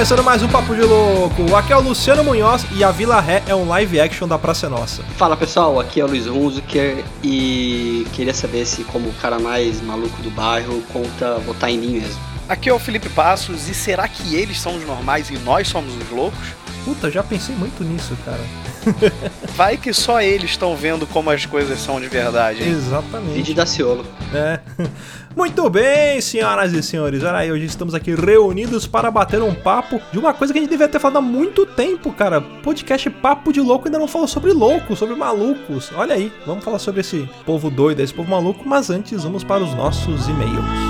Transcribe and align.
Começando 0.00 0.24
mais 0.24 0.42
um 0.42 0.48
Papo 0.48 0.74
de 0.74 0.80
Louco. 0.80 1.54
Aqui 1.54 1.74
é 1.74 1.76
o 1.76 1.80
Luciano 1.82 2.24
Munhoz 2.24 2.64
e 2.74 2.82
a 2.82 2.90
Vila 2.90 3.20
Ré 3.20 3.42
é 3.46 3.54
um 3.54 3.68
live 3.68 4.00
action 4.00 4.26
da 4.26 4.38
Praça 4.38 4.64
é 4.64 4.68
Nossa. 4.70 5.02
Fala 5.18 5.36
pessoal, 5.36 5.78
aqui 5.78 6.00
é 6.00 6.04
o 6.04 6.06
Luiz 6.06 6.26
Hunziker 6.26 7.04
e 7.22 8.06
queria 8.14 8.32
saber 8.32 8.64
se, 8.64 8.82
como 8.82 9.10
o 9.10 9.12
cara 9.16 9.38
mais 9.38 9.82
maluco 9.82 10.22
do 10.22 10.30
bairro, 10.30 10.82
conta 10.90 11.34
votar 11.40 11.68
em 11.68 11.76
mim 11.76 12.00
mesmo. 12.00 12.18
Aqui 12.48 12.70
é 12.70 12.72
o 12.72 12.78
Felipe 12.78 13.10
Passos 13.10 13.68
e 13.68 13.74
será 13.74 14.08
que 14.08 14.34
eles 14.34 14.58
são 14.58 14.74
os 14.74 14.86
normais 14.86 15.28
e 15.28 15.36
nós 15.40 15.68
somos 15.68 15.94
os 15.94 16.10
loucos? 16.10 16.48
Puta, 16.82 17.10
já 17.10 17.22
pensei 17.22 17.54
muito 17.54 17.84
nisso, 17.84 18.16
cara. 18.24 18.40
Vai 19.56 19.76
que 19.76 19.92
só 19.92 20.20
eles 20.20 20.50
estão 20.50 20.76
vendo 20.76 21.06
como 21.06 21.30
as 21.30 21.46
coisas 21.46 21.78
são 21.80 22.00
de 22.00 22.08
verdade. 22.08 22.62
Hein? 22.62 22.70
Exatamente. 22.70 23.34
Vídeo 23.34 23.54
da 23.54 23.66
Ciolo. 23.66 24.04
É. 24.34 24.60
Muito 25.36 25.70
bem, 25.70 26.20
senhoras 26.20 26.72
e 26.72 26.82
senhores. 26.82 27.22
Olha 27.22 27.38
aí, 27.38 27.52
hoje 27.52 27.64
estamos 27.64 27.94
aqui 27.94 28.14
reunidos 28.14 28.86
para 28.86 29.10
bater 29.12 29.40
um 29.40 29.54
papo 29.54 30.00
de 30.10 30.18
uma 30.18 30.34
coisa 30.34 30.52
que 30.52 30.58
a 30.58 30.62
gente 30.62 30.70
devia 30.70 30.88
ter 30.88 30.98
falado 30.98 31.18
há 31.18 31.20
muito 31.20 31.64
tempo, 31.64 32.12
cara. 32.12 32.40
Podcast 32.40 33.08
Papo 33.08 33.52
de 33.52 33.60
Louco 33.60 33.86
ainda 33.86 33.98
não 33.98 34.08
falou 34.08 34.26
sobre 34.26 34.52
loucos, 34.52 34.98
sobre 34.98 35.14
malucos. 35.14 35.92
Olha 35.94 36.16
aí, 36.16 36.32
vamos 36.44 36.64
falar 36.64 36.80
sobre 36.80 37.02
esse 37.02 37.28
povo 37.46 37.70
doido, 37.70 38.00
esse 38.00 38.12
povo 38.12 38.28
maluco, 38.28 38.68
mas 38.68 38.90
antes 38.90 39.22
vamos 39.22 39.44
para 39.44 39.62
os 39.62 39.72
nossos 39.72 40.26
e-mails. 40.26 40.89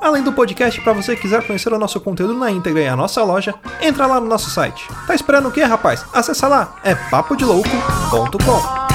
Além 0.00 0.22
do 0.22 0.32
podcast, 0.32 0.80
para 0.80 0.92
você 0.92 1.14
quiser 1.14 1.46
conhecer 1.46 1.72
o 1.72 1.78
nosso 1.78 2.00
conteúdo 2.00 2.34
na 2.34 2.50
íntegra 2.50 2.80
e 2.80 2.88
a 2.88 2.96
nossa 2.96 3.22
loja, 3.22 3.54
entra 3.80 4.06
lá 4.06 4.18
no 4.18 4.26
nosso 4.26 4.48
site. 4.50 4.88
Tá 5.06 5.14
esperando 5.14 5.48
o 5.48 5.52
quê, 5.52 5.62
rapaz? 5.62 6.04
Acessa 6.12 6.48
lá, 6.48 6.76
é 6.82 6.94
papodelouco.com. 6.94 8.89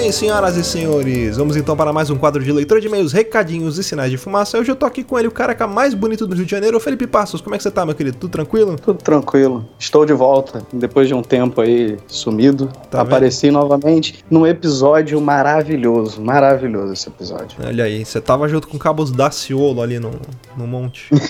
bem, 0.00 0.10
senhoras 0.10 0.56
e 0.56 0.64
senhores. 0.64 1.36
Vamos 1.36 1.56
então 1.56 1.76
para 1.76 1.92
mais 1.92 2.08
um 2.08 2.16
quadro 2.16 2.42
de 2.42 2.50
leitura 2.50 2.80
de 2.80 2.86
e-mails, 2.86 3.12
recadinhos 3.12 3.76
e 3.76 3.84
sinais 3.84 4.10
de 4.10 4.16
fumaça. 4.16 4.58
Hoje 4.58 4.70
eu 4.70 4.74
tô 4.76 4.86
aqui 4.86 5.04
com 5.04 5.18
ele, 5.18 5.28
o 5.28 5.30
careca 5.30 5.66
mais 5.66 5.92
bonito 5.92 6.26
do 6.26 6.34
Rio 6.34 6.46
de 6.46 6.50
Janeiro, 6.50 6.78
o 6.78 6.80
Felipe 6.80 7.06
Passos. 7.06 7.42
Como 7.42 7.54
é 7.54 7.58
que 7.58 7.62
você 7.62 7.70
tá, 7.70 7.84
meu 7.84 7.94
querido? 7.94 8.16
Tudo 8.16 8.30
tranquilo? 8.30 8.76
Tudo 8.76 9.02
tranquilo. 9.02 9.68
Estou 9.78 10.06
de 10.06 10.14
volta, 10.14 10.62
depois 10.72 11.06
de 11.06 11.12
um 11.12 11.20
tempo 11.20 11.60
aí 11.60 11.98
sumido. 12.06 12.68
Tá 12.90 13.02
Apareci 13.02 13.50
novamente 13.50 14.24
num 14.30 14.46
episódio 14.46 15.20
maravilhoso. 15.20 16.22
Maravilhoso 16.22 16.94
esse 16.94 17.08
episódio. 17.10 17.58
Olha 17.62 17.84
aí, 17.84 18.02
você 18.02 18.22
tava 18.22 18.48
junto 18.48 18.68
com 18.68 18.78
o 18.78 18.80
Cabos 18.80 19.10
Daciolo 19.10 19.82
ali 19.82 19.98
no, 19.98 20.12
no 20.56 20.66
monte. 20.66 21.10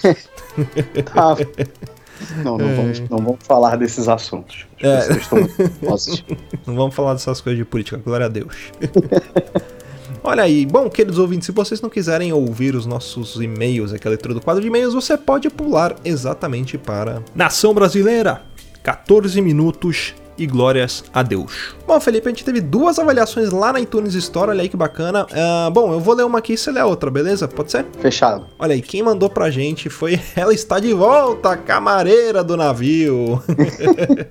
Tá. 1.13 1.37
Não, 2.39 2.59
não, 2.59 2.77
vamos, 2.77 3.01
não 3.01 3.19
vamos 3.19 3.39
falar 3.43 3.77
desses 3.77 4.09
assuntos. 4.09 4.67
As 4.83 5.09
É. 5.09 6.31
Não 6.67 6.75
vamos 6.75 6.95
falar 6.95 7.15
dessas 7.15 7.41
coisas 7.41 7.59
de 7.59 7.65
política, 7.65 7.97
glória 7.97 8.27
a 8.27 8.29
Deus. 8.29 8.55
Olha 10.23 10.43
aí, 10.43 10.67
bom, 10.67 10.89
queridos 10.91 11.19
ouvintes, 11.19 11.47
se 11.47 11.53
vocês 11.53 11.81
não 11.81 11.89
quiserem 11.89 12.31
ouvir 12.31 12.75
os 12.75 12.85
nossos 12.85 13.37
e-mails, 13.37 13.93
aquela 13.93 14.11
leitura 14.11 14.35
do 14.35 14.41
quadro 14.41 14.61
de 14.61 14.69
e-mails, 14.69 14.93
você 14.93 15.17
pode 15.17 15.49
pular 15.49 15.97
exatamente 16.05 16.77
para 16.77 17.23
Nação 17.35 17.73
Brasileira. 17.73 18.43
14 18.83 19.41
minutos 19.41 20.15
e 20.41 20.47
glórias 20.47 21.05
a 21.13 21.23
Deus. 21.23 21.75
Bom, 21.87 22.01
Felipe, 22.01 22.27
a 22.27 22.31
gente 22.31 22.45
teve 22.45 22.61
duas 22.61 22.99
avaliações 22.99 23.51
lá 23.51 23.73
na 23.73 23.81
iTunes 23.81 24.15
Store, 24.15 24.51
olha 24.51 24.63
aí 24.63 24.69
que 24.69 24.77
bacana. 24.77 25.27
Ah, 25.33 25.71
bom, 25.73 25.93
eu 25.93 26.01
vou 26.01 26.15
ler 26.15 26.25
uma 26.25 26.39
aqui 26.39 26.55
e 26.55 26.59
você 26.59 26.71
lê 26.71 26.81
a 26.81 26.87
outra, 26.87 27.11
beleza? 27.11 27.47
Pode 27.47 27.71
ser? 27.71 27.85
Fechado. 28.01 28.47
Olha 28.59 28.75
aí, 28.75 28.81
quem 28.81 29.03
mandou 29.03 29.29
pra 29.29 29.51
gente 29.51 29.91
foi 29.91 30.19
Ela 30.37 30.55
está 30.55 30.79
de 30.79 30.93
volta, 30.93 31.57
camareira 31.57 32.43
do 32.43 32.57
navio. 32.57 33.43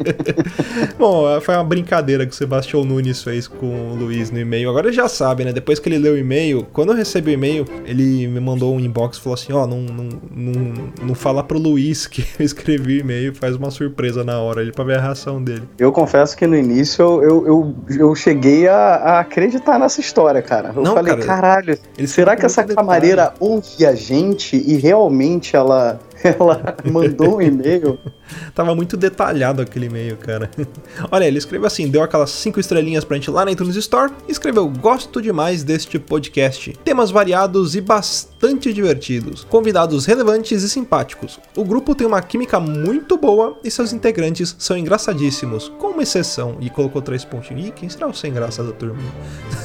Bom, 0.98 1.40
foi 1.42 1.56
uma 1.56 1.64
brincadeira 1.64 2.26
que 2.26 2.32
o 2.32 2.36
Sebastião 2.36 2.84
Nunes 2.84 3.22
fez 3.22 3.48
com 3.48 3.92
o 3.92 3.96
Luiz 3.96 4.32
no 4.32 4.40
e-mail. 4.40 4.70
Agora 4.70 4.88
ele 4.88 4.96
já 4.96 5.08
sabe, 5.08 5.46
né? 5.46 5.54
Depois 5.54 5.80
que 5.80 5.90
ele 5.90 5.98
leu 5.98 6.14
o 6.14 6.18
e-mail, 6.18 6.66
quando 6.74 6.90
eu 6.90 6.96
recebi 6.96 7.32
o 7.32 7.34
e-mail, 7.34 7.66
ele 7.86 8.28
me 8.28 8.40
mandou 8.40 8.76
um 8.76 8.80
inbox 8.80 9.18
e 9.18 9.22
falou 9.22 9.34
assim: 9.36 9.54
Ó, 9.54 9.68
não, 9.68 9.82
não, 9.82 10.10
não, 10.32 10.74
não 11.04 11.16
fala 11.16 11.44
pro 11.44 11.60
Luiz 11.60 12.08
que 12.08 12.26
eu 12.40 12.46
escrevi 12.46 12.98
o 12.98 13.00
e-mail, 13.02 13.36
faz 13.36 13.56
uma 13.56 13.72
surpresa 13.72 14.24
na 14.24 14.40
hora 14.40 14.62
ali 14.62 14.72
pra 14.72 14.84
ver 14.84 14.98
a 14.98 15.02
reação 15.02 15.44
dele. 15.44 15.64
Eu 15.78 15.92
confesso 16.00 16.38
que 16.38 16.48
no 16.48 16.56
início 16.56 17.04
eu, 17.04 17.24
eu, 17.24 17.48
eu, 17.48 17.76
eu 17.98 18.16
cheguei 18.16 18.68
a, 18.68 18.76
a 18.76 19.20
acreditar 19.20 19.78
nessa 19.78 20.00
história, 20.00 20.42
cara. 20.42 20.72
Eu 20.76 20.82
Não, 20.82 20.94
falei, 20.94 21.14
cara, 21.14 21.26
caralho, 21.26 21.80
será 22.08 22.36
que 22.36 22.46
essa 22.46 22.64
camareira 22.64 23.34
ouve 23.40 23.86
a 23.86 23.94
gente 23.94 24.56
e 24.56 24.78
realmente 24.78 25.56
ela, 25.56 26.00
ela 26.24 26.76
mandou 26.86 27.38
um 27.38 27.42
e-mail? 27.42 28.00
Tava 28.54 28.76
muito 28.76 28.96
detalhado 28.96 29.62
aquele 29.62 29.88
e-mail, 29.88 30.18
cara. 30.18 30.50
Olha, 31.12 31.26
ele 31.26 31.38
escreveu 31.38 31.68
assim: 31.68 31.88
deu 31.88 32.04
aquelas 32.04 32.30
cinco 32.32 32.60
estrelinhas 32.60 33.04
pra 33.04 33.16
gente 33.18 33.32
lá 33.32 33.46
na 33.46 33.52
iTunes 33.52 33.76
Store 33.76 34.12
e 34.28 34.32
escreveu: 34.32 34.68
Gosto 34.70 35.22
demais 35.22 35.64
deste 35.64 35.98
podcast. 36.00 36.74
Temas 36.84 37.12
variados 37.12 37.76
e 37.76 37.82
bastante 37.82 38.72
divertidos. 38.74 39.44
Convidados 39.44 40.06
relevantes 40.06 40.64
e 40.64 40.70
simpáticos. 40.70 41.40
O 41.56 41.64
grupo 41.64 41.96
tem 41.96 42.06
uma 42.06 42.22
química 42.22 42.60
muito 42.60 43.18
boa 43.18 43.58
e 43.64 43.72
seus 43.72 43.94
integrantes 43.94 44.56
são 44.60 44.78
engraçadíssimos, 44.78 45.70
com 45.80 45.88
uma 45.88 46.04
exceção. 46.04 46.58
E 46.60 46.70
colocou 46.70 47.02
três 47.02 47.26
pontinhos. 47.26 47.68
Ih, 47.68 47.72
quem 47.72 47.90
será 47.90 48.08
o 48.08 48.14
sem 48.14 48.34
graça 48.34 48.64
da 48.64 48.72
turma? 48.72 49.00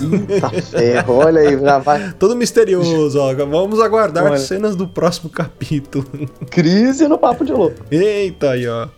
Eita 0.00 0.50
ferro, 0.62 1.14
olha 1.14 1.40
aí, 1.40 1.58
já 1.58 1.78
vai. 1.78 2.12
Todo 2.18 2.36
misterioso, 2.36 3.18
ó. 3.18 3.34
Vamos 3.34 3.80
aguardar 3.80 4.24
Olha. 4.24 4.38
cenas 4.38 4.76
do 4.76 4.86
próximo 4.86 5.30
capítulo. 5.30 6.04
Crise 6.50 7.06
no 7.08 7.18
papo 7.18 7.44
de 7.44 7.52
louco. 7.52 7.76
Eita 7.90 8.50
aí, 8.50 8.66
ó. 8.68 8.88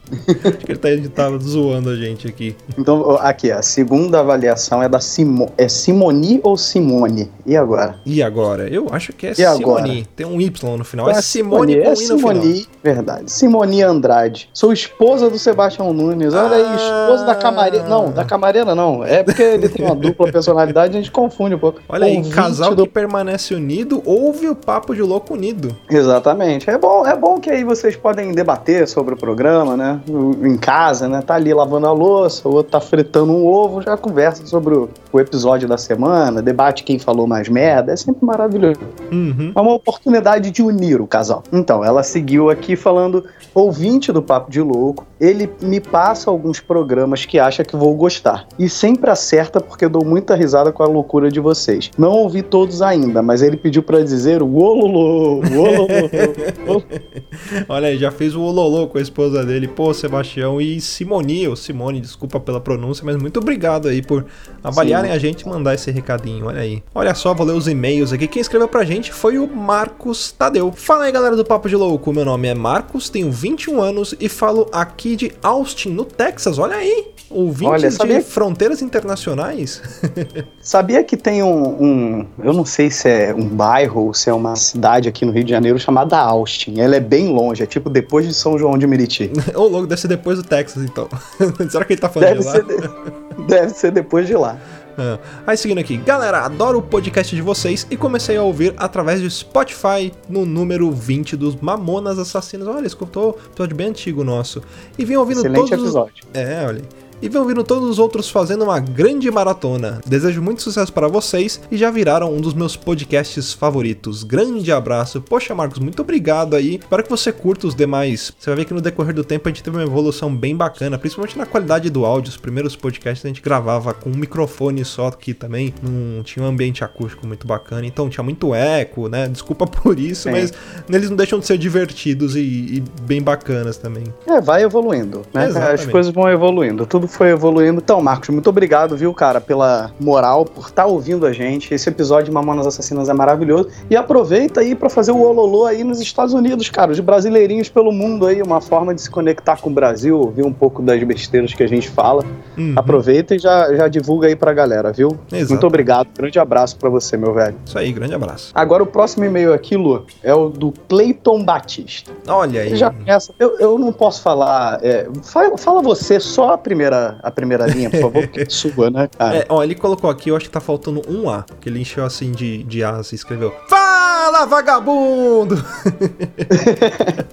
Acho 0.45 0.59
que 0.59 0.73
ele 0.73 0.79
tá, 0.79 0.91
ele 0.91 1.09
tá 1.09 1.29
zoando 1.39 1.91
a 1.91 1.97
gente 1.97 2.27
aqui. 2.29 2.55
Então, 2.79 3.17
aqui, 3.21 3.51
a 3.51 3.61
segunda 3.63 4.21
avaliação 4.21 4.83
é 4.83 4.89
da 4.89 5.01
Simo... 5.01 5.51
É 5.59 5.69
Simoni 5.69 6.41
ou 6.43 6.57
Simone? 6.57 7.31
E 7.45 7.57
agora? 7.57 7.97
E 8.07 8.23
agora? 8.23 8.69
Eu 8.69 8.87
acho 8.93 9.13
que 9.13 9.27
é 9.27 9.35
E 9.37 9.45
agora? 9.45 9.83
Simone. 9.87 10.07
Tem 10.15 10.27
um 10.27 10.41
Y 10.41 10.77
no 10.77 10.85
final. 10.85 11.09
É 11.11 11.13
É 11.13 11.23
Simone 11.23 11.75
com 11.75 11.81
é 11.81 11.85
I 11.85 11.89
no 11.91 11.97
final. 11.97 12.19
Simoni, 12.19 12.67
verdade. 12.83 13.31
Simoni 13.33 13.83
Andrade. 13.83 14.49
Sou 14.53 14.73
esposa 14.73 15.29
do 15.29 15.39
Sebastião 15.39 15.93
Nunes. 15.93 16.33
Olha 16.35 16.57
aí, 16.57 16.77
esposa 16.77 17.25
da 17.27 17.35
camareira. 17.35 17.89
Não, 17.89 18.11
da 18.13 18.25
camareira 18.25 18.75
não. 18.75 19.05
É 19.05 19.23
porque 19.23 19.43
ele 19.43 19.69
tem 19.69 19.85
uma 19.85 19.95
dupla 19.95 20.31
personalidade, 20.31 20.97
a 20.97 21.01
gente 21.01 21.11
confunde 21.11 21.55
um 21.55 21.59
pouco. 21.59 21.81
Olha 21.89 22.07
aí, 22.07 22.23
casal 22.31 22.75
do- 22.75 22.85
que 22.85 22.93
permanece 22.93 23.55
unido 23.55 24.03
ouve 24.05 24.49
o 24.49 24.55
papo 24.55 24.95
de 24.95 25.03
louco 25.03 25.35
unido. 25.35 25.75
Exatamente. 25.91 26.69
É 26.71 26.79
bom, 26.79 27.07
é 27.07 27.17
bom 27.17 27.36
que 27.41 27.51
aí 27.51 27.65
vocês 27.65 27.97
podem 27.97 28.33
debater 28.33 28.87
sobre 28.89 29.15
o 29.15 29.17
programa, 29.17 29.77
né? 29.77 30.01
Em 30.43 30.57
casa, 30.57 31.09
né? 31.09 31.23
Tá 31.23 31.35
ali 31.35 31.53
lavando 31.53 31.87
a 31.87 31.93
louça, 31.93 32.49
o 32.49 32.55
outro 32.55 32.73
tá 32.73 32.81
fritando 32.81 33.33
um 33.33 33.47
ovo, 33.47 33.83
já 33.83 33.97
conversa 33.97 34.47
sobre 34.47 34.75
o, 34.75 34.89
o 35.13 35.21
episódio 35.21 35.69
da 35.69 35.79
semana, 35.79 36.43
debate 36.43 36.85
quem 36.85 36.99
falou 36.99 37.27
mais 37.27 37.49
merda, 37.49 37.93
é 37.93 37.97
sempre 37.97 38.25
maravilhoso. 38.25 38.81
Uhum. 39.11 39.53
É 39.55 39.61
uma 39.61 39.75
oportunidade 39.75 40.51
de 40.51 40.63
unir 40.63 41.01
o 41.01 41.07
casal. 41.07 41.43
Então, 41.53 41.85
ela 41.85 42.03
seguiu 42.03 42.51
aqui 42.51 42.77
falando, 42.77 43.25
ouvinte 43.57 44.13
do 44.13 44.21
Papo 44.21 44.51
de 44.51 44.61
Louco, 44.61 45.07
ele 45.19 45.51
me 45.63 45.81
passa 45.81 46.31
alguns 46.31 46.61
programas 46.61 47.25
que 47.25 47.39
acha 47.39 47.65
que 47.65 47.75
vou 47.75 47.95
gostar. 47.95 48.47
E 48.59 48.69
sempre 48.69 49.09
acerta 49.09 49.61
porque 49.61 49.87
eu 49.87 49.91
dou 49.91 50.05
muita 50.05 50.35
risada 50.35 50.71
com 50.71 50.83
a 50.83 50.87
loucura 50.87 51.31
de 51.31 51.41
vocês. 51.41 51.91
Não 51.97 52.11
ouvi 52.11 52.43
todos 52.43 52.83
ainda, 52.83 53.23
mas 53.23 53.41
ele 53.41 53.57
pediu 53.57 53.83
pra 53.83 54.01
dizer 54.01 54.43
o 54.43 54.57
ololô, 54.57 55.41
ololô. 55.41 56.83
Olha 57.67 57.89
aí, 57.89 57.97
já 57.97 58.11
fez 58.11 58.35
o 58.35 58.43
ololô 58.43 58.89
com 58.89 58.99
a 58.99 59.01
esposa 59.01 59.43
dele. 59.43 59.67
Pô, 59.67 59.95
Sebastião 59.95 60.61
e 60.61 60.79
Simoni, 60.79 61.49
ou 61.49 61.57
Simone, 61.57 62.01
desculpa 62.01 62.39
pela 62.39 62.61
pronúncia, 62.61 63.05
mas 63.07 63.17
muito 63.17 63.41
obrigado 63.41 63.89
aí 63.89 64.03
por 64.03 64.27
avaliarem 64.63 65.11
a 65.11 65.19
gente 65.19 65.43
e 65.43 65.49
mandar 65.49 65.75
esse 65.75 65.91
recadinho. 65.91 66.47
Olha 66.47 66.61
aí. 66.61 66.83
Olha 66.95 67.15
só, 67.15 67.33
vou 67.33 67.47
ler 67.47 67.55
os 67.55 67.67
e-mails 67.67 68.13
aqui. 68.13 68.29
Quem 68.29 68.43
escreveu 68.43 68.69
pra 68.69 68.85
gente 68.85 69.15
foi 69.15 69.39
o 69.39 69.47
Marcos 69.47 70.31
Tadeu. 70.31 70.71
Fala 70.73 71.05
aí, 71.05 71.13
galera 71.13 71.35
do 71.35 71.45
Papo 71.45 71.71
de 71.71 71.77
Louco. 71.77 72.13
Meu 72.13 72.25
nome 72.25 72.49
é 72.49 72.55
Marcos, 72.55 73.09
tenho 73.09 73.31
21 73.51 73.81
anos 73.81 74.15
e 74.19 74.29
falo 74.29 74.69
aqui 74.73 75.15
de 75.15 75.31
Austin, 75.43 75.91
no 75.91 76.05
Texas. 76.05 76.59
Olha 76.59 76.77
aí. 76.77 77.09
Ouvintes 77.29 77.73
Olha, 77.73 77.89
de 77.91 77.95
sabia- 77.97 78.23
fronteiras 78.23 78.81
internacionais. 78.83 79.83
Sabia 80.63 81.03
que 81.03 81.17
tem 81.17 81.43
um, 81.43 81.83
um- 81.83 82.27
Eu 82.43 82.53
não 82.53 82.65
sei 82.65 82.89
se 82.91 83.09
é 83.09 83.35
um 83.35 83.49
bairro 83.49 84.07
ou 84.07 84.15
se 84.15 84.31
é 84.31 84.33
uma 84.33 84.55
cidade 84.55 85.09
aqui 85.09 85.25
no 85.25 85.33
Rio 85.33 85.43
de 85.45 85.51
Janeiro 85.51 85.77
chamada 85.79 86.17
Austin. 86.19 86.79
Ela 86.81 86.97
é 86.97 87.01
bem 87.01 87.29
longe, 87.29 87.63
é 87.63 87.67
tipo 87.67 87.91
depois 87.91 88.27
de 88.27 88.33
São 88.35 88.57
João 88.57 88.79
de 88.79 88.87
Meriti. 88.87 89.31
Ô, 89.57 89.63
louco, 89.67 89.87
deve 89.89 90.01
ser 90.01 90.07
depois 90.09 90.39
do 90.39 90.45
Texas, 90.45 90.85
então. 90.85 91.09
Será 91.69 91.85
que 91.85 91.95
ele 91.95 92.01
tá 92.01 92.09
falando 92.09 92.29
Deve 92.29 92.41
de 92.41 92.47
lá? 92.47 92.53
ser, 92.53 92.65
de- 92.65 93.47
deve 93.49 93.69
ser 93.75 93.91
depois 93.91 94.27
de 94.29 94.35
lá. 94.35 94.57
Ah. 94.99 95.19
Aí 95.47 95.57
seguindo 95.57 95.79
aqui, 95.79 95.97
galera, 95.97 96.41
adoro 96.45 96.79
o 96.79 96.83
podcast 96.83 97.35
de 97.37 97.43
vocês 97.43 97.87
e 97.91 97.97
comecei 97.97 98.37
a 98.37 98.43
ouvir 98.43 98.73
através 98.77 99.21
do 99.21 99.31
Spotify 99.31 100.13
no 100.29 100.47
número 100.47 100.91
20 100.91 101.37
dos 101.37 101.55
Mamonas 101.57 102.19
Assassinas. 102.19 102.67
Olha, 102.67 102.87
escutou 102.87 103.39
um 103.43 103.47
episódio 103.53 103.77
bem 103.77 103.89
antigo 103.89 104.25
nosso. 104.25 104.63
E 104.99 105.05
vim 105.05 105.17
ouvindo 105.17 105.41
Excelente 105.41 105.69
todos. 105.71 105.73
os- 105.73 105.85
episódio. 105.85 106.25
É, 106.33 106.65
olha. 106.67 106.83
E 107.23 107.29
vem 107.31 107.41
ouvindo 107.41 107.65
todos 107.65 107.89
os 107.89 107.99
outros 107.99 108.29
fazendo 108.29 108.65
uma 108.65 108.79
grande 108.79 109.31
maratona. 109.31 110.01
Desejo 110.07 110.43
muito 110.43 110.63
sucesso 110.63 110.93
para 110.93 111.09
vocês 111.09 111.61
e 111.71 111.77
já 111.77 111.91
viraram 111.91 112.33
um 112.33 112.41
dos 112.41 112.53
meus 112.53 112.77
podcasts 112.77 113.55
favoritos. 113.55 114.23
Grande 114.23 114.71
abraço. 114.71 115.21
Poxa, 115.23 115.55
Marcos, 115.55 115.79
muito 115.79 116.03
obrigado 116.03 116.55
aí. 116.55 116.77
Espero 116.77 117.03
que 117.03 117.09
você 117.09 117.33
curta 117.33 117.67
os 117.67 117.75
demais. 117.75 118.33
Você 118.39 118.51
vai 118.51 118.59
ver 118.59 118.65
que 118.67 118.75
no 118.75 118.83
decorrer 118.83 119.15
do 119.15 119.25
tempo 119.25 119.49
a 119.49 119.51
gente 119.51 119.63
teve 119.63 119.77
uma 119.77 119.83
evolução 119.83 120.35
bem 120.35 120.55
bacana, 120.55 120.99
principalmente 120.99 121.39
na 121.39 121.47
qualidade 121.47 121.89
do 121.89 122.05
áudio. 122.05 122.29
Os 122.29 122.37
primeiros 122.37 122.77
podcasts 122.77 123.25
a 123.25 123.29
gente 123.29 123.41
gravava 123.41 123.95
com 123.95 124.11
um 124.11 124.17
microfone 124.17 124.85
só 124.85 125.07
aqui 125.07 125.33
também. 125.33 125.73
Não 125.83 126.23
tinha 126.23 126.45
um 126.45 126.49
ambiente 126.49 126.85
acústico 126.85 127.27
muito 127.27 127.47
bacana. 127.47 127.87
Então 127.87 128.11
tinha 128.11 128.23
muito 128.23 128.55
eco, 128.55 129.09
né? 129.09 129.27
Desculpa 129.27 129.65
por 129.67 129.99
isso, 129.99 130.25
Sim. 130.25 130.33
mas 130.33 130.53
eles 130.89 131.09
não 131.09 131.17
deixam 131.17 131.39
de 131.39 131.47
ser 131.47 131.57
divertidos 131.57 132.37
e, 132.37 132.41
e 132.41 132.85
bem 133.03 133.23
bacanas 133.23 133.79
também. 133.79 134.05
É, 134.27 134.39
vai 134.39 134.63
evoluindo, 134.63 135.23
né? 135.33 135.47
Exatamente. 135.47 135.81
As 135.81 135.87
coisas 135.87 136.13
vão 136.13 136.29
evoluindo, 136.29 136.85
tudo 136.85 137.06
foi 137.07 137.31
evoluindo. 137.31 137.81
Então, 137.83 138.01
Marcos, 138.01 138.29
muito 138.31 138.49
obrigado, 138.49 138.97
viu, 138.97 139.13
cara, 139.13 139.41
pela 139.41 139.91
moral, 140.01 140.45
por 140.45 140.67
estar 140.67 140.87
ouvindo 140.87 141.27
a 141.27 141.33
gente. 141.33 141.73
Esse 141.73 141.89
episódio 141.89 142.27
de 142.27 142.31
Mamonas 142.33 142.67
Assassinas 142.67 143.09
é 143.09 143.13
maravilhoso. 143.13 143.69
E 143.91 143.97
aproveita 143.97 144.61
aí 144.61 144.75
pra 144.75 144.89
fazer 144.89 145.13
o 145.13 145.21
ololô 145.21 145.67
aí 145.67 145.85
nos 145.85 146.01
Estados 146.01 146.35
Unidos, 146.35 146.71
cara, 146.71 146.93
os 146.93 147.01
brasileirinhos 147.01 147.69
pelo 147.69 147.93
mundo 147.93 148.27
aí, 148.27 148.43
uma 148.43 148.61
forma 148.61 148.95
de 148.95 149.03
se 149.03 149.11
conectar 149.11 149.61
com 149.61 149.71
o 149.71 149.73
Brasil, 149.73 150.19
ouvir 150.19 150.45
um 150.45 150.53
pouco 150.53 150.83
das 150.83 151.03
besteiras 151.03 151.53
que 151.53 151.63
a 151.63 151.69
gente 151.69 151.89
fala. 151.89 152.25
Uhum. 152.57 152.75
Aproveita 152.77 153.35
e 153.35 153.39
já, 153.39 153.75
já 153.75 153.89
divulga 153.89 154.29
aí 154.29 154.37
pra 154.37 154.53
galera, 154.53 154.93
viu? 154.93 155.17
Exato. 155.33 155.51
Muito 155.51 155.67
obrigado, 155.67 156.09
grande 156.17 156.39
abraço 156.39 156.77
pra 156.77 156.89
você, 156.89 157.17
meu 157.17 157.33
velho. 157.33 157.57
Isso 157.65 157.79
aí, 157.79 157.93
grande 157.93 158.15
abraço. 158.15 158.51
Agora 158.55 158.83
o 158.83 158.87
próximo 158.87 159.25
e-mail 159.25 159.53
aqui, 159.53 159.77
Lu, 159.77 160.07
é 160.23 160.35
o 160.35 160.49
do 160.49 160.73
Cleiton 160.89 161.45
Batista. 161.45 162.11
Olha 162.27 162.63
aí. 162.63 162.71
Você 162.71 162.77
já 162.77 162.91
conhece? 162.91 163.33
Eu, 163.39 163.59
eu 163.59 163.79
não 163.79 163.93
posso 163.93 164.23
falar. 164.23 164.79
é, 164.83 165.07
fala, 165.23 165.57
fala 165.57 165.83
você 165.83 166.19
só 166.19 166.53
a 166.53 166.59
primeira, 166.59 166.96
a 167.23 167.31
primeira 167.31 167.67
linha, 167.67 167.91
por 167.91 168.01
favor, 168.01 168.23
porque 168.27 168.41
é 168.47 168.49
sua, 168.49 168.91
né, 168.91 169.09
cara? 169.19 169.39
É, 169.39 169.47
ó, 169.49 169.63
ele 169.63 169.75
colocou 169.75 170.11
aqui, 170.11 170.31
eu 170.31 170.37
acho 170.37 170.47
que 170.47 170.51
tá 170.51 170.61
faltando 170.61 171.03
um 171.09 171.29
A, 171.31 171.45
que 171.61 171.69
ele 171.69 171.81
encheu 171.81 172.05
assim 172.05 172.33
de, 172.33 172.63
de 172.65 172.83
As 172.85 173.13
e 173.13 173.15
escreveu 173.15 173.55
Fala, 173.69 173.96
vagabundo! 174.45 175.57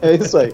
É, 0.02 0.16
isso 0.16 0.38
aí. 0.38 0.54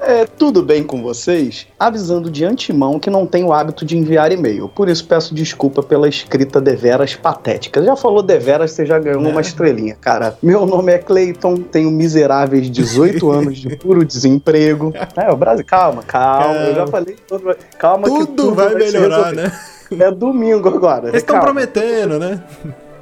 É, 0.00 0.26
tudo 0.26 0.62
bem 0.62 0.82
com 0.82 1.02
vocês? 1.02 1.66
Avisando 1.78 2.30
de 2.30 2.44
antemão 2.44 2.98
que 2.98 3.08
não 3.08 3.26
tenho 3.26 3.46
o 3.48 3.52
hábito 3.52 3.84
de 3.86 3.96
enviar 3.96 4.30
e-mail, 4.32 4.68
por 4.68 4.88
isso 4.88 5.06
peço 5.06 5.34
desculpa 5.34 5.82
pela 5.82 6.06
escrita 6.08 6.60
deveras 6.60 7.14
patética. 7.14 7.82
Já 7.82 7.96
falou 7.96 8.22
deveras, 8.22 8.72
você 8.72 8.84
já 8.84 8.98
ganhou 8.98 9.24
É. 9.24 9.28
uma 9.28 9.40
estrelinha, 9.40 9.96
cara. 9.98 10.36
Meu 10.42 10.66
nome 10.66 10.92
é 10.92 10.98
Cleiton, 10.98 11.56
tenho 11.56 11.90
miseráveis 11.90 12.68
18 12.70 13.30
anos 13.32 13.58
de 13.58 13.76
puro 13.76 14.04
desemprego. 14.04 14.92
É, 15.16 15.30
o 15.32 15.36
Brasil, 15.36 15.64
calma, 15.64 16.02
calma, 16.02 16.54
eu 16.54 16.68
já 16.70 16.74
Calma. 16.76 16.90
falei 16.90 17.16
tudo. 17.26 17.44
vai- 17.44 17.56
Calma 17.78 18.04
que 18.10 18.26
Tudo 18.26 18.54
vai 18.54 18.68
se 18.70 18.74
melhorar, 18.76 19.32
né? 19.32 19.52
É 19.98 20.10
domingo 20.10 20.68
agora. 20.68 21.08
Eles 21.08 21.22
estão 21.22 21.36
calma. 21.36 21.52
prometendo, 21.52 22.18
né? 22.18 22.42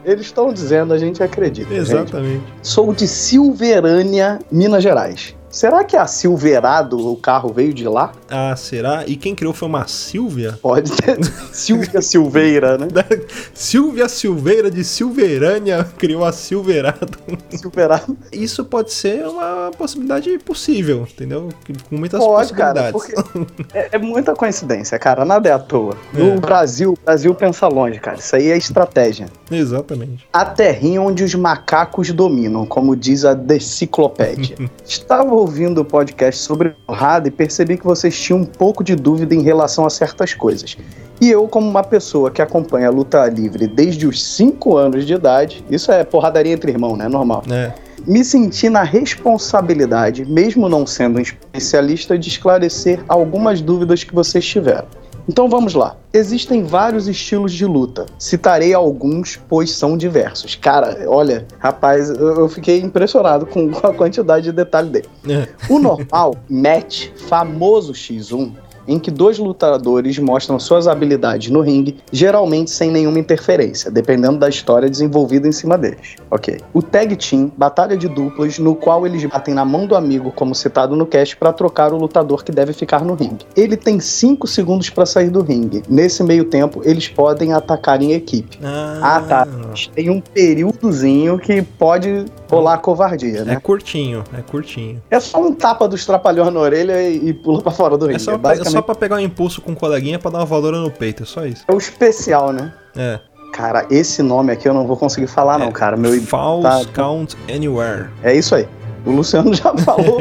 Eles 0.05 0.26
estão 0.26 0.52
dizendo, 0.52 0.93
a 0.93 0.99
gente 0.99 1.23
acredita. 1.23 1.69
gente. 1.70 1.81
Exatamente. 1.81 2.44
Sou 2.62 2.93
de 2.94 3.06
Silverânia, 3.06 4.38
Minas 4.50 4.82
Gerais. 4.82 5.35
Será 5.50 5.82
que 5.82 5.97
a 5.97 6.06
Silverado, 6.06 7.11
o 7.11 7.17
carro, 7.17 7.52
veio 7.52 7.75
de 7.75 7.88
lá? 7.88 8.12
Ah, 8.31 8.55
será? 8.55 9.05
E 9.06 9.17
quem 9.17 9.35
criou 9.35 9.52
foi 9.52 9.67
uma 9.69 9.87
Silvia? 9.88 10.56
Pode 10.62 10.93
ter. 10.93 11.19
Silvia 11.52 12.00
Silveira, 12.00 12.79
né? 12.79 12.87
Da- 12.87 13.05
Silvia 13.52 14.08
Silveira 14.08 14.70
de 14.70 14.85
Silverânia 14.85 15.85
criou 15.99 16.25
a 16.25 16.31
Silverado. 16.32 17.19
Silverado. 17.50 18.17
Isso 18.32 18.64
pode 18.64 18.93
ser 18.93 19.27
uma 19.27 19.72
possibilidade 19.77 20.39
possível, 20.39 21.03
entendeu? 21.10 21.48
Com 21.89 21.96
muitas 21.96 22.20
Pode, 22.25 22.53
cara, 22.53 22.93
possibilidades. 22.93 23.34
porque 23.34 23.69
é, 23.77 23.89
é 23.93 23.98
muita 23.98 24.34
coincidência, 24.34 24.98
cara. 25.01 25.25
Nada 25.25 25.48
é 25.48 25.53
à 25.53 25.58
toa. 25.58 25.96
No 26.13 26.34
É. 26.34 26.36
Brasil, 26.39 26.93
o 26.93 27.05
Brasil 27.05 27.34
pensa 27.34 27.67
longe, 27.67 27.98
cara. 27.98 28.19
Isso 28.19 28.36
aí 28.36 28.51
é 28.51 28.56
estratégia. 28.56 29.27
Exatamente. 29.51 30.25
A 30.32 30.44
terrinha 30.44 31.03
onde 31.03 31.25
os 31.25 31.34
macacos 31.34 32.13
dominam, 32.13 32.65
como 32.65 32.94
diz 32.94 33.25
a 33.25 33.34
deciclopédia. 33.34 34.56
Estava 34.86 35.40
ouvindo 35.41 35.81
o 35.81 35.85
podcast 35.85 36.43
sobre 36.43 36.70
porrada 36.87 37.29
e 37.29 37.31
percebi 37.31 37.77
que 37.77 37.85
vocês 37.85 38.19
tinham 38.19 38.41
um 38.41 38.44
pouco 38.44 38.85
de 38.85 38.94
dúvida 38.94 39.35
em 39.35 39.43
relação 39.43 39.87
a 39.87 39.91
certas 39.91 40.35
coisas. 40.35 40.77
E 41.20 41.29
eu, 41.29 41.47
como 41.49 41.69
uma 41.69 41.82
pessoa 41.82 42.31
que 42.31 42.41
acompanha 42.41 42.89
a 42.89 42.91
luta 42.91 43.27
livre 43.29 43.67
desde 43.67 44.06
os 44.06 44.25
5 44.25 44.77
anos 44.77 45.06
de 45.06 45.15
idade, 45.15 45.65
isso 45.70 45.91
é 45.93 46.05
porradaria 46.05 46.53
entre 46.53 46.70
irmão, 46.70 46.97
né? 46.97 47.09
Normal. 47.09 47.43
É. 47.51 47.73
Me 48.06 48.25
senti 48.25 48.70
na 48.70 48.82
responsabilidade, 48.82 50.25
mesmo 50.25 50.69
não 50.69 50.87
sendo 50.87 51.19
um 51.19 51.23
especialista, 51.23 52.19
de 52.19 52.29
esclarecer 52.29 53.05
algumas 53.06 53.61
dúvidas 53.61 54.05
que 54.05 54.15
vocês 54.15 54.47
tiveram. 54.47 54.87
Então 55.31 55.49
vamos 55.49 55.75
lá. 55.75 55.94
Existem 56.13 56.65
vários 56.65 57.06
estilos 57.06 57.53
de 57.53 57.65
luta. 57.65 58.05
Citarei 58.19 58.75
alguns, 58.75 59.39
pois 59.49 59.70
são 59.70 59.96
diversos. 59.96 60.56
Cara, 60.56 61.05
olha, 61.06 61.46
rapaz, 61.60 62.10
eu 62.10 62.49
fiquei 62.49 62.81
impressionado 62.81 63.46
com 63.46 63.70
com 63.70 63.87
a 63.87 63.94
quantidade 63.94 64.46
de 64.46 64.53
detalhe 64.53 64.91
dele. 64.91 65.08
É. 65.29 65.46
O 65.72 65.79
normal, 65.79 66.34
match, 66.49 67.10
famoso 67.29 67.93
X1, 67.93 68.53
em 68.87 68.99
que 68.99 69.10
dois 69.10 69.39
lutadores 69.39 70.19
mostram 70.19 70.58
suas 70.58 70.87
habilidades 70.89 71.51
no 71.51 71.60
ringue, 71.60 71.96
geralmente 72.13 72.70
sem 72.70 72.91
nenhuma 72.91 73.19
interferência, 73.19 73.91
dependendo 73.91 74.39
da 74.39 74.49
história 74.49 74.89
desenvolvida 74.89 75.46
em 75.49 75.53
cima 75.53 75.77
deles. 75.79 76.17
Ok. 76.31 76.58
O 76.72 76.82
tag 76.82 77.15
team, 77.17 77.51
batalha 77.56 77.96
de 77.96 78.08
duplas, 78.08 78.58
no 78.58 78.75
qual 78.75 79.06
eles 79.06 79.25
batem 79.25 79.55
na 79.55 79.65
mão 79.65 79.87
do 79.87 79.94
amigo, 79.94 80.32
como 80.32 80.55
citado 80.55 80.96
no 80.96 81.06
cast, 81.06 81.37
para 81.37 81.53
trocar 81.53 81.93
o 81.93 81.96
lutador 81.99 82.44
que 82.44 82.53
deve 82.53 82.72
ficar 82.72 83.05
no 83.05 83.15
ringue. 83.15 83.44
Ele 83.56 83.77
tem 83.77 84.01
5 84.01 84.46
segundos 84.46 84.91
para 84.91 85.06
sair 85.06 85.31
do 85.31 85.43
ringue. 85.43 85.82
Nesse 85.89 86.22
meio 86.22 86.44
tempo, 86.44 86.81
eles 86.84 87.08
podem 87.08 87.53
atacar 87.53 88.01
em 88.03 88.13
equipe. 88.13 88.58
Ah, 88.63 89.22
tá. 89.27 89.49
Tem 89.94 90.10
um 90.10 90.20
períodozinho 90.20 91.39
que 91.39 91.63
pode 91.63 92.25
rolar 92.51 92.79
covardia, 92.79 93.41
É 93.41 93.44
né? 93.44 93.60
curtinho, 93.60 94.25
é 94.37 94.43
curtinho. 94.43 95.01
É 95.10 95.20
só 95.20 95.41
um 95.41 95.55
tapa 95.55 95.87
dos 95.89 96.05
trapalhões 96.05 96.53
na 96.53 96.60
orelha 96.60 97.01
e, 97.03 97.29
e 97.29 97.32
pula 97.32 97.63
pra 97.63 97.70
fora 97.70 97.96
do 97.96 98.06
ringue. 98.06 98.17
É 98.17 98.19
só, 98.19 98.32
É 98.32 98.39
pra, 98.39 98.53
é 98.53 98.56
basicamente 98.56 98.80
só 98.81 98.82
pra 98.82 98.94
pegar 98.94 99.17
um 99.17 99.20
impulso 99.20 99.60
com 99.60 99.72
o 99.72 99.77
coleguinha 99.77 100.19
pra 100.19 100.31
dar 100.31 100.39
uma 100.39 100.46
voadora 100.46 100.79
no 100.79 100.91
peito, 100.91 101.22
é 101.22 101.27
só 101.27 101.44
isso. 101.44 101.65
é 101.69 101.72
o 101.72 101.77
especial, 101.79 102.51
né? 102.53 102.72
É. 102.96 103.20
Cara, 103.53 103.84
esse 103.91 104.22
nome 104.22 104.53
aqui 104.53 104.67
eu 104.69 104.72
não 104.72 104.87
vou 104.87 104.96
conseguir 104.96 105.27
falar, 105.27 105.58
não, 105.58 105.70
cara. 105.70 105.96
Meu 105.96 106.19
False 106.22 106.87
tá- 106.87 106.93
Count 106.94 107.37
Anywhere. 107.53 108.08
É 108.22 108.34
isso 108.34 108.55
aí. 108.55 108.67
O 109.05 109.10
Luciano 109.13 109.53
já 109.55 109.75
falou 109.79 110.19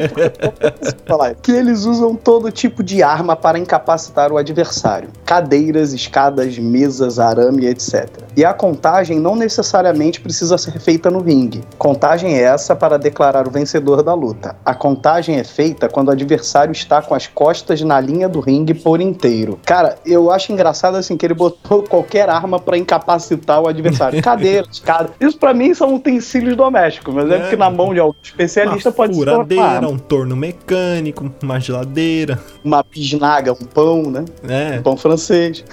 falar, 1.06 1.36
que 1.36 1.52
eles 1.52 1.84
usam 1.84 2.16
todo 2.16 2.50
tipo 2.50 2.82
de 2.82 3.04
arma 3.04 3.36
para 3.36 3.60
incapacitar 3.60 4.32
o 4.32 4.38
adversário: 4.38 5.10
cadeiras, 5.26 5.94
escadas, 5.94 6.58
mesas, 6.58 7.20
arame, 7.20 7.66
etc. 7.66 8.10
E 8.36 8.46
a 8.46 8.54
contagem 8.54 9.20
não 9.20 9.36
necessariamente 9.36 10.22
precisa 10.22 10.58
ser 10.58 10.80
feita 10.80 11.10
no 11.10 11.22
ringue. 11.22 11.62
Contagem 11.78 12.38
é 12.38 12.42
essa 12.44 12.76
para 12.76 12.98
declarar 12.98 13.48
o 13.48 13.52
vencedor 13.52 14.04
da 14.04 14.14
luta. 14.14 14.56
A 14.64 14.74
contagem 14.74 15.38
é 15.38 15.44
feita 15.44 15.90
quando 15.90 16.10
o 16.10 16.12
adversário 16.12 16.72
está 16.72 17.02
com 17.02 17.16
as 17.16 17.28
costas 17.28 17.82
na 17.82 18.00
linha 18.00 18.30
do 18.30 18.40
ringue 18.40 18.74
por 18.74 19.02
inteiro. 19.02 19.60
Cara, 19.66 19.98
eu 20.06 20.32
acho 20.32 20.52
engraçado 20.52 20.96
assim 20.96 21.18
que 21.18 21.26
ele 21.26 21.34
botou 21.34 21.84
qualquer 21.84 22.30
arma 22.30 22.60
para 22.60 22.78
incapacitar 22.78 23.62
o 23.62 23.68
adversário. 23.68 24.22
Cadeira, 24.22 24.68
escada. 24.72 25.10
Isso 25.20 25.38
para 25.38 25.54
mim 25.54 25.74
são 25.74 25.96
utensílios 25.96 26.56
domésticos, 26.56 27.14
mas 27.14 27.30
é, 27.30 27.36
é 27.36 27.40
porque 27.40 27.56
na 27.56 27.70
mão 27.70 27.94
de 27.94 28.00
algum 28.00 28.16
especialista 28.22 28.90
uma 28.90 28.96
pode 28.96 29.16
ser. 29.16 29.22
Uma 29.22 29.32
furadeira, 29.32 29.88
um 29.88 29.98
torno 29.98 30.36
mecânico, 30.36 31.32
uma 31.42 31.60
geladeira. 31.60 32.40
Uma 32.64 32.84
pisnaga, 32.84 33.54
um 33.54 33.66
pão, 33.66 34.04
né? 34.04 34.26
É. 34.48 34.80
Um 34.80 34.84
pão 34.84 34.98
francês. 34.98 35.64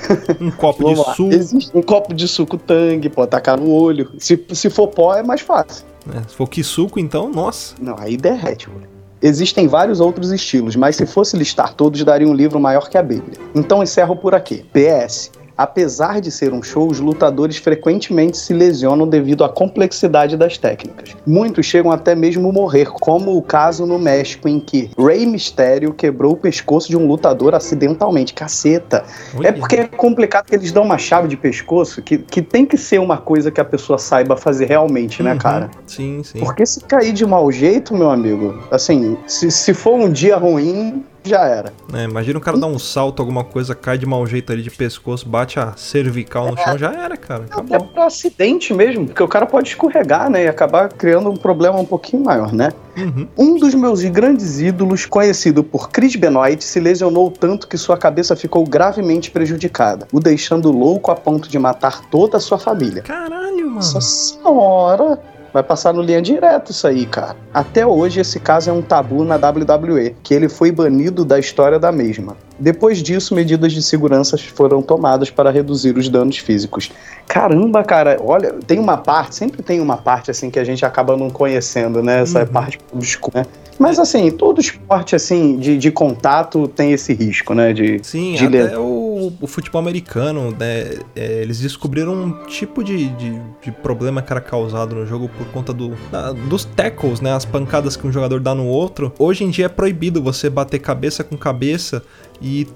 Um 0.40 0.50
copo 0.50 0.88
de 0.88 0.96
suco. 0.96 1.32
Existe 1.32 1.70
um 1.76 1.82
copo 1.82 2.14
de 2.14 2.26
suco 2.26 2.45
tangue, 2.56 3.08
pode 3.08 3.30
tacar 3.30 3.58
no 3.58 3.70
olho. 3.70 4.12
Se, 4.18 4.42
se 4.52 4.70
for 4.70 4.86
pó, 4.88 5.16
é 5.16 5.22
mais 5.22 5.40
fácil. 5.40 5.84
né? 6.06 6.22
Se 6.28 6.34
for 6.36 6.48
que 6.48 6.62
suco, 6.62 7.00
então, 7.00 7.28
nossa. 7.30 7.74
Não, 7.80 7.96
aí 7.98 8.16
derrete, 8.16 8.68
olho. 8.70 8.86
Existem 9.20 9.66
vários 9.66 9.98
outros 9.98 10.30
estilos, 10.30 10.76
mas 10.76 10.94
se 10.94 11.06
fosse 11.06 11.36
listar 11.36 11.74
todos, 11.74 12.04
daria 12.04 12.28
um 12.28 12.34
livro 12.34 12.60
maior 12.60 12.88
que 12.88 12.96
a 12.96 13.02
Bíblia. 13.02 13.38
Então 13.54 13.82
encerro 13.82 14.14
por 14.14 14.34
aqui. 14.34 14.64
PS. 14.72 15.32
Apesar 15.56 16.20
de 16.20 16.30
ser 16.30 16.52
um 16.52 16.62
show, 16.62 16.86
os 16.90 17.00
lutadores 17.00 17.56
frequentemente 17.56 18.36
se 18.36 18.52
lesionam 18.52 19.08
devido 19.08 19.42
à 19.42 19.48
complexidade 19.48 20.36
das 20.36 20.58
técnicas. 20.58 21.16
Muitos 21.26 21.64
chegam 21.64 21.90
até 21.90 22.14
mesmo 22.14 22.52
morrer, 22.52 22.86
como 22.90 23.36
o 23.36 23.42
caso 23.42 23.86
no 23.86 23.98
México 23.98 24.48
em 24.48 24.60
que 24.60 24.90
Rey 24.98 25.24
Mysterio 25.24 25.94
quebrou 25.94 26.32
o 26.32 26.36
pescoço 26.36 26.88
de 26.88 26.96
um 26.96 27.06
lutador 27.06 27.54
acidentalmente. 27.54 28.34
Caceta! 28.34 29.04
É 29.42 29.50
porque 29.52 29.76
é 29.76 29.86
complicado 29.86 30.46
que 30.46 30.54
eles 30.54 30.72
dão 30.72 30.82
uma 30.82 30.98
chave 30.98 31.26
de 31.28 31.36
pescoço 31.36 32.02
que, 32.02 32.18
que 32.18 32.42
tem 32.42 32.66
que 32.66 32.76
ser 32.76 32.98
uma 33.00 33.16
coisa 33.16 33.50
que 33.50 33.60
a 33.60 33.64
pessoa 33.64 33.98
saiba 33.98 34.36
fazer 34.36 34.66
realmente, 34.66 35.22
né, 35.22 35.32
Uhum. 35.32 35.38
cara? 35.38 35.70
Sim, 35.86 36.22
sim. 36.22 36.38
Porque 36.38 36.66
se 36.66 36.80
cair 36.80 37.12
de 37.12 37.24
mau 37.24 37.50
jeito, 37.50 37.94
meu 37.94 38.10
amigo, 38.10 38.62
assim, 38.70 39.16
se, 39.26 39.50
se 39.50 39.72
for 39.72 39.94
um 39.94 40.10
dia 40.10 40.36
ruim, 40.36 41.02
já 41.28 41.44
era. 41.44 41.72
É, 41.92 42.04
imagina 42.04 42.38
o 42.38 42.40
cara 42.40 42.56
dar 42.56 42.66
um 42.66 42.78
salto, 42.78 43.20
alguma 43.20 43.44
coisa, 43.44 43.74
cai 43.74 43.98
de 43.98 44.06
mau 44.06 44.26
jeito 44.26 44.52
ali 44.52 44.62
de 44.62 44.70
pescoço, 44.70 45.28
bate 45.28 45.58
a 45.58 45.74
cervical 45.76 46.50
no 46.50 46.56
chão, 46.56 46.78
já 46.78 46.92
era, 46.92 47.16
cara. 47.16 47.44
É 47.50 47.60
Acabou. 47.60 47.88
pra 47.88 48.06
acidente 48.06 48.72
mesmo, 48.72 49.06
porque 49.06 49.22
o 49.22 49.28
cara 49.28 49.46
pode 49.46 49.68
escorregar, 49.68 50.30
né? 50.30 50.44
E 50.44 50.48
acabar 50.48 50.88
criando 50.88 51.30
um 51.30 51.36
problema 51.36 51.78
um 51.78 51.84
pouquinho 51.84 52.24
maior, 52.24 52.52
né? 52.52 52.70
Uhum. 52.96 53.28
Um 53.36 53.58
dos 53.58 53.74
meus 53.74 54.02
grandes 54.04 54.60
ídolos, 54.60 55.04
conhecido 55.04 55.62
por 55.62 55.90
Chris 55.90 56.16
Benoit, 56.16 56.62
se 56.62 56.80
lesionou 56.80 57.30
tanto 57.30 57.68
que 57.68 57.76
sua 57.76 57.96
cabeça 57.96 58.34
ficou 58.34 58.64
gravemente 58.64 59.30
prejudicada, 59.30 60.08
o 60.12 60.20
deixando 60.20 60.70
louco 60.70 61.10
a 61.10 61.14
ponto 61.14 61.48
de 61.48 61.58
matar 61.58 62.00
toda 62.10 62.38
a 62.38 62.40
sua 62.40 62.58
família. 62.58 63.02
Caralho, 63.02 63.66
mano. 63.66 63.74
Nossa 63.76 64.00
senhora! 64.00 65.35
Vai 65.56 65.62
passar 65.62 65.94
no 65.94 66.02
linha 66.02 66.20
direto 66.20 66.70
isso 66.70 66.86
aí, 66.86 67.06
cara. 67.06 67.34
Até 67.54 67.86
hoje, 67.86 68.20
esse 68.20 68.38
caso 68.38 68.68
é 68.68 68.72
um 68.74 68.82
tabu 68.82 69.24
na 69.24 69.36
WWE, 69.36 70.14
que 70.22 70.34
ele 70.34 70.50
foi 70.50 70.70
banido 70.70 71.24
da 71.24 71.38
história 71.38 71.78
da 71.78 71.90
mesma. 71.90 72.36
Depois 72.58 73.02
disso, 73.02 73.34
medidas 73.34 73.72
de 73.72 73.82
segurança 73.82 74.36
foram 74.38 74.80
tomadas 74.82 75.30
para 75.30 75.50
reduzir 75.50 75.96
os 75.96 76.08
danos 76.08 76.38
físicos. 76.38 76.90
Caramba, 77.26 77.82
cara, 77.84 78.16
olha, 78.20 78.52
tem 78.66 78.78
uma 78.78 78.96
parte, 78.96 79.34
sempre 79.36 79.62
tem 79.62 79.80
uma 79.80 79.96
parte 79.96 80.30
assim 80.30 80.50
que 80.50 80.58
a 80.58 80.64
gente 80.64 80.84
acaba 80.84 81.16
não 81.16 81.28
conhecendo, 81.28 82.02
né? 82.02 82.22
Essa 82.22 82.40
Uhum. 82.40 82.46
parte 82.46 82.78
obscura, 82.92 83.40
né? 83.40 83.46
Mas 83.78 83.98
assim, 83.98 84.30
todo 84.30 84.58
esporte 84.58 85.14
assim 85.14 85.58
de, 85.58 85.76
de 85.76 85.90
contato 85.90 86.66
tem 86.66 86.92
esse 86.92 87.12
risco, 87.12 87.52
né? 87.52 87.74
De, 87.74 88.00
Sim, 88.02 88.32
de 88.32 88.46
até 88.46 88.68
le- 88.70 88.76
o, 88.78 89.30
o 89.38 89.46
futebol 89.46 89.78
americano, 89.82 90.50
né? 90.58 90.94
é, 91.14 91.42
eles 91.42 91.58
descobriram 91.60 92.14
um 92.14 92.46
tipo 92.46 92.82
de, 92.82 93.08
de, 93.10 93.38
de 93.60 93.70
problema 93.70 94.22
que 94.22 94.32
era 94.32 94.40
causado 94.40 94.94
no 94.94 95.04
jogo 95.04 95.28
por 95.36 95.46
conta 95.48 95.74
do, 95.74 95.92
da- 96.10 96.32
dos 96.32 96.64
tackles, 96.64 97.20
né? 97.20 97.34
As 97.34 97.44
pancadas 97.44 97.96
que 97.98 98.06
um 98.06 98.12
jogador 98.12 98.40
dá 98.40 98.54
no 98.54 98.64
outro. 98.64 99.12
Hoje 99.18 99.44
em 99.44 99.50
dia 99.50 99.66
é 99.66 99.68
proibido 99.68 100.22
você 100.22 100.48
bater 100.48 100.78
cabeça 100.78 101.22
com 101.22 101.36
cabeça 101.36 102.02
e. 102.40 102.66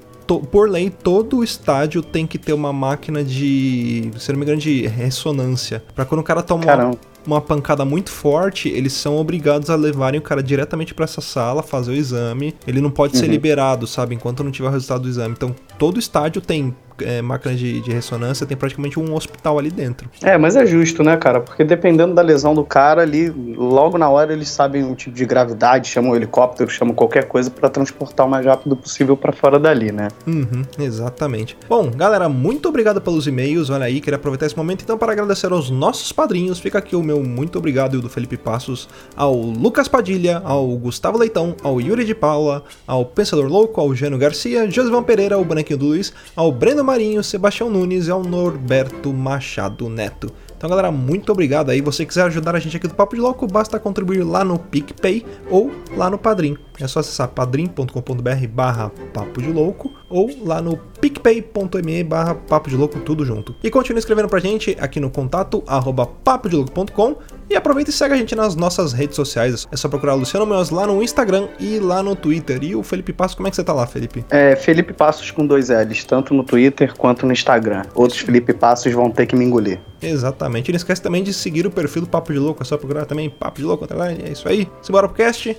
Por 0.53 0.71
lei, 0.71 0.91
todo 0.91 1.43
estádio 1.43 2.03
tem 2.03 2.25
que 2.25 2.39
ter 2.39 2.53
uma 2.53 2.73
máquina 2.73 3.25
de, 3.25 4.13
se 4.17 4.31
não 4.31 4.39
me 4.39 4.45
engano, 4.45 4.61
de 4.61 4.87
ressonância. 4.87 5.83
Pra 5.93 6.05
quando 6.05 6.21
o 6.21 6.23
cara 6.23 6.41
toma 6.41 6.63
uma 6.63 6.67
Caramba. 6.71 6.99
uma 7.27 7.41
pancada 7.41 7.85
muito 7.85 8.11
forte, 8.11 8.69
eles 8.69 8.93
são 8.93 9.17
obrigados 9.17 9.71
a 9.71 9.75
levarem 9.75 10.21
o 10.21 10.23
cara 10.23 10.41
diretamente 10.41 10.95
pra 10.95 11.03
essa 11.05 11.21
sala, 11.21 11.65
fazer 11.65 11.91
o 11.91 11.95
exame. 11.97 12.55
Ele 12.65 12.81
não 12.81 12.93
pode 12.93 13.17
ser 13.19 13.25
Uhum. 13.25 13.33
liberado, 13.33 13.89
sabe? 13.89 14.15
Enquanto 14.15 14.45
não 14.45 14.53
tiver 14.53 14.69
o 14.69 14.71
resultado 14.71 15.03
do 15.03 15.09
exame. 15.09 15.35
Então, 15.37 15.53
todo 15.77 15.99
estádio 15.99 16.41
tem 16.41 16.77
é, 17.03 17.23
máquina 17.23 17.55
de, 17.55 17.81
de 17.81 17.93
ressonância, 17.93 18.47
tem 18.47 18.57
praticamente 18.57 18.99
um 18.99 19.15
hospital 19.15 19.59
ali 19.59 19.71
dentro. 19.71 20.09
É, 20.23 20.37
mas 20.37 20.57
é 20.57 20.67
justo, 20.67 21.03
né, 21.03 21.17
cara? 21.17 21.41
Porque 21.41 21.65
dependendo 21.65 22.15
da 22.15 22.23
lesão 22.23 22.55
do 22.55 22.65
cara 22.65 23.03
ali, 23.03 23.31
logo 23.31 23.99
na 23.99 24.09
hora 24.09 24.33
eles 24.33 24.49
sabem 24.49 24.85
o 24.85 24.95
tipo 24.95 25.15
de 25.15 25.25
gravidade, 25.25 25.89
chamam 25.89 26.13
o 26.13 26.17
helicóptero, 26.17 26.71
chamam 26.71 26.95
qualquer 26.95 27.25
coisa 27.25 27.51
pra 27.51 27.69
transportar 27.69 28.27
o 28.27 28.31
mais 28.31 28.45
rápido 28.45 28.77
possível 28.77 29.17
pra 29.17 29.33
fora 29.33 29.59
dali, 29.59 29.93
né? 29.93 30.09
Uhum, 30.27 30.63
exatamente. 30.79 31.57
Bom, 31.69 31.91
galera, 31.91 32.29
muito 32.29 32.69
obrigado 32.69 33.01
pelos 33.01 33.27
e-mails. 33.27 33.71
Olha 33.71 33.87
aí, 33.87 34.01
queria 34.01 34.17
aproveitar 34.17 34.47
esse 34.47 34.57
momento 34.57 34.83
então 34.83 34.99
para 34.99 35.13
agradecer 35.13 35.53
aos 35.53 35.71
nossos 35.71 36.13
padrinhos. 36.13 36.59
Fica 36.59 36.79
aqui 36.79 36.97
o 36.97 37.03
meu 37.03 37.23
muito 37.23 37.59
obrigado 37.59 37.95
e 37.95 37.99
o 37.99 38.03
do 38.03 38.09
Felipe 38.09 38.37
Passos, 38.37 38.89
ao 39.17 39.35
Lucas 39.35 39.89
Padilha, 39.89 40.43
ao 40.45 40.67
Gustavo 40.77 41.19
Leitão, 41.19 41.55
ao 41.63 41.81
Yuri 41.81 42.05
de 42.05 42.15
Paula, 42.15 42.65
ao 42.87 43.05
Pensador 43.05 43.47
Louco, 43.47 43.81
ao 43.81 43.95
Geno 43.95 44.19
Garcia, 44.19 44.71
Josivão 44.71 45.03
Pereira, 45.03 45.37
ao 45.37 45.45
Branquinho 45.45 45.79
do 45.79 45.87
Luiz, 45.87 46.13
ao 46.35 46.51
Breno 46.51 46.85
Marinho, 46.91 47.23
Sebastião 47.23 47.71
Nunes 47.71 48.09
e 48.09 48.11
ao 48.11 48.21
Norberto 48.21 49.13
Machado 49.13 49.89
Neto. 49.89 50.33
Então, 50.61 50.69
galera, 50.69 50.93
muito 50.93 51.33
obrigado 51.33 51.71
aí. 51.71 51.81
você 51.81 52.05
quiser 52.05 52.25
ajudar 52.25 52.55
a 52.55 52.59
gente 52.59 52.77
aqui 52.77 52.87
do 52.87 52.93
Papo 52.93 53.17
de 53.17 53.23
Louco, 53.23 53.47
basta 53.47 53.81
contribuir 53.81 54.23
lá 54.23 54.45
no 54.45 54.59
PicPay 54.59 55.25
ou 55.49 55.73
lá 55.97 56.11
no 56.11 56.19
Padrim. 56.19 56.55
É 56.79 56.87
só 56.87 57.01
acessar 57.01 57.29
padrim.com.br 57.29 58.47
barra 58.51 58.93
Papo 59.15 59.41
de 59.41 59.51
Louco 59.51 59.91
ou 60.11 60.31
lá 60.45 60.61
no 60.61 60.77
picpay.me 60.77 62.05
barra 62.05 62.35
Papo 62.35 62.69
de 62.69 62.77
Louco, 62.77 63.01
tudo 63.01 63.25
junto. 63.25 63.57
E 63.65 63.71
continue 63.71 64.01
escrevendo 64.01 64.29
pra 64.29 64.39
gente 64.39 64.77
aqui 64.79 65.01
no 65.01 65.09
contato 65.09 65.65
arroba 65.67 66.05
papodelouco.com 66.05 67.17
e 67.49 67.57
aproveita 67.57 67.89
e 67.89 67.93
segue 67.95 68.13
a 68.13 68.19
gente 68.19 68.37
nas 68.37 68.55
nossas 68.55 68.93
redes 68.93 69.17
sociais. 69.17 69.67
É 69.73 69.77
só 69.79 69.89
procurar 69.89 70.13
Luciano 70.13 70.45
Meus 70.45 70.69
lá 70.69 70.87
no 70.87 71.03
Instagram 71.03 71.49
e 71.59 71.79
lá 71.79 72.03
no 72.03 72.15
Twitter. 72.15 72.63
E 72.63 72.77
o 72.77 72.83
Felipe 72.83 73.15
Passo, 73.15 73.35
como 73.35 73.49
é 73.49 73.51
que 73.51 73.57
você 73.57 73.65
tá 73.65 73.73
lá, 73.73 73.87
Felipe? 73.87 74.27
É, 74.29 74.55
Felipe 74.57 74.93
Passos 74.93 75.31
com 75.31 75.47
dois 75.47 75.71
L's, 75.71 76.05
tanto 76.05 76.35
no 76.35 76.45
Twitter 76.45 76.95
quanto 76.99 77.25
no 77.25 77.33
Instagram. 77.33 77.85
Outros 77.95 78.21
Felipe 78.21 78.53
Passos 78.53 78.93
vão 78.93 79.11
ter 79.11 79.25
que 79.25 79.35
me 79.35 79.47
engolir. 79.47 79.81
Exatamente. 80.03 80.69
E 80.69 80.73
não 80.73 80.77
esquece 80.77 81.03
também 81.03 81.23
de 81.23 81.33
seguir 81.33 81.67
o 81.67 81.71
perfil 81.71 82.03
do 82.03 82.09
Papo 82.09 82.33
de 82.33 82.39
Louco. 82.39 82.63
É 82.63 82.67
só 82.67 82.77
procurar 82.77 83.05
também 83.07 83.29
Papo 83.29 83.59
de 83.59 83.65
Louco 83.65 83.85
underline. 83.85 84.23
É 84.25 84.33
isso 84.33 84.49
aí. 84.49 84.69
Simbora 84.83 85.09
pro 85.09 85.17
cast. 85.17 85.57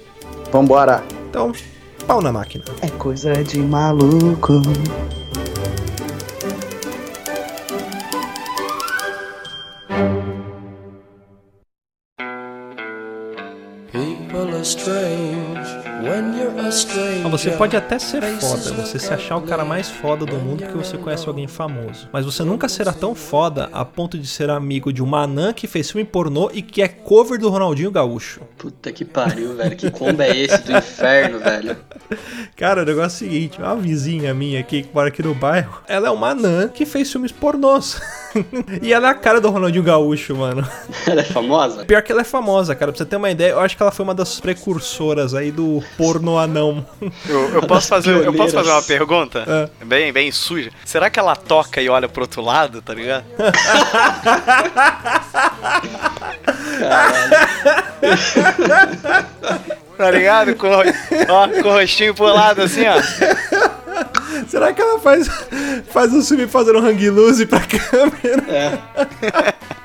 Vambora! 0.52 1.04
Então, 1.30 1.52
pau 2.06 2.22
na 2.22 2.32
máquina. 2.32 2.64
É 2.82 2.90
coisa 2.90 3.34
de 3.44 3.60
maluco. 3.60 4.62
Você 17.30 17.52
pode 17.52 17.76
até 17.76 18.00
ser 18.00 18.22
foda, 18.40 18.74
você 18.74 18.98
se 18.98 19.14
achar 19.14 19.36
o 19.36 19.42
cara 19.42 19.66
mais 19.66 19.90
foda 19.90 20.26
do 20.26 20.38
mundo 20.38 20.64
porque 20.64 20.78
você 20.78 20.98
conhece 20.98 21.28
alguém 21.28 21.46
famoso. 21.46 22.08
Mas 22.12 22.24
você 22.24 22.42
nunca 22.44 22.70
será 22.70 22.94
tão 22.94 23.14
foda 23.14 23.70
a 23.74 23.84
ponto 23.84 24.18
de 24.18 24.26
ser 24.28 24.50
amigo 24.50 24.94
de 24.94 25.04
uma 25.04 25.24
anã 25.24 25.52
que 25.52 25.68
fez 25.68 25.92
filme 25.92 26.06
pornô 26.06 26.50
e 26.54 26.62
que 26.62 26.82
é 26.82 26.88
cover 26.88 27.38
do 27.38 27.50
Ronaldinho 27.50 27.92
Gaúcho. 27.92 28.42
Puta 28.58 28.94
que 28.94 29.04
pariu, 29.04 29.56
velho. 29.58 29.76
Que 29.76 29.92
combo 29.92 30.22
é 30.22 30.38
esse 30.38 30.62
do 30.64 30.72
inferno, 30.72 31.40
velho? 31.40 31.76
Cara, 32.56 32.84
o 32.84 32.86
negócio 32.86 33.26
é 33.26 33.28
o 33.28 33.32
seguinte, 33.32 33.60
uma 33.60 33.76
vizinha 33.76 34.34
minha 34.34 34.60
aqui 34.62 34.84
que 34.84 34.90
mora 34.94 35.10
aqui 35.10 35.22
no 35.22 35.36
bairro, 35.36 35.82
ela 35.88 36.08
é 36.08 36.12
uma 36.12 36.30
anã 36.30 36.70
que 36.70 36.86
fez 36.86 37.12
filmes 37.12 37.32
pornôs. 37.32 38.02
e 38.82 38.94
ela 38.94 39.10
é 39.10 39.12
a 39.12 39.14
cara 39.14 39.42
do 39.42 39.50
Ronaldinho 39.50 39.84
Gaúcho, 39.84 40.36
mano. 40.36 40.66
Ela 41.06 41.22
é 41.22 41.26
famosa? 41.26 41.86
Pior 41.86 42.02
que 42.02 42.12
ela 42.12 42.22
é 42.22 42.26
famosa, 42.26 42.74
cara. 42.76 42.92
Pra 42.92 42.98
você 42.98 43.06
ter 43.06 43.18
uma 43.18 43.30
ideia, 43.30 43.52
eu 43.52 43.60
acho 43.60 43.76
que 43.76 43.81
ela 43.82 43.92
foi 43.92 44.04
uma 44.04 44.14
das 44.14 44.40
precursoras 44.40 45.34
aí 45.34 45.52
do 45.52 45.84
porno 45.98 46.38
anão. 46.38 46.86
Eu, 47.28 47.56
eu 47.56 47.62
posso 47.64 47.88
fazer, 47.90 48.26
eu 48.26 48.34
posso 48.34 48.54
fazer 48.54 48.70
uma 48.70 48.82
pergunta? 48.82 49.46
É. 49.48 49.86
Bem, 49.86 50.14
bem 50.14 50.32
suja. 50.32 50.72
Será 50.86 51.10
que 51.10 51.20
ela 51.20 51.36
toca 51.36 51.82
e 51.82 51.90
olha 51.90 52.08
pro 52.08 52.22
outro 52.24 52.42
lado, 52.42 52.82
tá 52.82 52.94
ligado? 52.94 53.26
tá 59.98 60.12
ligado? 60.12 60.56
Com, 60.56 60.68
ó, 60.70 60.84
com 61.62 61.70
o 61.70 61.74
rostinho 61.74 62.14
pro 62.14 62.26
lado 62.26 62.62
assim, 62.62 62.84
ó. 62.88 63.02
Será 64.48 64.74
que 64.74 64.82
ela 64.82 65.00
faz, 65.00 65.28
faz 65.92 66.14
um 66.14 66.22
filme 66.22 66.48
fazendo 66.48 66.80
hang 66.80 67.10
loose 67.10 67.46
pra 67.46 67.60
câmera? 67.60 68.44
É. 68.48 69.72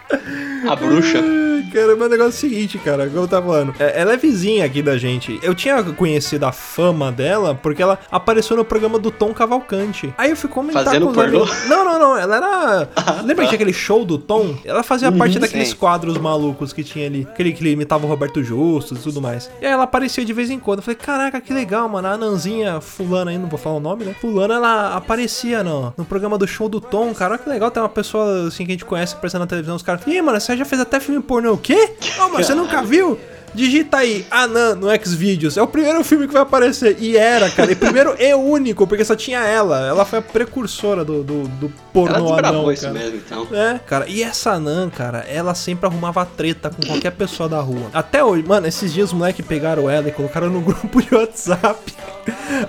A 0.69 0.77
bruxa. 0.77 1.23
Porque 1.67 1.79
era 1.79 1.95
o 1.95 1.99
meu 1.99 2.09
negócio 2.09 2.33
seguinte, 2.33 2.79
cara, 2.79 3.07
como 3.07 3.21
eu 3.21 3.29
tava 3.29 3.47
falando. 3.47 3.75
É, 3.79 4.01
ela 4.01 4.13
é 4.13 4.17
vizinha 4.17 4.65
aqui 4.65 4.83
da 4.83 4.97
gente. 4.97 5.39
Eu 5.43 5.55
tinha 5.55 5.83
conhecido 5.83 6.45
a 6.45 6.53
fama 6.53 7.11
dela 7.11 7.55
porque 7.55 7.83
ela 7.83 7.99
apareceu 8.11 8.57
no 8.57 8.65
programa 8.65 8.99
do 8.99 9.11
Tom 9.11 9.35
Cavalcante. 9.35 10.13
Aí 10.17 10.31
eu 10.31 10.37
fui 10.37 10.49
comentar 10.49 10.85
Fazendo 10.85 11.07
com 11.07 11.11
os 11.11 11.17
pornô? 11.17 11.43
amigos. 11.43 11.69
Não, 11.69 11.85
não, 11.85 11.99
não. 11.99 12.17
Ela 12.17 12.37
era. 12.37 12.89
Lembra 13.25 13.45
que 13.45 13.51
tinha 13.51 13.57
aquele 13.57 13.73
show 13.73 14.05
do 14.05 14.19
Tom? 14.19 14.57
Ela 14.65 14.83
fazia 14.83 15.11
parte 15.11 15.39
daqueles 15.39 15.69
sim. 15.69 15.77
quadros 15.77 16.19
malucos 16.19 16.73
que 16.73 16.85
tinha 16.85 17.07
ali. 17.07 17.27
Aquele 17.31 17.53
que 17.53 17.63
ele 17.63 17.73
imitava 17.73 18.07
o 18.07 18.09
Roberto 18.09 18.43
Justus 18.43 19.01
e 19.01 19.03
tudo 19.03 19.21
mais. 19.21 19.51
E 19.61 19.67
aí 19.67 19.73
ela 19.73 19.85
aparecia 19.85 20.25
de 20.25 20.33
vez 20.33 20.51
em 20.51 20.59
quando. 20.59 20.79
Eu 20.79 20.83
falei, 20.83 20.97
caraca, 20.97 21.41
que 21.41 21.53
legal, 21.53 21.89
mano. 21.89 22.09
A 22.09 22.13
Ananzinha 22.13 22.81
fulana 22.81 23.31
aí, 23.31 23.39
não 23.39 23.49
vou 23.49 23.59
falar 23.59 23.77
o 23.77 23.81
nome, 23.81 24.05
né? 24.05 24.15
Fulana, 24.21 24.55
ela 24.55 24.97
aparecia 24.97 25.63
no, 25.63 25.93
no 25.97 26.05
programa 26.05 26.39
do 26.39 26.47
show 26.47 26.69
do 26.69 26.81
Tom, 26.81 27.13
cara. 27.13 27.35
Olha 27.35 27.43
que 27.43 27.49
legal, 27.49 27.71
tem 27.71 27.83
uma 27.83 27.89
pessoa 27.89 28.49
assim 28.49 28.65
que 28.65 28.73
a 28.73 28.75
gente 28.75 28.85
conhece 28.85 29.15
aparecendo 29.15 29.41
na 29.41 29.47
televisão. 29.47 29.77
Os 29.77 29.83
caras, 29.83 30.07
ih, 30.07 30.23
mano, 30.23 30.41
você 30.41 30.56
já 30.57 30.65
fez 30.65 30.81
até 30.81 30.99
filme 31.01 31.23
pornô. 31.23 31.53
O 31.55 31.59
quê? 31.59 31.93
Mas 32.33 32.47
você 32.47 32.55
nunca 32.55 32.83
viu? 32.83 33.19
Digita 33.57 33.97
aí, 33.97 34.27
Anan 34.31 34.75
no 34.75 34.89
Xvideos. 35.03 35.57
É 35.57 35.63
o 35.63 35.67
primeiro 35.67 36.05
filme 36.05 36.27
que 36.27 36.33
vai 36.35 36.43
aparecer. 36.43 36.99
E 37.01 37.17
era, 37.17 37.49
cara. 37.49 37.73
E 37.73 37.75
primeiro 37.75 38.15
e 38.19 38.35
único, 38.35 38.87
porque 38.87 39.03
só 39.03 39.17
tinha 39.17 39.39
ela. 39.41 39.87
Ela 39.87 40.05
foi 40.05 40.19
a 40.19 40.23
precursora 40.23 41.03
do, 41.03 41.25
do, 41.25 41.49
do 41.49 41.67
Ela 41.67 41.73
pornô 41.91 42.15
anão, 42.17 42.27
desbravou 42.27 42.73
isso 42.73 42.83
cara. 42.83 42.95
mesmo, 42.95 43.17
então. 43.17 43.49
É, 43.51 43.79
cara, 43.79 44.07
e 44.09 44.23
essa 44.23 44.61
Nan, 44.61 44.91
cara, 44.91 45.21
ela 45.27 45.55
sempre 45.55 45.87
arrumava 45.87 46.27
treta 46.27 46.69
com 46.69 46.87
qualquer 46.87 47.13
pessoa 47.13 47.49
da 47.49 47.59
rua. 47.59 47.89
Até 47.95 48.23
hoje, 48.23 48.45
mano, 48.47 48.67
esses 48.67 48.93
dias 48.93 49.09
os 49.09 49.15
moleques 49.15 49.47
pegaram 49.47 49.89
ela 49.89 50.07
e 50.07 50.13
colocaram 50.13 50.51
no 50.51 50.61
grupo 50.63 51.01
de 51.01 51.15
WhatsApp. 51.15 51.95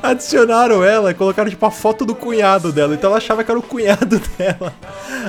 Adicionaram 0.01 0.85
ela 0.85 1.11
e 1.11 1.13
colocaram, 1.13 1.49
tipo, 1.49 1.65
a 1.65 1.71
foto 1.71 2.05
do 2.05 2.15
cunhado 2.15 2.71
dela. 2.71 2.93
Então 2.93 3.09
ela 3.09 3.17
achava 3.17 3.43
que 3.43 3.51
era 3.51 3.59
o 3.59 3.63
cunhado 3.63 4.21
dela. 4.39 4.73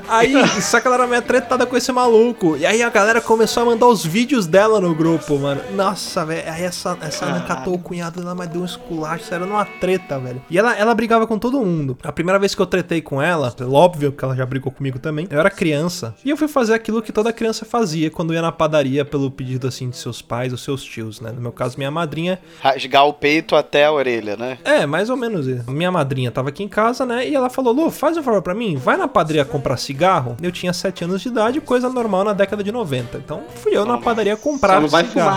Aí, 0.09 0.35
só 0.61 0.79
que 0.81 0.87
ela 0.87 0.95
era 0.97 1.07
meio 1.09 1.23
tretada 1.23 1.67
com 1.67 1.77
esse 1.77 1.91
maluco. 1.91 2.57
E 2.57 2.65
aí 2.65 2.81
a 2.81 2.91
galera 2.91 3.21
começou 3.21 3.65
a 3.65 3.67
mandar 3.67 3.89
os 3.89 4.07
vídeos 4.07 4.47
dela 4.47 4.81
no 4.81 4.95
grupo, 4.95 5.37
mano. 5.37 5.48
Nossa, 5.75 6.25
velho. 6.25 6.51
Aí 6.51 6.63
essa, 6.63 6.97
essa 7.01 7.27
Nan 7.27 7.41
catou 7.41 7.75
o 7.75 7.79
cunhado 7.79 8.21
dela, 8.21 8.35
mas 8.35 8.49
deu 8.49 8.63
um 8.63 8.65
esculacho. 8.65 9.25
Isso 9.25 9.35
era 9.35 9.47
numa 9.47 9.65
treta, 9.65 10.19
velho. 10.19 10.43
E 10.51 10.59
ela, 10.59 10.77
ela 10.77 10.95
brigava 10.95 11.27
com 11.27 11.39
todo 11.39 11.61
mundo. 11.61 11.97
A 12.03 12.13
primeira 12.13 12.39
vez 12.39 12.55
que 12.55 12.63
eu 12.63 12.67
tretei 12.67 13.01
com 13.01 13.21
ela, 13.21 13.55
óbvio 13.71 14.13
que 14.13 14.25
ela 14.25 14.35
já 14.35 14.45
brigou 14.47 14.73
comigo 14.73 14.99
também. 14.99 15.27
Eu 15.31 15.41
era 15.41 15.51
criança. 15.51 16.15
E 16.25 16.31
eu 16.31 16.37
fui 16.37 16.49
fazer 16.49 16.75
aquilo 16.75 17.03
que 17.03 17.13
toda 17.13 17.33
criança 17.33 17.65
fazia 17.65 18.11
quando 18.11 18.35
ia 18.35 18.43
na 18.43 18.53
padaria 18.53 19.05
pelo 19.05 19.31
pedido, 19.31 19.67
assim, 19.67 19.91
de 19.91 19.97
seus 19.97 20.21
pais 20.23 20.53
ou 20.53 20.59
seus 20.59 20.83
tios, 20.83 21.21
né? 21.21 21.31
No 21.33 21.41
meu 21.41 21.53
caso, 21.53 21.77
minha 21.77 21.91
madrinha 21.91 22.39
Rasgar 22.61 23.07
o 23.07 23.13
peito 23.13 23.55
até 23.55 23.85
a 23.85 23.93
orelha, 23.93 24.37
né? 24.37 24.59
é, 24.65 24.87
mais 24.87 25.11
ou 25.11 25.17
menos 25.17 25.47
isso. 25.47 25.71
Minha 25.71 25.91
madrinha 25.91 26.31
tava 26.31 26.49
aqui 26.49 26.63
em 26.63 26.69
casa, 26.69 27.05
né? 27.07 27.29
E 27.29 27.35
ela 27.35 27.51
falou: 27.51 27.73
Lu, 27.73 27.91
faz 27.91 28.17
um 28.17 28.23
favor 28.23 28.43
pra 28.43 28.55
mim, 28.55 28.77
vai 28.77 28.97
na 28.97 29.09
padaria 29.09 29.45
comprar 29.45 29.77
cigarro. 29.77 30.37
Eu 30.43 30.53
tinha 30.53 30.73
7 30.73 31.05
anos 31.05 31.23
de 31.23 31.29
idade, 31.29 31.61
coisa 31.61 31.89
normal 31.89 32.25
na 32.25 32.33
década 32.33 32.63
de 32.63 32.73
90. 32.73 33.19
Então 33.19 33.43
fui 33.57 33.77
eu 33.77 33.85
na 33.85 33.99
padaria 33.99 34.37
comprar 34.37 34.75
Só 34.75 34.81
não 34.81 34.89
vai 34.89 35.05
cigarro. 35.05 35.28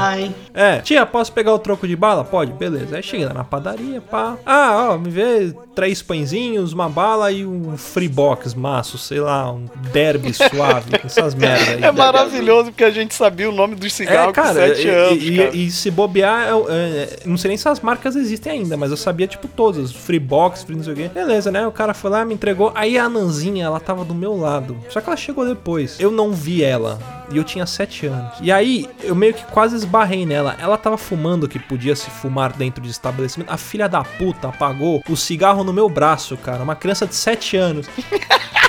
É, 0.53 0.79
tia, 0.79 1.05
posso 1.05 1.31
pegar 1.31 1.53
o 1.53 1.59
troco 1.59 1.87
de 1.87 1.95
bala? 1.95 2.23
Pode, 2.23 2.51
beleza. 2.53 2.97
Aí 2.97 3.25
lá 3.25 3.33
na 3.33 3.43
padaria, 3.43 4.01
pá. 4.01 4.37
Ah, 4.45 4.89
ó, 4.91 4.97
me 4.97 5.09
vê 5.09 5.53
três 5.75 6.01
pãezinhos, 6.01 6.73
uma 6.73 6.89
bala 6.89 7.31
e 7.31 7.45
um 7.45 7.77
free 7.77 8.07
box 8.07 8.53
maço, 8.53 8.97
sei 8.97 9.19
lá, 9.19 9.51
um 9.51 9.65
derby 9.91 10.33
suave, 10.33 10.91
essas 11.03 11.33
merda 11.35 11.71
aí. 11.71 11.83
É 11.83 11.91
maravilhoso 11.91 12.71
porque 12.71 12.83
a 12.83 12.91
gente 12.91 13.13
sabia 13.13 13.49
o 13.49 13.51
nome 13.53 13.75
dos 13.75 13.93
cigarros 13.93 14.35
com 14.35 14.53
7 14.53 14.85
e, 14.85 14.89
anos, 14.89 15.23
e- 15.23 15.37
cara. 15.37 15.55
e 15.55 15.71
se 15.71 15.91
bobear, 15.91 16.47
eu, 16.49 16.67
é, 16.69 17.19
não 17.25 17.37
sei 17.37 17.49
nem 17.49 17.57
se 17.57 17.67
as 17.67 17.79
marcas 17.79 18.15
existem 18.15 18.53
ainda, 18.53 18.75
mas 18.77 18.91
eu 18.91 18.97
sabia, 18.97 19.27
tipo, 19.27 19.47
todas. 19.47 19.91
Free 19.91 20.19
box, 20.19 20.63
free 20.63 20.75
não 20.75 20.83
sei 20.83 20.93
o 20.93 20.95
quê. 20.95 21.09
Beleza, 21.13 21.51
né? 21.51 21.65
O 21.67 21.71
cara 21.71 21.93
foi 21.93 22.09
lá, 22.11 22.25
me 22.25 22.33
entregou. 22.33 22.71
Aí 22.75 22.97
a 22.97 23.07
Nanzinha, 23.07 23.65
ela 23.65 23.79
tava 23.79 24.03
do 24.03 24.13
meu 24.13 24.35
lado. 24.37 24.77
Só 24.89 24.99
que 25.01 25.07
ela 25.09 25.17
chegou 25.17 25.45
depois. 25.45 25.99
Eu 25.99 26.11
não 26.11 26.31
vi 26.31 26.63
ela. 26.63 26.99
E 27.31 27.37
eu 27.37 27.43
tinha 27.43 27.65
7 27.65 28.07
anos. 28.07 28.33
E 28.41 28.51
aí, 28.51 28.89
eu 29.01 29.15
meio 29.15 29.33
que 29.33 29.45
quase 29.45 29.75
esbarrei 29.75 30.25
nela. 30.25 30.55
Ela 30.59 30.77
tava 30.77 30.97
fumando 30.97 31.47
que 31.47 31.59
podia 31.59 31.95
se 31.95 32.09
fumar 32.09 32.53
dentro 32.53 32.83
de 32.83 32.89
estabelecimento. 32.89 33.49
A 33.51 33.57
filha 33.57 33.87
da 33.87 34.03
puta 34.03 34.49
apagou 34.49 35.03
o 35.09 35.15
cigarro 35.15 35.63
no 35.63 35.73
meu 35.73 35.89
braço, 35.89 36.37
cara. 36.37 36.63
Uma 36.63 36.75
criança 36.75 37.07
de 37.07 37.15
7 37.15 37.57
anos. 37.57 37.87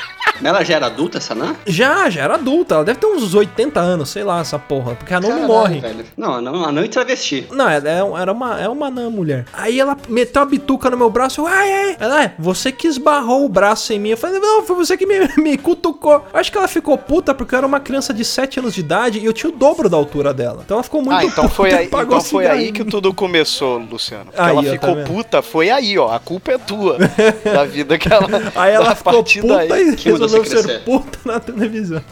Ela 0.45 0.65
já 0.65 0.75
era 0.77 0.87
adulta, 0.87 1.19
essa 1.19 1.35
Nan? 1.35 1.55
Já, 1.67 2.09
já 2.11 2.23
era 2.23 2.35
adulta. 2.35 2.75
Ela 2.77 2.85
deve 2.85 2.99
ter 2.99 3.07
uns 3.07 3.35
80 3.35 3.81
anos, 3.81 4.11
sei 4.11 4.25
lá, 4.25 4.41
essa 4.41 4.59
porra. 4.59 4.95
Porque 4.95 5.13
a 5.15 5.21
não 5.21 5.29
Caralho, 5.29 5.47
morre. 5.47 5.81
velho. 5.81 6.05
Não, 6.17 6.41
não, 6.41 6.65
anão 6.65 6.85
e 6.85 6.89
travesti. 6.89 7.47
Não, 7.51 7.69
é- 7.69 7.79
é- 7.79 8.21
era 8.21 8.33
uma, 8.33 8.61
é 8.61 8.69
uma 8.69 8.87
anã 8.89 9.09
mulher. 9.11 9.45
Aí 9.53 9.79
ela 9.79 9.97
meteu 10.09 10.43
a 10.43 10.45
bituca 10.45 10.91
no 10.91 10.97
meu 10.97 11.11
braço. 11.11 11.41
Eu, 11.41 11.47
ai, 11.47 11.73
ai. 11.73 11.97
Ela, 12.01 12.25
é, 12.25 12.35
você 12.39 12.71
que 12.73 12.87
esbarrou 12.89 13.45
o 13.45 13.49
braço 13.49 13.93
em 13.93 13.99
mim. 13.99 14.11
Eu 14.11 14.17
falei, 14.17 14.39
não, 14.41 14.63
foi 14.63 14.77
você 14.77 14.97
que 14.97 15.07
me, 15.07 15.29
me 15.43 15.57
cutucou. 15.59 16.25
Acho 16.33 16.51
que 16.51 16.59
ela 16.59 16.69
ficou 16.69 16.97
puta 16.99 17.35
porque 17.35 17.55
eu 17.55 17.59
era 17.59 17.67
uma 17.67 17.81
criança 17.81 18.13
de 18.13 18.25
7 18.25 18.59
anos 18.61 18.75
de 18.75 18.81
idade 18.81 19.19
e 19.19 19.25
eu 19.25 19.33
tinha 19.33 19.51
o 19.51 19.53
dobro 19.57 19.89
da 19.89 19.97
altura 19.97 20.33
dela. 20.35 20.63
Então 20.65 20.77
ela 20.77 20.85
ficou 20.85 21.03
muito 21.03 21.17
Ah, 21.19 21.25
então 21.25 21.45
puta 21.45 21.55
foi 21.55 21.73
aí, 21.73 21.89
pagou 21.89 22.17
então 22.19 22.29
foi 22.29 22.47
aí 22.47 22.73
que 22.73 22.85
tudo 22.85 23.13
começou, 23.15 23.79
Luciano. 23.79 24.27
Porque 24.27 24.41
Aí, 24.41 24.51
ela 24.51 24.63
tá 24.65 24.71
ficou 24.71 24.95
vendo? 24.95 25.07
puta, 25.07 25.43
foi 25.43 25.71
aí, 25.71 25.99
ó. 25.99 26.13
A 26.13 26.19
culpa 26.19 26.53
é 26.53 26.59
tua 26.59 26.99
da 27.45 27.65
vida 27.65 27.99
que 27.99 28.13
ela. 28.13 28.29
Aí 28.55 28.73
ela 28.73 28.95
ficou 28.97 29.23
puta 29.23 29.67
daí, 29.67 29.89
e 29.93 29.97
resolveu 29.97 30.32
você 30.39 30.63
ser 30.63 30.85
puta 30.85 31.19
na 31.25 31.41
televisão. 31.41 32.03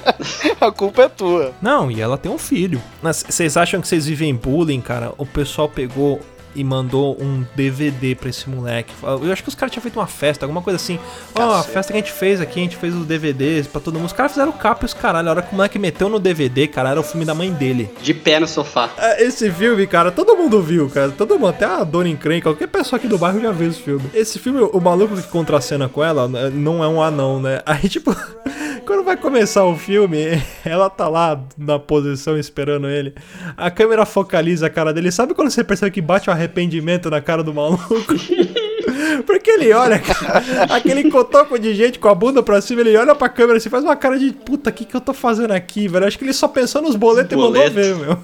A 0.60 0.70
culpa 0.70 1.02
é 1.02 1.08
tua. 1.08 1.54
Não, 1.60 1.90
e 1.90 2.00
ela 2.00 2.18
tem 2.18 2.30
um 2.30 2.38
filho. 2.38 2.82
Mas 3.02 3.24
vocês 3.26 3.56
acham 3.56 3.80
que 3.80 3.88
vocês 3.88 4.06
vivem 4.06 4.34
bullying, 4.34 4.80
cara? 4.80 5.12
O 5.16 5.24
pessoal 5.24 5.68
pegou 5.68 6.20
e 6.54 6.64
mandou 6.64 7.16
um 7.20 7.44
DVD 7.54 8.14
pra 8.14 8.28
esse 8.28 8.48
moleque. 8.48 8.92
Eu 9.02 9.32
acho 9.32 9.42
que 9.42 9.48
os 9.48 9.54
caras 9.54 9.72
tinham 9.72 9.82
feito 9.82 9.98
uma 9.98 10.06
festa, 10.06 10.44
alguma 10.44 10.62
coisa 10.62 10.76
assim. 10.76 10.98
Ó, 11.34 11.42
a 11.42 11.56
Cacete. 11.58 11.72
festa 11.72 11.92
que 11.92 11.98
a 11.98 12.00
gente 12.02 12.12
fez 12.12 12.40
aqui, 12.40 12.60
a 12.60 12.62
gente 12.62 12.76
fez 12.76 12.94
os 12.94 13.06
DVDs 13.06 13.66
pra 13.66 13.80
todo 13.80 13.94
mundo. 13.94 14.06
Os 14.06 14.12
caras 14.12 14.32
fizeram 14.32 14.52
capa 14.52 14.84
e 14.84 14.86
os 14.86 14.94
caralho. 14.94 15.28
A 15.28 15.30
hora 15.32 15.42
que 15.42 15.52
o 15.52 15.56
moleque 15.56 15.78
meteu 15.78 16.08
no 16.08 16.18
DVD, 16.18 16.66
cara, 16.66 16.90
era 16.90 17.00
o 17.00 17.02
filme 17.02 17.24
da 17.24 17.34
mãe 17.34 17.52
dele. 17.52 17.90
De 18.02 18.12
pé 18.14 18.40
no 18.40 18.46
sofá. 18.48 18.90
É, 18.98 19.22
Esse 19.24 19.50
filme, 19.50 19.86
cara, 19.86 20.10
todo 20.10 20.36
mundo 20.36 20.60
viu, 20.62 20.88
cara. 20.88 21.10
Todo 21.10 21.34
mundo, 21.38 21.48
até 21.48 21.64
a 21.64 21.84
dona 21.84 22.08
encrenca, 22.08 22.50
qualquer 22.50 22.68
pessoa 22.68 22.98
aqui 22.98 23.06
do 23.08 23.18
bairro 23.18 23.40
já 23.40 23.52
viu 23.52 23.68
esse 23.70 23.80
filme. 23.80 24.04
Esse 24.14 24.38
filme, 24.38 24.60
o 24.60 24.80
maluco 24.80 25.16
que 25.16 25.22
contracena 25.28 25.88
com 25.88 26.02
ela 26.02 26.28
né, 26.28 26.50
não 26.52 26.82
é 26.82 26.88
um 26.88 27.02
anão, 27.02 27.40
né? 27.40 27.60
Aí, 27.66 27.88
tipo, 27.88 28.14
quando 28.80 29.04
vai 29.04 29.16
começar 29.16 29.64
o 29.64 29.76
filme, 29.76 30.18
ela 30.64 30.88
tá 30.90 31.08
lá 31.08 31.40
na 31.56 31.78
posição 31.78 32.38
esperando 32.38 32.88
ele. 32.88 33.14
A 33.56 33.70
câmera 33.70 34.04
focaliza 34.06 34.66
a 34.66 34.70
cara 34.70 34.92
dele. 34.92 35.10
Sabe 35.12 35.34
quando 35.34 35.50
você 35.50 35.62
percebe 35.62 35.92
que 35.92 36.00
bate 36.00 36.28
o 36.28 36.32
arrependimento 36.32 37.10
na 37.10 37.20
cara 37.20 37.42
do 37.42 37.54
maluco? 37.54 37.88
ele 39.60 39.72
olha, 39.72 39.98
cara, 39.98 40.42
aquele 40.70 41.10
cotoco 41.10 41.58
de 41.58 41.74
gente 41.74 41.98
com 41.98 42.08
a 42.08 42.14
bunda 42.14 42.42
pra 42.42 42.60
cima, 42.60 42.80
ele 42.80 42.96
olha 42.96 43.14
pra 43.14 43.28
câmera 43.28 43.58
e 43.58 43.60
faz 43.60 43.84
uma 43.84 43.96
cara 43.96 44.18
de 44.18 44.32
puta, 44.32 44.70
o 44.70 44.72
que, 44.72 44.84
que 44.84 44.94
eu 44.94 45.00
tô 45.00 45.12
fazendo 45.12 45.52
aqui, 45.52 45.86
velho? 45.88 46.06
Acho 46.06 46.18
que 46.18 46.24
ele 46.24 46.32
só 46.32 46.48
pensou 46.48 46.82
nos 46.82 46.96
boletos 46.96 47.32
e 47.32 47.36
mandou 47.36 47.52
Boleto. 47.52 47.74
ver, 47.74 47.94
meu. 47.96 48.18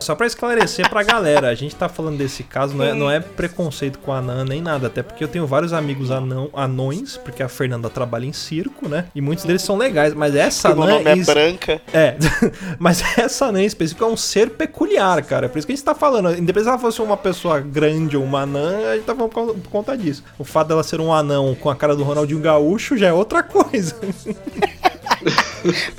Só 0.00 0.14
pra 0.14 0.26
esclarecer 0.26 0.88
pra 0.88 1.02
galera, 1.02 1.48
a 1.48 1.54
gente 1.54 1.74
tá 1.76 1.88
falando 1.88 2.16
desse 2.18 2.42
caso, 2.42 2.74
não 2.76 2.84
é, 2.84 2.92
não 2.94 3.10
é 3.10 3.20
preconceito 3.20 3.98
com 3.98 4.12
a 4.12 4.18
anã 4.18 4.44
nem 4.44 4.60
nada, 4.60 4.86
até 4.88 5.02
porque 5.02 5.22
eu 5.22 5.28
tenho 5.28 5.46
vários 5.46 5.72
amigos 5.72 6.10
anão, 6.10 6.50
anões, 6.54 7.16
porque 7.16 7.42
a 7.42 7.48
Fernanda 7.48 7.88
trabalha 7.90 8.26
em 8.26 8.32
circo, 8.32 8.88
né? 8.88 9.06
E 9.14 9.20
muitos 9.20 9.44
deles 9.44 9.62
são 9.62 9.76
legais, 9.76 10.14
mas 10.14 10.34
essa 10.34 10.68
Porque 10.70 10.80
o 10.80 10.84
anã. 10.84 10.94
nome 10.98 11.10
é 11.10 11.16
is- 11.16 11.26
branca. 11.26 11.80
é, 11.92 12.16
mas 12.78 13.02
essa 13.18 13.46
anã 13.46 13.60
em 13.62 13.66
específico 13.66 14.04
é 14.04 14.08
um 14.08 14.16
ser 14.16 14.50
peculiar, 14.50 15.22
cara. 15.24 15.48
Por 15.48 15.58
isso 15.58 15.66
que 15.66 15.72
a 15.72 15.76
gente 15.76 15.84
tá 15.84 15.94
falando. 15.94 16.30
Independente 16.30 16.62
se 16.64 16.68
ela 16.68 16.78
fosse 16.78 17.00
uma 17.02 17.16
pessoa 17.16 17.60
grande 17.60 18.16
ou 18.16 18.24
uma 18.24 18.40
anã, 18.42 18.90
a 18.90 18.94
gente 18.96 19.04
tá 19.04 19.14
falando 19.14 19.30
por 19.30 19.52
por 19.62 19.68
conta 19.70 19.96
disso. 19.96 20.22
O 20.38 20.44
fato 20.44 20.61
dela 20.64 20.82
ser 20.82 21.00
um 21.00 21.12
anão 21.12 21.54
com 21.54 21.70
a 21.70 21.76
cara 21.76 21.96
do 21.96 22.02
Ronaldinho 22.02 22.40
Gaúcho 22.40 22.96
já 22.96 23.08
é 23.08 23.12
outra 23.12 23.42
coisa. 23.42 23.96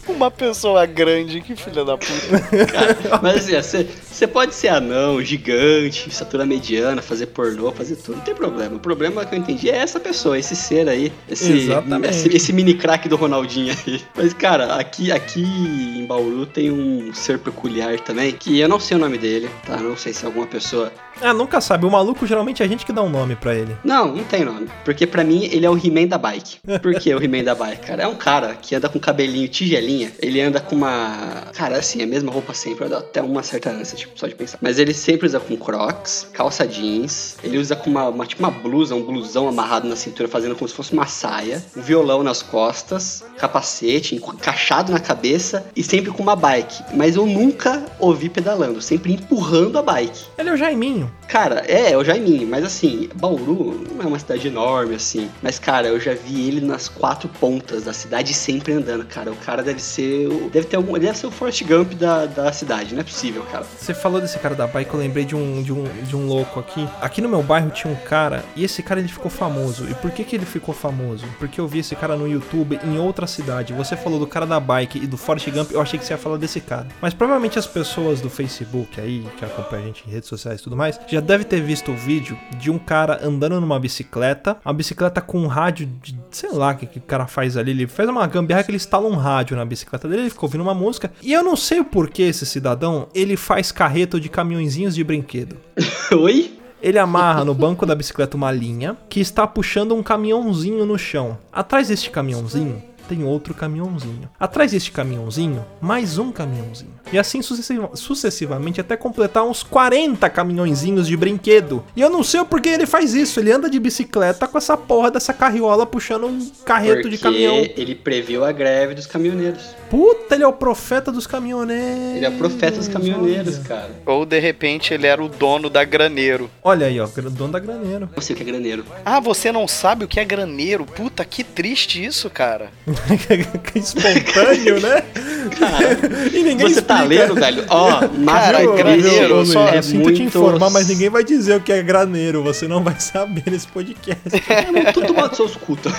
Uma 0.08 0.30
pessoa 0.30 0.86
grande, 0.86 1.41
que 1.41 1.56
filha 1.56 1.86
da 1.86 1.97
puta. 1.97 3.19
Mas 3.21 3.52
assim, 3.54 3.88
você 4.04 4.28
pode 4.28 4.54
ser 4.54 4.69
anão, 4.69 5.21
gigante, 5.21 6.10
estatura 6.10 6.45
mediana, 6.45 7.02
fazer 7.02 7.28
pornô, 7.28 7.71
fazer 7.71 7.95
tudo, 7.95 8.17
não 8.17 8.23
tem 8.23 8.36
problema. 8.36 8.76
O 8.76 8.80
problema 8.80 9.26
que 9.26 9.34
eu 9.34 9.39
entendi 9.39 9.69
é 9.69 9.78
essa 9.78 9.99
pessoa, 9.99 10.38
esse 10.38 10.56
ser 10.56 10.89
aí, 10.89 11.12
esse, 11.30 11.52
Exatamente. 11.52 12.10
esse, 12.10 12.36
esse 12.36 12.54
mini 12.54 12.73
craque 12.73 13.08
do 13.08 13.15
Ronaldinho 13.15 13.76
aí. 13.86 14.02
Mas, 14.15 14.34
cara, 14.34 14.76
aqui, 14.76 15.12
aqui 15.12 15.43
em 15.43 16.06
Bauru 16.06 16.45
tem 16.45 16.71
um 16.71 17.13
ser 17.13 17.39
peculiar 17.39 17.99
também, 17.99 18.32
que 18.34 18.60
eu 18.60 18.67
não 18.67 18.80
sei 18.80 18.97
o 18.97 18.99
nome 18.99 19.17
dele, 19.17 19.49
tá? 19.65 19.78
Não 19.78 19.95
sei 19.95 20.13
se 20.13 20.26
alguma 20.26 20.45
pessoa. 20.45 20.91
Ah, 21.21 21.34
nunca 21.34 21.62
sabe. 21.62 21.86
O 21.86 21.91
maluco 21.91 22.26
geralmente 22.28 22.62
é 22.62 22.65
a 22.65 22.69
gente 22.69 22.86
que 22.86 22.91
dá 22.91 23.02
um 23.02 23.10
nome 23.10 23.36
pra 23.36 23.56
ele. 23.56 23.78
Não, 23.84 24.13
não 24.13 24.23
tem 24.23 24.43
nome. 24.43 24.67
Porque 24.84 25.08
pra 25.08 25.23
mim 25.23 25.45
ele 25.52 25.65
é 25.65 25.69
o 25.69 25.78
He-Man 25.78 26.08
da 26.08 26.17
bike. 26.17 26.58
Por 26.82 26.93
que 26.95 27.13
o 27.13 27.23
He-Man 27.23 27.43
da 27.43 27.56
bike, 27.56 27.86
cara? 27.88 28.04
É 28.04 28.08
um 28.08 28.15
cara 28.15 28.56
que 28.56 28.76
anda 28.76 28.89
com 28.89 28.99
cabelinho 28.99 29.47
tigelinha. 29.47 30.12
Ele 30.19 30.41
anda 30.41 30.60
com 30.60 30.76
uma. 30.76 31.43
Cara, 31.54 31.78
assim, 31.78 32.02
a 32.02 32.08
mesma 32.08 32.32
roupa 32.32 32.54
sempre. 32.54 32.93
Até 32.93 33.21
uma 33.21 33.41
certa 33.43 33.69
ânsia, 33.69 33.97
tipo, 33.97 34.19
só 34.19 34.28
de 34.28 34.36
pensar. 34.36 34.58
Mas 34.62 34.80
ele 34.80 34.93
sempre 34.93 35.26
usa 35.28 35.39
com 35.39 35.56
crocs, 35.56 36.28
calça 36.34 36.67
jeans. 36.67 37.38
Ele 37.43 37.58
usa 37.58 37.76
com 37.76 37.89
uma, 37.89 38.10
uma- 38.10 38.26
tipo 38.26 38.41
uma 38.41 38.52
blusa, 38.52 38.93
um 38.95 39.04
blusão 39.04 39.47
amarrado 39.47 39.88
na 39.88 39.95
cintura, 39.95 40.28
fazendo 40.28 40.56
como 40.56 40.67
se 40.67 40.73
fosse 40.76 40.91
uma 40.93 41.06
saia. 41.08 41.63
Um 41.78 41.82
violão 41.82 42.23
nas 42.23 42.41
costas, 42.41 43.23
capacete, 43.38 44.15
encaixado 44.15 44.91
na 44.91 44.99
cabeça 44.99 45.65
e 45.76 45.84
sempre 45.84 46.12
com 46.12 46.21
uma 46.23 46.36
bike. 46.36 46.84
Mas 46.95 47.15
eu 47.15 47.26
nunca 47.26 47.86
ouvi 47.99 48.28
pedalando, 48.30 48.82
sempre 48.82 49.13
empurrando 49.13 49.78
a 49.78 49.82
bike. 49.82 50.26
Ele 50.38 50.49
é 50.49 50.54
o 50.54 50.58
Jaiminho. 50.58 51.03
Cara, 51.28 51.63
é, 51.68 51.92
é 51.92 51.98
o 51.98 52.04
Jaiminho, 52.04 52.48
mas 52.48 52.63
assim, 52.63 53.10
Bauru 53.16 53.84
não 53.96 54.04
é 54.04 54.06
uma 54.08 54.20
cidade 54.20 54.48
enorme, 54.48 54.96
assim. 54.96 55.30
Mas, 55.42 55.58
cara, 55.60 55.88
eu 55.88 56.00
já 56.00 56.13
vi 56.13 56.48
ele 56.48 56.62
nas 56.62 56.88
quatro 56.88 57.28
pontas 57.28 57.84
da 57.84 57.94
cidade 57.94 58.34
sempre 58.34 58.74
andando. 58.74 59.04
cara, 59.06 59.32
o 59.32 59.36
cara 59.36 59.63
deve 59.63 59.82
ser. 59.82 60.28
o- 60.28 60.50
Deve 60.50 60.68
ter 60.68 60.76
algum. 60.76 60.96
Ele 60.96 61.06
deve 61.08 61.18
ser 61.18 61.28
o 61.28 61.32
Forrest 61.32 61.63
Gump 61.63 61.94
da, 61.94 62.26
da 62.26 62.52
cidade, 62.54 62.94
não 62.94 63.02
é 63.02 63.04
possível, 63.04 63.44
cara. 63.52 63.63
Você 63.78 63.94
falou 63.94 64.22
desse 64.22 64.38
cara 64.39 64.54
da 64.56 64.68
bike, 64.68 64.94
eu 64.94 65.00
lembrei 65.00 65.26
de 65.26 65.36
um, 65.36 65.62
de, 65.63 65.72
um, 65.74 65.84
de 66.08 66.16
um 66.16 66.28
louco 66.28 66.60
aqui. 66.60 66.88
Aqui 67.02 67.22
no 67.22 67.30
meu 67.30 67.42
bairro 67.42 67.70
tinha 67.72 67.92
um 67.92 67.96
cara, 67.96 68.44
e 68.56 68.63
esse 68.63 68.84
cara 68.84 69.00
ele 69.00 69.10
ficou 69.10 69.32
famoso. 69.32 69.86
E 69.89 69.94
por 69.96 70.12
que, 70.12 70.24
que 70.24 70.36
ele 70.36 70.46
ficou 70.46 70.74
famoso? 70.76 71.26
Porque 71.39 71.60
eu 71.60 71.68
vi 71.68 71.80
esse 71.80 71.96
cara 71.96 72.16
no 72.16 72.28
YouTube 72.28 72.80
em 72.84 73.00
outra 73.00 73.26
cidade. 73.28 73.74
Você 73.74 73.96
falou 73.98 74.20
do 74.20 74.28
cara 74.28 74.46
da 74.46 74.60
bike 74.60 75.00
e 75.00 75.08
do 75.08 75.18
Forrest 75.18 75.50
Gump, 75.50 75.72
eu 75.72 75.82
achei 75.82 75.98
que 76.00 76.06
você 76.06 76.13
ia 76.13 76.18
falar 76.18 76.38
desse 76.38 76.60
cara. 76.62 76.88
Mas 77.02 77.13
provavelmente 77.13 77.58
as 77.58 77.66
pessoas 77.68 78.22
do 78.22 78.30
Facebook 78.30 79.00
aí, 79.00 79.26
que 79.38 79.46
acompanham 79.46 79.84
a 79.84 79.88
gente 79.88 80.04
em 80.08 80.12
redes 80.12 80.30
sociais 80.30 80.60
e 80.60 80.63
tudo 80.63 80.76
mais, 80.76 80.92
já 81.08 81.19
deve 81.19 81.43
ter 81.43 81.62
visto 81.62 81.91
o 81.91 81.95
vídeo 81.95 82.38
de 82.58 82.71
um 82.71 82.77
cara 82.77 83.19
andando 83.25 83.60
numa 83.60 83.79
bicicleta, 83.79 84.58
uma 84.65 84.73
bicicleta 84.73 85.21
com 85.21 85.39
um 85.39 85.47
rádio 85.47 85.88
de, 86.01 86.17
sei 86.32 86.51
lá 86.51 86.71
o 86.71 86.75
que, 86.75 86.86
que 86.86 86.97
o 86.99 87.01
cara 87.01 87.27
faz 87.27 87.58
ali. 87.58 87.71
Ele 87.71 87.88
fez 87.88 88.08
uma 88.08 88.25
gambiarra 88.27 88.63
que 88.63 88.71
ele 88.71 88.77
instala 88.77 89.08
um 89.08 89.15
rádio 89.15 89.56
na 89.56 89.65
bicicleta 89.65 90.08
dele, 90.08 90.23
ele 90.23 90.29
ficou 90.29 90.47
ouvindo 90.47 90.62
uma 90.62 90.73
música. 90.73 91.12
E 91.21 91.34
eu 91.34 91.43
não 91.43 91.56
sei 91.56 91.79
o 91.79 91.86
porquê 91.86 92.23
esse 92.23 92.45
cidadão, 92.45 93.08
ele 93.13 93.38
faz 93.38 93.71
carreto 93.71 94.19
de 94.19 94.29
caminhõezinhos 94.29 94.95
de 94.95 95.03
brinquedo. 95.03 95.58
Oi? 96.12 96.60
Ele 96.82 96.99
amarra 96.99 97.45
no 97.45 97.53
banco 97.53 97.86
da 97.86 97.95
bicicleta 97.95 98.36
uma 98.36 98.51
linha 98.51 98.97
que 99.08 99.21
está 99.21 99.47
puxando 99.47 99.95
um 99.95 100.03
caminhãozinho 100.03 100.86
no 100.86 100.97
chão. 100.97 101.38
Atrás 101.49 101.88
deste 101.88 102.10
caminhãozinho 102.10 102.84
tem 103.04 103.24
outro 103.24 103.54
caminhãozinho. 103.54 104.30
Atrás 104.39 104.72
deste 104.72 104.92
caminhãozinho, 104.92 105.66
mais 105.82 106.18
um 106.18 106.32
caminhãozinho. 106.32 106.92
E 107.12 107.20
assim 107.20 107.42
sucessiva- 107.42 107.92
sucessivamente 107.96 108.80
até 108.82 108.96
completar 108.98 109.44
uns 109.44 109.62
40 109.63 110.30
caminhõezinhos 110.30 111.08
de 111.08 111.16
brinquedo. 111.18 111.84
E 111.96 112.02
eu 112.02 112.10
não 112.10 112.24
sei 112.24 112.39
o 112.39 112.46
porquê 112.46 112.70
ele 112.70 112.86
faz 112.86 113.13
isso. 113.13 113.39
Ele 113.39 113.52
anda 113.52 113.70
de 113.70 113.80
bicicleta 113.80 114.48
com 114.48 114.58
essa 114.58 114.76
porra 114.78 115.12
dessa 115.12 115.34
carriola 115.34 115.86
puxando 115.86 116.26
um 116.28 116.50
carreto 116.66 117.02
Porque 117.04 117.10
de 117.10 117.18
caminhão. 117.18 117.56
ele 117.76 117.94
previu 117.96 118.44
a 118.44 118.52
greve 118.52 118.96
dos 118.96 119.06
caminhoneiros. 119.06 119.76
Puta, 119.89 120.34
ele 120.36 120.44
é 120.44 120.48
o 120.48 120.54
profeta 120.54 121.12
dos 121.12 121.28
caminhoneiros. 121.28 122.16
Ele 122.18 122.26
é 122.26 122.30
o 122.30 122.38
profeta 122.38 122.78
dos 122.78 122.88
caminhoneiros, 122.88 123.60
cara. 123.60 123.92
Ou 124.06 124.26
de 124.26 124.39
repente 124.39 124.94
ele 124.94 125.06
era 125.06 125.24
o 125.24 125.28
dono 125.30 125.70
da 125.70 125.84
graneiro. 125.84 126.50
Olha 126.63 126.88
aí, 126.88 127.00
ó, 127.00 127.06
dono 127.32 127.52
da 127.54 127.60
graneiro. 127.60 128.10
Não 128.16 128.22
sei 128.24 128.34
o 128.34 128.38
que 128.38 128.44
é 128.44 128.46
graneiro. 128.46 128.84
Ah, 129.06 129.20
você 129.20 129.52
não 129.52 129.68
sabe 129.68 130.06
o 130.06 130.08
que 130.08 130.20
é 130.20 130.26
graneiro? 130.26 130.86
Puta, 130.86 131.24
que 131.24 131.44
triste 131.44 132.04
isso, 132.04 132.30
cara. 132.30 132.72
Espontâneo, 133.75 134.79
né? 134.79 135.03
e 136.32 136.43
ninguém 136.43 136.69
Você 136.69 136.82
tá 136.82 137.01
explica. 137.01 137.23
lendo, 137.23 137.36
velho? 137.36 137.65
Ó, 137.69 137.91
Cara, 137.91 138.10
Master 138.17 138.71
graneiro, 138.73 139.03
Cristo 139.03 139.34
eu 139.34 139.45
só- 139.45 139.67
é 139.67 139.77
eu 139.77 139.84
sinto 139.84 140.03
muito... 140.03 140.17
te 140.17 140.23
informar, 140.23 140.69
mas 140.69 140.88
ninguém 140.88 141.10
vai 141.10 141.23
dizer 141.23 141.58
o 141.58 141.62
que 141.62 141.71
é 141.71 141.82
graneiro. 141.82 142.43
Você 142.43 142.67
não 142.67 142.84
vai 142.84 142.99
saber 142.99 143.43
nesse 143.47 143.67
podcast. 143.67 144.21
É 144.84 144.91
tudo 144.91 145.13
mal 145.13 145.27
dos 145.29 145.38
seus 145.38 145.56
cultos. 145.56 145.91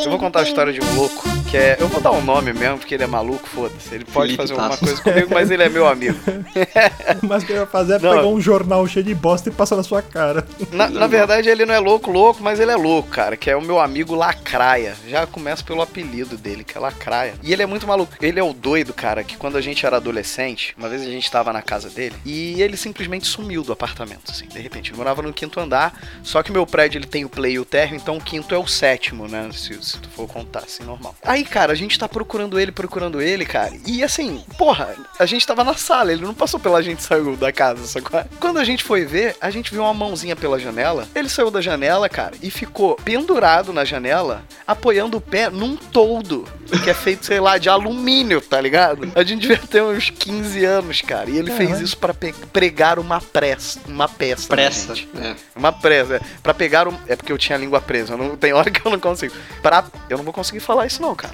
Eu 0.09 0.11
vou 0.13 0.19
contar 0.19 0.39
a 0.39 0.43
história 0.43 0.73
de 0.73 0.81
um 0.81 0.95
louco, 0.95 1.21
que 1.49 1.57
é. 1.57 1.77
Eu 1.79 1.87
vou 1.87 1.99
dar 1.99 2.11
um 2.11 2.21
nome 2.21 2.53
mesmo, 2.53 2.77
porque 2.77 2.93
ele 2.93 3.03
é 3.03 3.07
maluco, 3.07 3.47
foda-se. 3.47 3.93
Ele 3.93 4.05
pode 4.05 4.35
Felipe 4.35 4.37
fazer 4.37 4.53
alguma 4.53 4.77
coisa 4.77 5.01
comigo, 5.01 5.27
mas 5.33 5.49
ele 5.49 5.63
é 5.63 5.69
meu 5.69 5.87
amigo. 5.87 6.17
Mas 7.23 7.43
o 7.43 7.45
que 7.45 7.51
ele 7.51 7.59
vai 7.59 7.67
fazer 7.67 7.93
é 7.95 7.99
Não. 7.99 8.11
pegar 8.11 8.27
um 8.27 8.39
jornal 8.39 8.85
cheio 8.87 9.03
de 9.03 9.13
bosta 9.15 9.49
e 9.49 9.51
passar 9.51 9.75
na 9.75 9.83
sua 9.83 10.01
cara. 10.01 10.45
Na, 10.71 10.87
na 10.87 11.07
verdade, 11.07 11.49
ele 11.49 11.65
não 11.65 11.73
é 11.73 11.79
louco, 11.79 12.11
louco, 12.11 12.41
mas 12.41 12.59
ele 12.59 12.71
é 12.71 12.75
louco, 12.75 13.09
cara, 13.09 13.35
que 13.35 13.49
é 13.49 13.55
o 13.55 13.61
meu 13.61 13.79
amigo 13.79 14.15
Lacraia. 14.15 14.95
Já 15.07 15.25
começa 15.25 15.63
pelo 15.63 15.81
apelido 15.81 16.37
dele, 16.37 16.63
que 16.63 16.77
é 16.77 16.79
Lacraia. 16.79 17.33
E 17.43 17.51
ele 17.51 17.63
é 17.63 17.65
muito 17.65 17.87
maluco. 17.87 18.13
Ele 18.21 18.39
é 18.39 18.43
o 18.43 18.53
doido, 18.53 18.93
cara, 18.93 19.23
que 19.23 19.37
quando 19.37 19.57
a 19.57 19.61
gente 19.61 19.85
era 19.85 19.97
adolescente, 19.97 20.73
uma 20.77 20.87
vez 20.87 21.01
a 21.01 21.05
gente 21.05 21.29
tava 21.29 21.51
na 21.51 21.61
casa 21.61 21.89
dele 21.89 22.15
e 22.25 22.61
ele 22.61 22.77
simplesmente 22.77 23.27
sumiu 23.27 23.63
do 23.63 23.73
apartamento, 23.73 24.31
assim, 24.31 24.47
de 24.47 24.59
repente. 24.59 24.91
Ele 24.91 24.97
morava 24.97 25.21
no 25.21 25.33
quinto 25.33 25.59
andar, 25.59 25.93
só 26.23 26.41
que 26.43 26.51
meu 26.51 26.65
prédio 26.65 26.99
ele 26.99 27.07
tem 27.07 27.25
o 27.25 27.29
play 27.29 27.53
e 27.53 27.59
o 27.59 27.65
térreo, 27.65 27.95
então 27.95 28.17
o 28.17 28.21
quinto 28.21 28.53
é 28.53 28.57
o 28.57 28.67
sétimo, 28.67 29.27
né? 29.27 29.49
Se, 29.53 29.73
se 29.83 29.99
tu 29.99 30.09
for 30.09 30.27
contar 30.27 30.59
assim, 30.59 30.83
normal. 30.83 31.15
Aí, 31.23 31.38
cara, 31.43 31.71
a 31.71 31.75
gente 31.75 31.97
tá 31.97 32.07
procurando 32.07 32.59
ele, 32.59 32.71
procurando 32.71 33.21
ele, 33.21 33.45
cara. 33.45 33.71
E 33.85 34.03
assim, 34.03 34.43
porra, 34.57 34.95
a 35.17 35.25
gente 35.25 35.45
tava 35.45 35.63
na 35.63 35.73
sala, 35.75 36.11
ele 36.11 36.23
não 36.23 36.33
passou 36.33 36.59
pela 36.59 36.81
gente 36.81 36.99
e 36.99 37.03
saiu 37.03 37.35
da 37.35 37.51
casa, 37.51 37.85
sacou? 37.85 38.23
Quando 38.39 38.57
a 38.59 38.63
gente 38.63 38.83
foi 38.83 39.05
ver, 39.05 39.35
a 39.41 39.49
gente 39.49 39.71
viu 39.71 39.81
uma 39.83 39.93
mãozinha 39.93 40.35
pela 40.35 40.59
janela. 40.59 41.07
Ele 41.15 41.29
saiu 41.29 41.51
da 41.51 41.61
janela, 41.61 42.07
cara, 42.09 42.33
e 42.41 42.49
ficou 42.51 42.95
pendurado 42.95 43.71
na 43.73 43.83
janela, 43.85 44.43
apoiando 44.67 45.17
o 45.17 45.21
pé 45.21 45.49
num 45.49 45.75
toldo, 45.75 46.45
que 46.83 46.89
é 46.89 46.93
feito, 46.93 47.25
sei 47.25 47.39
lá, 47.39 47.57
de 47.57 47.69
alumínio, 47.69 48.41
tá 48.41 48.59
ligado? 48.61 49.11
A 49.15 49.23
gente 49.23 49.41
devia 49.41 49.57
ter 49.57 49.81
uns 49.83 50.09
15 50.09 50.63
anos, 50.65 51.01
cara. 51.01 51.29
E 51.29 51.37
ele 51.37 51.51
fez 51.51 51.79
isso 51.79 51.97
pra 51.97 52.13
pe- 52.13 52.33
pregar 52.53 52.99
uma 52.99 53.19
pressa, 53.21 53.79
uma 53.87 54.07
peça. 54.07 54.47
Pressa. 54.47 54.95
gente. 54.95 55.09
É. 55.17 55.35
Uma 55.55 55.71
presa. 55.71 56.17
é. 56.17 56.21
Pra 56.41 56.53
pegar 56.53 56.87
um. 56.87 56.95
É 57.07 57.15
porque 57.15 57.31
eu 57.31 57.37
tinha 57.37 57.55
a 57.57 57.59
língua 57.59 57.81
presa. 57.81 58.15
Não, 58.15 58.35
tem 58.37 58.53
hora 58.53 58.69
que 58.69 58.85
eu 58.85 58.91
não 58.91 58.99
consigo. 58.99 59.33
Pra. 59.61 59.83
Eu 60.09 60.17
não 60.17 60.23
vou 60.23 60.33
conseguir 60.33 60.59
falar 60.59 60.85
isso, 60.85 61.01
não, 61.01 61.15
cara. 61.15 61.28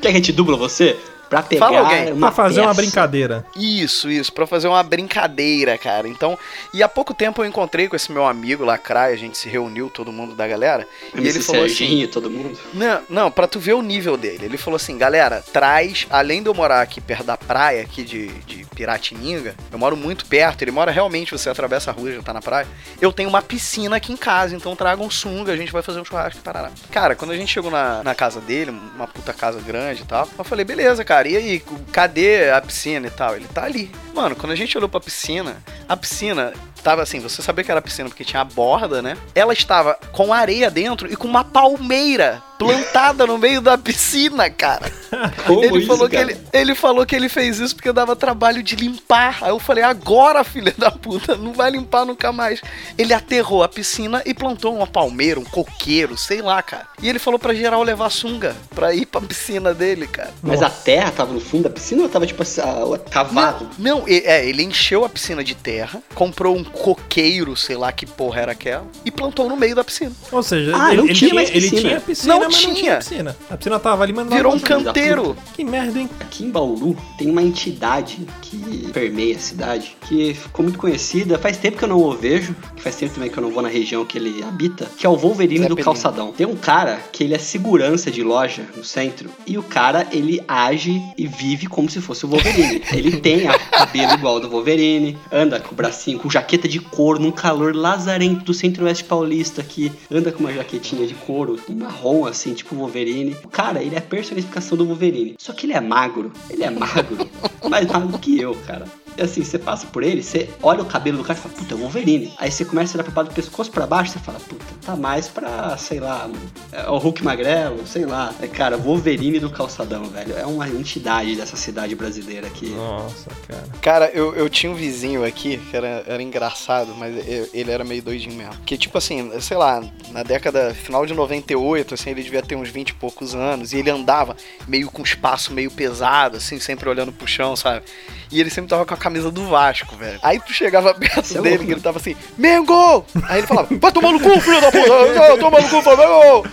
que 0.00 0.08
a 0.08 0.12
gente 0.12 0.32
dubla 0.32 0.56
você? 0.56 0.98
Pra 1.30 1.42
pegar 1.44 1.66
Fala 1.66 1.78
alguém. 1.78 2.12
uma 2.12 2.26
pra 2.26 2.32
fazer 2.32 2.60
uma 2.60 2.70
peça. 2.70 2.82
brincadeira. 2.82 3.46
Isso, 3.56 4.10
isso, 4.10 4.32
pra 4.32 4.46
fazer 4.48 4.66
uma 4.68 4.82
brincadeira, 4.82 5.78
cara. 5.78 6.08
Então, 6.08 6.36
e 6.74 6.82
há 6.82 6.88
pouco 6.88 7.14
tempo 7.14 7.40
eu 7.40 7.46
encontrei 7.46 7.88
com 7.88 7.94
esse 7.94 8.10
meu 8.10 8.26
amigo 8.26 8.64
Lacraia, 8.64 9.14
a 9.14 9.16
gente 9.16 9.38
se 9.38 9.48
reuniu, 9.48 9.88
todo 9.88 10.10
mundo 10.12 10.34
da 10.34 10.46
galera, 10.48 10.86
e 11.14 11.18
MC 11.18 11.36
ele 11.38 11.44
falou 11.44 11.64
assim: 11.64 12.06
todo 12.08 12.28
mundo. 12.28 12.58
Não, 12.74 13.00
não, 13.08 13.30
pra 13.30 13.46
tu 13.46 13.60
ver 13.60 13.74
o 13.74 13.80
nível 13.82 14.16
dele. 14.16 14.44
Ele 14.44 14.58
falou 14.58 14.74
assim, 14.76 14.98
galera, 14.98 15.42
traz, 15.52 16.06
além 16.10 16.42
de 16.42 16.48
eu 16.48 16.54
morar 16.54 16.80
aqui 16.82 17.00
perto 17.00 17.24
da 17.24 17.36
praia, 17.36 17.82
aqui 17.82 18.02
de, 18.02 18.26
de 18.44 18.64
Piratininga, 18.74 19.54
eu 19.70 19.78
moro 19.78 19.96
muito 19.96 20.26
perto, 20.26 20.62
ele 20.62 20.72
mora 20.72 20.90
realmente, 20.90 21.30
você 21.30 21.48
atravessa 21.48 21.90
a 21.90 21.94
rua 21.94 22.10
e 22.10 22.14
já 22.16 22.22
tá 22.22 22.32
na 22.34 22.42
praia. 22.42 22.66
Eu 23.00 23.12
tenho 23.12 23.28
uma 23.28 23.40
piscina 23.40 23.96
aqui 23.96 24.12
em 24.12 24.16
casa, 24.16 24.56
então 24.56 24.74
traga 24.74 25.00
um 25.00 25.08
sunga, 25.10 25.52
a 25.52 25.56
gente 25.56 25.70
vai 25.70 25.80
fazer 25.82 26.00
um 26.00 26.04
churrasco 26.04 26.40
e 26.40 26.42
parará. 26.42 26.70
Cara, 26.90 27.14
quando 27.14 27.30
a 27.30 27.36
gente 27.36 27.52
chegou 27.52 27.70
na, 27.70 28.02
na 28.02 28.14
casa 28.16 28.40
dele, 28.40 28.72
uma 28.96 29.06
puta 29.06 29.32
casa 29.32 29.60
grande 29.60 30.02
e 30.02 30.06
tal, 30.06 30.28
eu 30.36 30.44
falei, 30.44 30.64
beleza, 30.64 31.04
cara, 31.04 31.19
e 31.26 31.36
aí, 31.36 31.62
cadê 31.92 32.50
a 32.50 32.60
piscina 32.60 33.06
e 33.06 33.10
tal? 33.10 33.36
Ele 33.36 33.46
tá 33.48 33.64
ali. 33.64 33.90
Mano, 34.14 34.34
quando 34.36 34.52
a 34.52 34.56
gente 34.56 34.76
olhou 34.76 34.88
pra 34.88 35.00
piscina, 35.00 35.62
a 35.88 35.96
piscina 35.96 36.52
tava 36.82 37.02
assim, 37.02 37.20
você 37.20 37.42
sabia 37.42 37.64
que 37.64 37.70
era 37.70 37.82
piscina 37.82 38.08
porque 38.08 38.24
tinha 38.24 38.42
a 38.42 38.44
borda, 38.44 39.00
né? 39.02 39.16
Ela 39.34 39.52
estava 39.52 39.94
com 40.12 40.32
areia 40.32 40.70
dentro 40.70 41.10
e 41.12 41.16
com 41.16 41.28
uma 41.28 41.44
palmeira 41.44 42.42
plantada 42.58 43.26
no 43.26 43.38
meio 43.38 43.62
da 43.62 43.78
piscina, 43.78 44.50
cara. 44.50 44.92
Como 45.46 45.64
ele 45.64 45.78
isso, 45.78 45.86
falou 45.86 46.08
que 46.10 46.16
cara? 46.16 46.30
ele, 46.30 46.40
ele 46.52 46.74
falou 46.74 47.06
que 47.06 47.16
ele 47.16 47.28
fez 47.28 47.58
isso 47.58 47.74
porque 47.74 47.90
dava 47.90 48.14
trabalho 48.14 48.62
de 48.62 48.76
limpar. 48.76 49.38
Aí 49.40 49.48
eu 49.48 49.58
falei: 49.58 49.82
"Agora, 49.82 50.44
filha 50.44 50.74
da 50.76 50.90
puta, 50.90 51.36
não 51.36 51.52
vai 51.54 51.70
limpar 51.70 52.04
nunca 52.04 52.30
mais". 52.32 52.60
Ele 52.98 53.14
aterrou 53.14 53.62
a 53.62 53.68
piscina 53.68 54.22
e 54.26 54.34
plantou 54.34 54.76
uma 54.76 54.86
palmeira, 54.86 55.40
um 55.40 55.44
coqueiro, 55.44 56.18
sei 56.18 56.42
lá, 56.42 56.60
cara. 56.62 56.86
E 57.02 57.08
ele 57.08 57.18
falou 57.18 57.38
pra 57.38 57.54
geral 57.54 57.82
levar 57.82 58.10
sunga 58.10 58.54
pra 58.74 58.92
ir 58.92 59.06
pra 59.06 59.22
piscina 59.22 59.72
dele, 59.72 60.06
cara. 60.06 60.30
Mas 60.42 60.62
a 60.62 60.68
terra 60.68 61.10
tava 61.10 61.32
no 61.32 61.40
fundo 61.40 61.62
da 61.64 61.70
piscina 61.70 62.02
ou 62.02 62.08
tava 62.10 62.26
tipo 62.26 62.42
assim, 62.42 62.60
ah, 62.60 62.98
cavado? 63.10 63.70
Não, 63.78 64.06
e- 64.06 64.22
é, 64.26 64.46
ele 64.46 64.62
encheu 64.62 65.02
a 65.04 65.08
piscina 65.08 65.42
de 65.42 65.54
terra, 65.54 66.02
comprou 66.14 66.54
um 66.56 66.62
coqueiro, 66.72 67.56
sei 67.56 67.76
lá 67.76 67.92
que 67.92 68.06
porra 68.06 68.40
era 68.40 68.52
aquela, 68.52 68.86
e 69.04 69.10
plantou 69.10 69.48
no 69.48 69.56
meio 69.56 69.74
da 69.74 69.84
piscina. 69.84 70.12
Ou 70.32 70.42
seja, 70.42 70.72
Ah, 70.74 70.88
ele, 70.92 70.96
não 70.98 71.04
ele 71.06 71.14
tinha 71.14 71.30
tinha, 71.30 71.42
ele 71.42 71.50
piscina. 71.52 71.80
tinha 71.80 72.00
piscina, 72.00 72.32
Não 72.34 72.40
mas 72.40 72.52
não 72.52 72.58
tinha 72.60 72.74
tinha. 72.74 72.96
piscina. 72.98 73.36
A 73.50 73.56
piscina 73.56 73.78
tava 73.78 74.02
ali, 74.02 74.12
mas 74.12 74.26
não 74.26 74.36
Virou 74.36 74.54
um 74.54 74.58
canteiro. 74.58 75.36
Que 75.54 75.64
merda, 75.64 75.98
hein? 75.98 76.08
Aqui 76.20 76.44
em 76.44 76.50
Bauru 76.50 76.96
tem 77.18 77.28
uma 77.30 77.42
entidade 77.42 78.18
que 78.42 78.90
permeia 78.92 79.36
a 79.36 79.38
cidade, 79.38 79.96
que 80.08 80.34
ficou 80.34 80.62
muito 80.62 80.78
conhecida. 80.78 81.38
Faz 81.38 81.56
tempo 81.56 81.76
que 81.78 81.84
eu 81.84 81.88
não 81.88 81.98
o 81.98 82.12
vejo, 82.12 82.54
que 82.76 82.82
faz 82.82 82.96
tempo 82.96 83.14
também 83.14 83.30
que 83.30 83.38
eu 83.38 83.42
não 83.42 83.50
vou 83.50 83.62
na 83.62 83.68
região 83.68 84.04
que 84.04 84.18
ele 84.18 84.42
habita, 84.42 84.86
que 84.96 85.06
é 85.06 85.08
o 85.08 85.16
Wolverine 85.16 85.60
Zé 85.62 85.68
do 85.68 85.74
Pelinho. 85.76 85.84
Calçadão. 85.84 86.32
Tem 86.32 86.46
um 86.46 86.56
cara 86.56 86.98
que 87.12 87.24
ele 87.24 87.34
é 87.34 87.38
segurança 87.38 88.10
de 88.10 88.22
loja 88.22 88.64
no 88.76 88.84
centro, 88.84 89.30
e 89.46 89.58
o 89.58 89.62
cara, 89.62 90.06
ele 90.12 90.42
age 90.48 91.00
e 91.16 91.26
vive 91.26 91.66
como 91.66 91.88
se 91.90 92.00
fosse 92.00 92.24
o 92.24 92.28
Wolverine. 92.28 92.82
ele 92.92 93.16
tem 93.20 93.48
a 93.48 93.58
cabelo 93.58 94.12
igual 94.14 94.34
ao 94.34 94.40
do 94.40 94.48
Wolverine, 94.48 95.16
anda 95.32 95.60
com 95.60 95.72
o 95.72 95.74
bracinho, 95.74 96.18
com 96.18 96.30
jaqueta 96.30 96.59
de 96.68 96.80
couro, 96.80 97.18
num 97.18 97.30
calor 97.30 97.74
lazarento 97.74 98.44
do 98.44 98.54
centro-oeste 98.54 99.04
paulista, 99.04 99.62
que 99.62 99.92
anda 100.10 100.32
com 100.32 100.40
uma 100.40 100.52
jaquetinha 100.52 101.06
de 101.06 101.14
couro, 101.14 101.58
marrom 101.68 102.26
assim, 102.26 102.54
tipo 102.54 102.74
Wolverine. 102.74 103.36
O 103.44 103.48
cara, 103.48 103.82
ele 103.82 103.94
é 103.94 103.98
a 103.98 104.02
personificação 104.02 104.76
do 104.76 104.86
Wolverine. 104.86 105.34
Só 105.38 105.52
que 105.52 105.66
ele 105.66 105.72
é 105.72 105.80
magro, 105.80 106.32
ele 106.48 106.64
é 106.64 106.70
magro, 106.70 107.16
mais 107.68 107.86
magro 107.86 108.18
que 108.18 108.40
eu, 108.40 108.54
cara. 108.66 108.84
E 109.16 109.22
assim, 109.22 109.42
você 109.44 109.58
passa 109.58 109.86
por 109.86 110.02
ele, 110.02 110.22
você 110.22 110.48
olha 110.62 110.82
o 110.82 110.86
cabelo 110.86 111.18
do 111.18 111.24
cara 111.24 111.38
e 111.38 111.42
fala, 111.42 111.54
puta, 111.54 111.74
é 111.74 111.76
o 111.76 111.80
Wolverine. 111.80 112.32
Aí 112.38 112.50
você 112.50 112.64
começa 112.64 112.96
a 112.96 113.02
olhar 113.02 113.12
pra 113.12 113.22
do 113.24 113.30
pescoço 113.32 113.70
pra 113.70 113.86
baixo, 113.86 114.12
você 114.12 114.18
fala, 114.18 114.38
puta, 114.40 114.64
tá 114.84 114.96
mais 114.96 115.28
pra, 115.28 115.76
sei 115.76 116.00
lá, 116.00 116.28
é 116.72 116.88
o 116.88 116.96
Hulk 116.98 117.22
Magrelo, 117.24 117.86
sei 117.86 118.04
lá. 118.06 118.32
É, 118.40 118.46
cara, 118.46 118.76
Wolverine 118.76 119.38
do 119.40 119.50
calçadão, 119.50 120.04
velho. 120.04 120.36
É 120.36 120.46
uma 120.46 120.68
entidade 120.68 121.34
dessa 121.36 121.56
cidade 121.56 121.94
brasileira 121.94 122.46
aqui. 122.46 122.70
Nossa, 122.70 123.30
cara. 123.46 123.64
Cara, 123.82 124.10
eu, 124.14 124.34
eu 124.34 124.48
tinha 124.48 124.70
um 124.70 124.74
vizinho 124.74 125.24
aqui 125.24 125.58
que 125.58 125.76
era, 125.76 126.04
era 126.06 126.22
engraçado, 126.22 126.94
mas 126.96 127.14
eu- 127.28 127.48
ele 127.52 127.70
era 127.70 127.84
meio 127.84 128.02
doidinho 128.02 128.34
mesmo. 128.36 128.54
Que, 128.64 128.78
tipo 128.78 128.96
assim, 128.96 129.30
sei 129.40 129.56
lá, 129.56 129.82
na 130.12 130.22
década 130.22 130.72
final 130.74 131.04
de 131.04 131.12
98, 131.14 131.94
assim, 131.94 132.10
ele 132.10 132.22
devia 132.22 132.42
ter 132.42 132.56
uns 132.56 132.68
20 132.68 132.90
e 132.90 132.94
poucos 132.94 133.34
anos, 133.34 133.72
e 133.72 133.76
ele 133.78 133.90
andava 133.90 134.36
meio 134.66 134.90
com 134.90 135.02
espaço 135.02 135.52
meio 135.52 135.70
pesado, 135.70 136.36
assim, 136.36 136.58
sempre 136.58 136.88
olhando 136.88 137.12
pro 137.12 137.26
chão, 137.26 137.54
sabe? 137.56 137.84
E 138.32 138.40
ele 138.40 138.48
sempre 138.50 138.70
tava 138.70 138.86
com 138.86 138.94
a 138.94 138.96
camisa 139.00 139.30
do 139.30 139.48
Vasco, 139.48 139.96
velho. 139.96 140.20
Aí 140.22 140.38
tu 140.38 140.52
chegava 140.52 140.94
perto 140.94 141.24
Isso 141.24 141.38
é 141.38 141.40
dele 141.40 141.56
louco, 141.56 141.70
e 141.70 141.74
ele 141.74 141.80
tava 141.80 141.98
assim, 141.98 142.14
Mengo! 142.38 143.04
Aí 143.28 143.38
ele 143.38 143.46
falava, 143.46 143.68
vai 143.70 143.90
tomar 143.90 144.12
no 144.12 144.20
cu, 144.20 144.40
filho 144.40 144.60
da 144.60 144.70
puta! 144.70 145.18
Vai 145.18 145.38
tomar 145.38 145.62
no 145.62 145.68
cu, 145.68 145.82
Flamengo! 145.82 146.48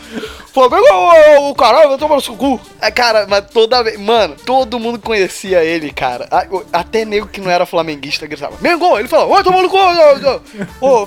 Flamengo, 0.53 1.49
o 1.49 1.53
caralho, 1.53 1.89
vai 1.89 1.97
tomar 1.99 2.15
no 2.15 2.21
seu 2.21 2.35
cu! 2.35 2.59
É, 2.81 2.89
cara, 2.89 3.27
mas 3.29 3.45
toda 3.51 3.83
vez, 3.83 3.99
mano, 3.99 4.35
todo 4.43 4.79
mundo 4.79 4.97
conhecia 4.97 5.63
ele, 5.63 5.91
cara. 5.91 6.27
Até 6.73 7.05
nego 7.05 7.27
que 7.27 7.39
não 7.39 7.51
era 7.51 7.65
flamenguista 7.65 8.25
gritava, 8.25 8.57
Mengo! 8.61 8.97
Ele 8.97 9.07
falava, 9.07 9.29
vai 9.29 9.43
tomar 9.43 9.61
no 9.61 9.69
cu! 9.69 9.77
Ô, 10.81 11.05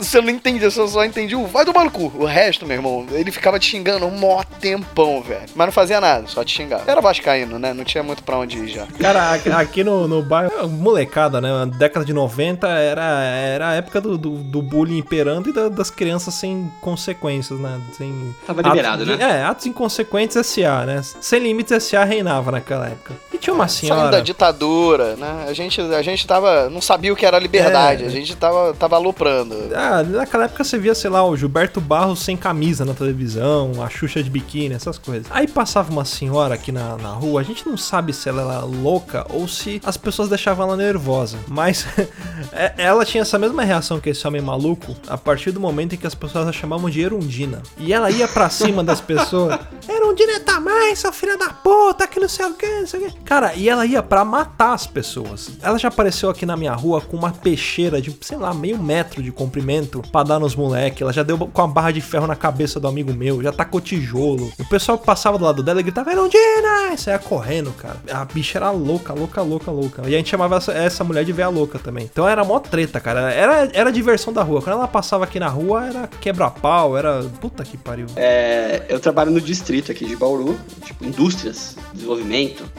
você 0.00 0.20
não 0.20 0.30
entendia, 0.30 0.70
você 0.70 0.86
só 0.88 1.04
entendia 1.04 1.38
o 1.38 1.46
vai 1.46 1.64
no 1.64 1.90
cu. 1.90 2.12
O 2.16 2.24
resto, 2.24 2.66
meu 2.66 2.76
irmão, 2.76 3.06
ele 3.12 3.30
ficava 3.30 3.58
te 3.58 3.66
xingando 3.66 4.06
um 4.06 4.10
mó 4.10 4.42
tempão, 4.60 5.22
velho. 5.22 5.42
Mas 5.54 5.66
não 5.66 5.72
fazia 5.72 6.00
nada, 6.00 6.26
só 6.26 6.44
te 6.44 6.54
xingava. 6.56 6.84
Era 6.90 7.00
vascaíno, 7.00 7.58
né? 7.58 7.72
Não 7.72 7.84
tinha 7.84 8.02
muito 8.02 8.22
pra 8.22 8.38
onde 8.38 8.58
ir 8.58 8.68
já. 8.68 8.86
Cara, 8.98 9.32
aqui- 9.32 9.50
aqui 9.50 9.84
no, 9.84 10.06
no 10.08 10.22
bairro, 10.22 10.68
molecada, 10.68 11.40
né? 11.40 11.48
Na 11.50 11.64
década 11.66 12.04
de 12.04 12.12
90 12.12 12.66
era, 12.68 13.22
era 13.24 13.68
a 13.70 13.74
época 13.74 14.00
do, 14.00 14.16
do, 14.18 14.30
do 14.38 14.62
bullying 14.62 14.98
imperando 14.98 15.48
e 15.50 15.52
da- 15.52 15.68
das 15.68 15.90
crianças 15.90 16.34
sem 16.34 16.70
consequências, 16.80 17.58
né? 17.58 17.80
Sem 17.96 18.34
Tava 18.46 18.62
liberado, 18.62 19.02
atos, 19.04 19.18
né? 19.18 19.40
É, 19.40 19.42
atos 19.44 19.66
inconsequentes 19.66 20.36
SA, 20.46 20.84
né? 20.86 21.02
Sem 21.20 21.40
limites 21.40 21.82
SA 21.84 22.04
reinava 22.04 22.50
naquela 22.52 22.86
época. 22.86 23.14
Tinha 23.42 23.52
uma 23.54 23.66
Saindo 23.66 23.88
da 23.96 23.96
senhora. 23.96 24.22
ditadura, 24.22 25.16
né? 25.16 25.46
A 25.48 25.52
gente, 25.52 25.80
a 25.80 26.00
gente 26.00 26.24
tava. 26.26 26.70
Não 26.70 26.80
sabia 26.80 27.12
o 27.12 27.16
que 27.16 27.26
era 27.26 27.38
liberdade, 27.40 28.04
É. 28.04 28.06
a 28.06 28.10
gente 28.10 28.36
tava, 28.36 28.72
tava 28.74 28.94
aloprando. 28.96 29.56
Ah, 29.74 30.02
naquela 30.04 30.44
época 30.44 30.62
você 30.62 30.78
via, 30.78 30.94
sei 30.94 31.10
lá, 31.10 31.24
o 31.26 31.36
Gilberto 31.36 31.80
Barros 31.80 32.20
sem 32.20 32.36
camisa 32.36 32.84
na 32.84 32.94
televisão, 32.94 33.72
a 33.82 33.88
Xuxa 33.90 34.22
de 34.22 34.30
biquíni, 34.30 34.74
essas 34.76 34.96
coisas. 34.96 35.26
Aí 35.30 35.48
passava 35.48 35.90
uma 35.90 36.04
senhora 36.04 36.54
aqui 36.54 36.70
na, 36.70 36.96
na 36.98 37.08
rua, 37.10 37.40
a 37.40 37.44
gente 37.44 37.66
não 37.68 37.76
sabe 37.76 38.12
se 38.12 38.28
ela 38.28 38.42
era 38.54 38.64
louca 38.64 39.26
ou 39.30 39.48
se 39.48 39.80
as 39.84 39.96
pessoas 39.96 40.28
deixavam 40.28 40.66
ela 40.68 40.76
nervosa. 40.76 41.36
Mas 41.48 41.84
é- 42.52 42.74
ela 42.78 43.04
tinha 43.04 43.22
essa 43.22 43.38
mesma 43.40 43.64
reação 43.64 43.98
que 43.98 44.10
esse 44.10 44.24
homem 44.26 44.40
maluco 44.40 44.94
a 45.08 45.18
partir 45.18 45.50
do 45.50 45.58
momento 45.58 45.94
em 45.94 45.98
que 45.98 46.06
as 46.06 46.14
pessoas 46.14 46.46
a 46.46 46.52
chamavam 46.52 46.88
de 46.88 47.00
Erundina. 47.00 47.60
E 47.76 47.92
ela 47.92 48.08
ia 48.10 48.28
pra 48.28 48.48
cima 48.48 48.84
das 48.84 49.00
pessoas. 49.00 49.58
Erundina 49.88 50.38
tá 50.40 50.60
mais, 50.60 51.00
sua 51.00 51.10
filha 51.12 51.36
da 51.36 51.48
puta, 51.50 52.06
que 52.06 52.20
não 52.20 52.28
sei 52.28 52.46
o 52.46 52.54
que, 52.54 52.66
não 52.80 52.86
sei 52.86 53.00
o 53.00 53.10
que. 53.10 53.18
Cara, 53.32 53.54
e 53.54 53.66
ela 53.66 53.86
ia 53.86 54.02
pra 54.02 54.26
matar 54.26 54.74
as 54.74 54.86
pessoas. 54.86 55.52
Ela 55.62 55.78
já 55.78 55.88
apareceu 55.88 56.28
aqui 56.28 56.44
na 56.44 56.54
minha 56.54 56.74
rua 56.74 57.00
com 57.00 57.16
uma 57.16 57.30
peixeira 57.32 57.98
de, 57.98 58.14
sei 58.20 58.36
lá, 58.36 58.52
meio 58.52 58.76
metro 58.76 59.22
de 59.22 59.32
comprimento 59.32 60.02
pra 60.12 60.22
dar 60.22 60.38
nos 60.38 60.54
moleque. 60.54 61.02
Ela 61.02 61.14
já 61.14 61.22
deu 61.22 61.38
com 61.38 61.62
a 61.62 61.66
barra 61.66 61.92
de 61.92 62.02
ferro 62.02 62.26
na 62.26 62.36
cabeça 62.36 62.78
do 62.78 62.86
amigo 62.86 63.10
meu, 63.14 63.42
já 63.42 63.50
tacou 63.50 63.80
tijolo. 63.80 64.52
O 64.58 64.68
pessoal 64.68 64.98
que 64.98 65.06
passava 65.06 65.38
do 65.38 65.46
lado 65.46 65.62
dela 65.62 65.80
e 65.80 65.82
gritava, 65.82 66.12
Erundina! 66.12 66.92
E 66.92 66.98
saia 66.98 67.18
correndo, 67.18 67.72
cara. 67.72 67.96
A 68.12 68.22
bicha 68.26 68.58
era 68.58 68.70
louca, 68.70 69.14
louca, 69.14 69.40
louca, 69.40 69.70
louca. 69.70 70.02
E 70.02 70.14
a 70.14 70.18
gente 70.18 70.28
chamava 70.28 70.56
essa, 70.56 70.72
essa 70.74 71.02
mulher 71.02 71.24
de 71.24 71.32
véia 71.32 71.48
louca 71.48 71.78
também. 71.78 72.04
Então 72.04 72.28
era 72.28 72.44
mó 72.44 72.58
treta, 72.58 73.00
cara. 73.00 73.32
Era, 73.32 73.70
era 73.72 73.90
diversão 73.90 74.30
da 74.30 74.42
rua. 74.42 74.60
Quando 74.60 74.76
ela 74.76 74.86
passava 74.86 75.24
aqui 75.24 75.40
na 75.40 75.48
rua, 75.48 75.86
era 75.86 76.06
quebra-pau, 76.06 76.98
era. 76.98 77.22
Puta 77.40 77.64
que 77.64 77.78
pariu. 77.78 78.08
É, 78.14 78.82
eu 78.90 79.00
trabalho 79.00 79.30
no 79.30 79.40
distrito 79.40 79.90
aqui 79.90 80.04
de 80.04 80.16
Bauru, 80.16 80.54
tipo, 80.84 81.02
indústrias, 81.02 81.76
desenvolvimento, 81.94 82.70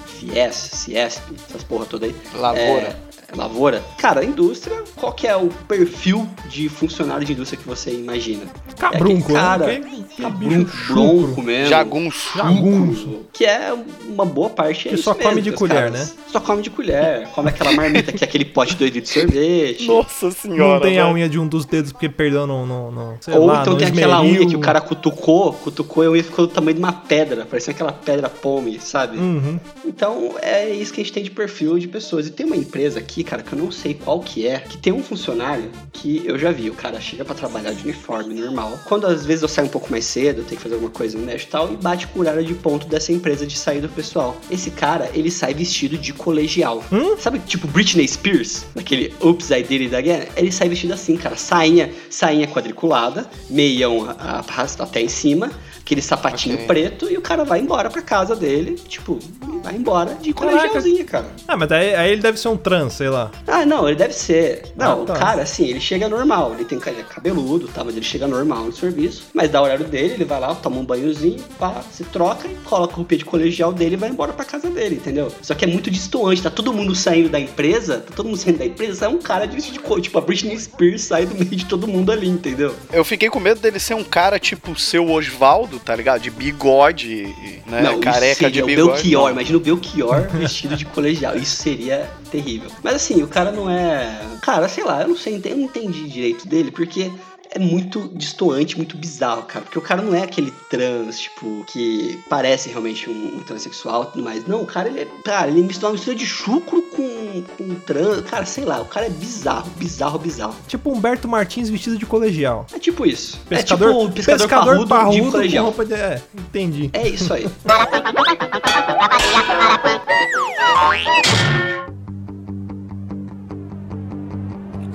FIES, 0.51 0.55
Ciesp, 0.55 1.21
essas 1.49 1.63
porra 1.63 1.85
toda 1.85 2.05
aí. 2.05 2.15
Lavoura. 2.33 2.87
É, 2.87 3.12
lavoura. 3.35 3.83
Cara, 3.97 4.23
indústria, 4.23 4.83
qual 4.95 5.11
que 5.13 5.27
é 5.27 5.35
o 5.35 5.47
perfil 5.67 6.27
de 6.49 6.69
funcionário 6.69 7.25
de 7.25 7.33
indústria 7.33 7.59
que 7.61 7.67
você 7.67 7.91
imagina? 7.91 8.43
Cabrunco, 8.77 9.31
é 9.31 9.35
cara, 9.35 9.65
né? 9.67 9.73
Aquele- 9.77 10.03
aquele 10.03 10.23
cabrunco, 10.23 10.71
bronco 10.87 11.41
mesmo. 11.41 11.69
Jagunço. 11.69 12.37
Jagunço. 12.37 13.19
Que 13.33 13.45
é 13.45 13.73
uma 14.07 14.25
boa 14.25 14.49
parte. 14.49 14.87
é 14.87 14.89
Que 14.89 14.95
isso 14.95 15.03
só 15.05 15.13
come 15.13 15.35
mesmo, 15.35 15.41
de 15.41 15.51
colher, 15.53 15.75
caras 15.91 15.93
né? 16.15 16.23
Só 16.27 16.39
come 16.39 16.61
de 16.61 16.69
colher. 16.69 17.27
Come 17.29 17.49
aquela 17.49 17.71
marmita 17.73 18.11
que 18.11 18.23
é 18.23 18.27
aquele 18.27 18.45
pote 18.45 18.75
doido 18.75 18.99
de 19.01 19.07
sorvete. 19.09 19.85
Nossa 19.87 20.31
senhora. 20.31 20.73
Não 20.75 20.79
tem 20.79 20.99
a 20.99 21.03
velho. 21.03 21.15
unha 21.15 21.29
de 21.29 21.39
um 21.39 21.47
dos 21.47 21.65
dedos 21.65 21.91
porque 21.91 22.09
perdeu 22.09 22.45
no. 22.47 22.65
no, 22.65 22.91
no 22.91 23.17
sei 23.21 23.33
Ou 23.35 23.45
lá, 23.45 23.61
então 23.61 23.73
no 23.73 23.79
tem 23.79 23.87
aquela 23.87 24.17
esmeril. 24.17 24.41
unha 24.41 24.49
que 24.49 24.55
o 24.55 24.59
cara 24.59 24.81
cutucou, 24.81 25.53
cutucou 25.53 26.03
e 26.03 26.07
a 26.07 26.11
unha 26.11 26.23
ficou 26.23 26.47
do 26.47 26.53
tamanho 26.53 26.75
de 26.75 26.79
uma 26.81 26.93
pedra, 26.93 27.45
parecia 27.45 27.71
aquela 27.73 27.91
pedra 27.91 28.29
pome, 28.29 28.79
sabe? 28.79 29.17
Uhum. 29.17 29.59
Então 29.85 30.35
é 30.41 30.69
isso 30.69 30.93
que 30.93 31.01
a 31.01 31.03
gente 31.03 31.13
tem 31.13 31.23
de 31.23 31.31
perfil 31.31 31.77
de 31.79 31.87
pessoas. 31.87 32.27
E 32.27 32.31
tem 32.31 32.45
uma 32.45 32.55
empresa 32.55 32.99
aqui, 32.99 33.22
cara, 33.23 33.41
que 33.43 33.53
eu 33.53 33.59
não 33.59 33.71
sei 33.71 33.93
qual 33.93 34.19
que 34.19 34.45
é, 34.47 34.59
que 34.59 34.77
tem 34.77 34.91
um 34.93 35.03
funcionário 35.03 35.69
que 35.91 36.21
eu 36.25 36.37
já 36.37 36.51
vi. 36.51 36.69
O 36.69 36.73
cara 36.73 36.99
chega 37.01 37.23
pra 37.25 37.33
trabalhar 37.35 37.71
de 37.73 37.83
uniforme 37.83 38.33
normal. 38.33 38.79
Quando 38.85 39.05
às 39.07 39.25
vezes 39.25 39.41
eu 39.41 39.47
saio 39.47 39.67
um 39.67 39.71
pouco 39.71 39.89
mais 39.91 40.05
cedo, 40.05 40.39
eu 40.39 40.43
tenho 40.45 40.57
que 40.57 40.63
fazer 40.63 40.75
alguma 40.75 40.91
coisa 40.91 41.17
no 41.17 41.25
Nest 41.25 41.47
e 41.47 41.49
tal, 41.49 41.71
e 41.73 41.77
bate 41.77 42.07
com 42.07 42.19
o 42.19 42.21
horário 42.21 42.43
de 42.43 42.53
ponto 42.53 42.87
dessa 42.87 43.11
empresa 43.11 43.45
de 43.45 43.57
sair 43.57 43.81
do 43.81 43.89
pessoal. 43.89 44.35
Esse 44.51 44.71
cara, 44.71 45.09
ele 45.13 45.31
sai 45.31 45.53
vestido 45.53 45.97
de 45.97 46.13
colegial. 46.13 46.83
Sabe, 47.19 47.39
tipo 47.39 47.67
Britney 47.67 48.07
Spears, 48.07 48.65
naquele 48.75 49.13
Oops, 49.21 49.49
I 49.51 49.63
Did 49.63 49.81
It 49.83 49.95
Again? 49.95 50.27
Ele 50.35 50.51
sai 50.51 50.67
vestido 50.69 50.93
assim, 50.93 51.15
cara. 51.15 51.35
Sainha, 51.35 51.91
sainha 52.09 52.47
quadriculada, 52.47 53.25
meião 53.49 54.05
a- 54.09 54.43
a- 54.47 54.83
até 54.83 55.01
em 55.01 55.07
cima, 55.09 55.51
aquele 55.83 56.01
sapatinho 56.01 56.55
Ok. 56.55 56.67
preto, 56.67 57.11
e 57.11 57.17
o 57.17 57.21
cara 57.21 57.43
vai 57.43 57.59
embora 57.59 57.89
pra 57.89 58.01
casa 58.01 58.35
dele, 58.35 58.75
tipo, 58.87 59.19
vai 59.63 59.75
embora 59.75 60.15
de 60.15 60.33
Caraca. 60.33 60.57
colegialzinho, 60.57 61.05
cara. 61.05 61.25
Ah, 61.47 61.57
mas 61.57 61.71
aí, 61.71 61.93
aí 61.95 62.11
ele 62.11 62.21
deve 62.21 62.39
ser 62.39 62.47
um 62.47 62.57
trans, 62.57 62.93
sei 62.93 63.09
lá. 63.09 63.29
Ah, 63.47 63.65
não, 63.65 63.87
ele 63.87 63.97
deve 63.97 64.13
ser. 64.13 64.63
Não, 64.77 65.03
Ah, 65.03 65.05
tá. 65.05 65.13
o 65.13 65.17
cara, 65.17 65.41
assim, 65.43 65.65
ele 65.67 65.81
chega 65.81 66.07
normal. 66.07 66.53
Ele 66.53 66.65
tem 66.65 66.79
ele 66.85 67.01
é 67.01 67.03
cabeludo, 67.03 67.67
tá? 67.67 67.83
Mas 67.83 67.95
ele 67.95 68.05
chega 68.05 68.27
normal 68.27 68.65
no 68.65 68.71
serviço. 68.73 69.23
Mas 69.33 69.49
dá 69.49 69.61
o 69.61 69.65
horário 69.65 69.85
dele, 69.85 70.13
ele 70.13 70.25
vai 70.25 70.39
lá, 70.39 70.53
toma 70.55 70.77
um 70.77 70.85
banhozinho, 70.85 71.41
pá, 71.59 71.81
se 71.91 72.03
troca 72.05 72.47
e 72.47 72.55
coloca 72.63 72.93
o 72.93 72.95
roupinha 72.97 73.19
de 73.19 73.25
colegial 73.25 73.71
dele 73.73 73.95
e 73.95 73.97
vai 73.97 74.09
embora 74.09 74.31
pra 74.33 74.45
casa 74.45 74.69
dele, 74.69 74.95
entendeu? 74.95 75.31
Só 75.41 75.53
que 75.53 75.65
é 75.65 75.67
muito 75.67 75.89
distoante, 75.91 76.41
tá 76.41 76.49
todo 76.49 76.71
mundo 76.73 76.95
saindo 76.95 77.29
da 77.29 77.39
empresa, 77.39 77.99
tá 77.99 78.13
todo 78.15 78.27
mundo 78.27 78.37
saindo 78.37 78.59
da 78.59 78.65
empresa, 78.65 78.95
sai 78.95 79.09
um 79.09 79.17
cara 79.19 79.45
de 79.45 79.63
de 79.63 79.79
cor, 79.79 80.01
tipo 80.01 80.17
a 80.17 80.21
Britney 80.21 80.59
Spears 80.59 81.03
sai 81.03 81.25
do 81.25 81.33
meio 81.35 81.45
de 81.55 81.65
todo 81.65 81.87
mundo 81.87 82.11
ali, 82.11 82.27
entendeu? 82.27 82.75
Eu 82.91 83.03
fiquei 83.05 83.29
com 83.29 83.39
medo 83.39 83.59
dele 83.61 83.79
ser 83.79 83.93
um 83.93 84.03
cara 84.03 84.37
tipo 84.37 84.71
o 84.71 84.75
seu 84.77 85.09
Osvaldo, 85.09 85.72
tá 85.79 85.95
ligado? 85.95 86.21
De 86.21 86.29
bigode, 86.29 87.35
né? 87.67 87.81
Não, 87.81 87.99
Careca 87.99 88.49
de 88.49 88.61
o 88.61 88.65
bigode. 88.65 88.91
Belchior, 88.91 89.23
não. 89.23 89.31
imagina 89.31 89.57
o 89.57 89.61
Belchior 89.61 90.27
vestido 90.33 90.75
de 90.75 90.85
colegial. 90.85 91.35
Isso 91.35 91.57
seria 91.57 92.09
terrível. 92.31 92.69
Mas 92.83 92.95
assim, 92.95 93.21
o 93.23 93.27
cara 93.27 93.51
não 93.51 93.69
é. 93.69 94.19
Cara, 94.41 94.67
sei 94.67 94.83
lá, 94.83 95.01
eu 95.01 95.09
não 95.09 95.17
sei, 95.17 95.41
eu 95.43 95.57
não 95.57 95.63
entendi 95.63 96.07
direito 96.07 96.47
dele, 96.47 96.71
porque. 96.71 97.11
É 97.55 97.59
muito 97.59 98.09
distoante, 98.15 98.75
muito 98.75 98.97
bizarro, 98.97 99.43
cara. 99.43 99.63
Porque 99.63 99.77
o 99.77 99.81
cara 99.81 100.01
não 100.01 100.15
é 100.15 100.23
aquele 100.23 100.49
trans, 100.71 101.19
tipo, 101.19 101.63
que 101.67 102.19
parece 102.27 102.69
realmente 102.69 103.07
um, 103.07 103.37
um 103.37 103.39
transexual 103.41 104.03
e 104.03 104.05
tudo 104.07 104.23
mais. 104.23 104.47
Não, 104.47 104.63
o 104.63 104.65
cara, 104.65 104.89
ele 104.89 105.01
é. 105.01 105.07
Cara, 105.23 105.49
ele 105.49 105.61
mistura 105.61 105.89
uma 105.89 105.93
mistura 105.93 106.15
de 106.15 106.25
chucro 106.25 106.81
com, 106.81 107.43
com 107.55 107.75
trans. 107.85 108.21
Cara, 108.21 108.43
sei 108.45 108.65
lá, 108.65 108.81
o 108.81 108.85
cara 108.85 109.05
é 109.05 109.09
bizarro, 109.09 109.69
bizarro, 109.77 110.17
bizarro. 110.17 110.55
Tipo 110.67 110.91
Humberto 110.91 111.27
Martins 111.27 111.69
vestido 111.69 111.95
de 111.95 112.07
colegial. 112.07 112.65
É 112.73 112.79
tipo 112.79 113.05
isso. 113.05 113.39
Pescador, 113.47 113.89
é 113.89 113.91
tipo 113.91 114.05
o 114.05 114.11
pescador, 114.11 114.87
parrudo, 114.87 115.15
de 115.15 115.21
com 115.21 115.31
colegial. 115.31 115.65
roupa 115.65 115.85
de... 115.85 115.93
É, 115.93 116.21
entendi. 116.33 116.89
É 116.91 117.07
isso 117.07 117.31
aí. 117.33 117.47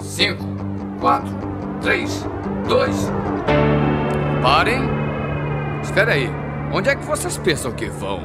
Cinco, 0.03 0.45
quatro, 1.01 1.31
três, 1.81 2.25
dois. 2.69 3.11
Parem. 4.43 4.83
Espera 5.83 6.13
aí. 6.13 6.31
Onde 6.73 6.91
é 6.91 6.95
que 6.95 7.05
vocês 7.05 7.39
pensam 7.39 7.73
que 7.73 7.87
vão? 7.87 8.23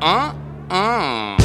Hã? 0.00 0.34
Hã? 0.70 1.36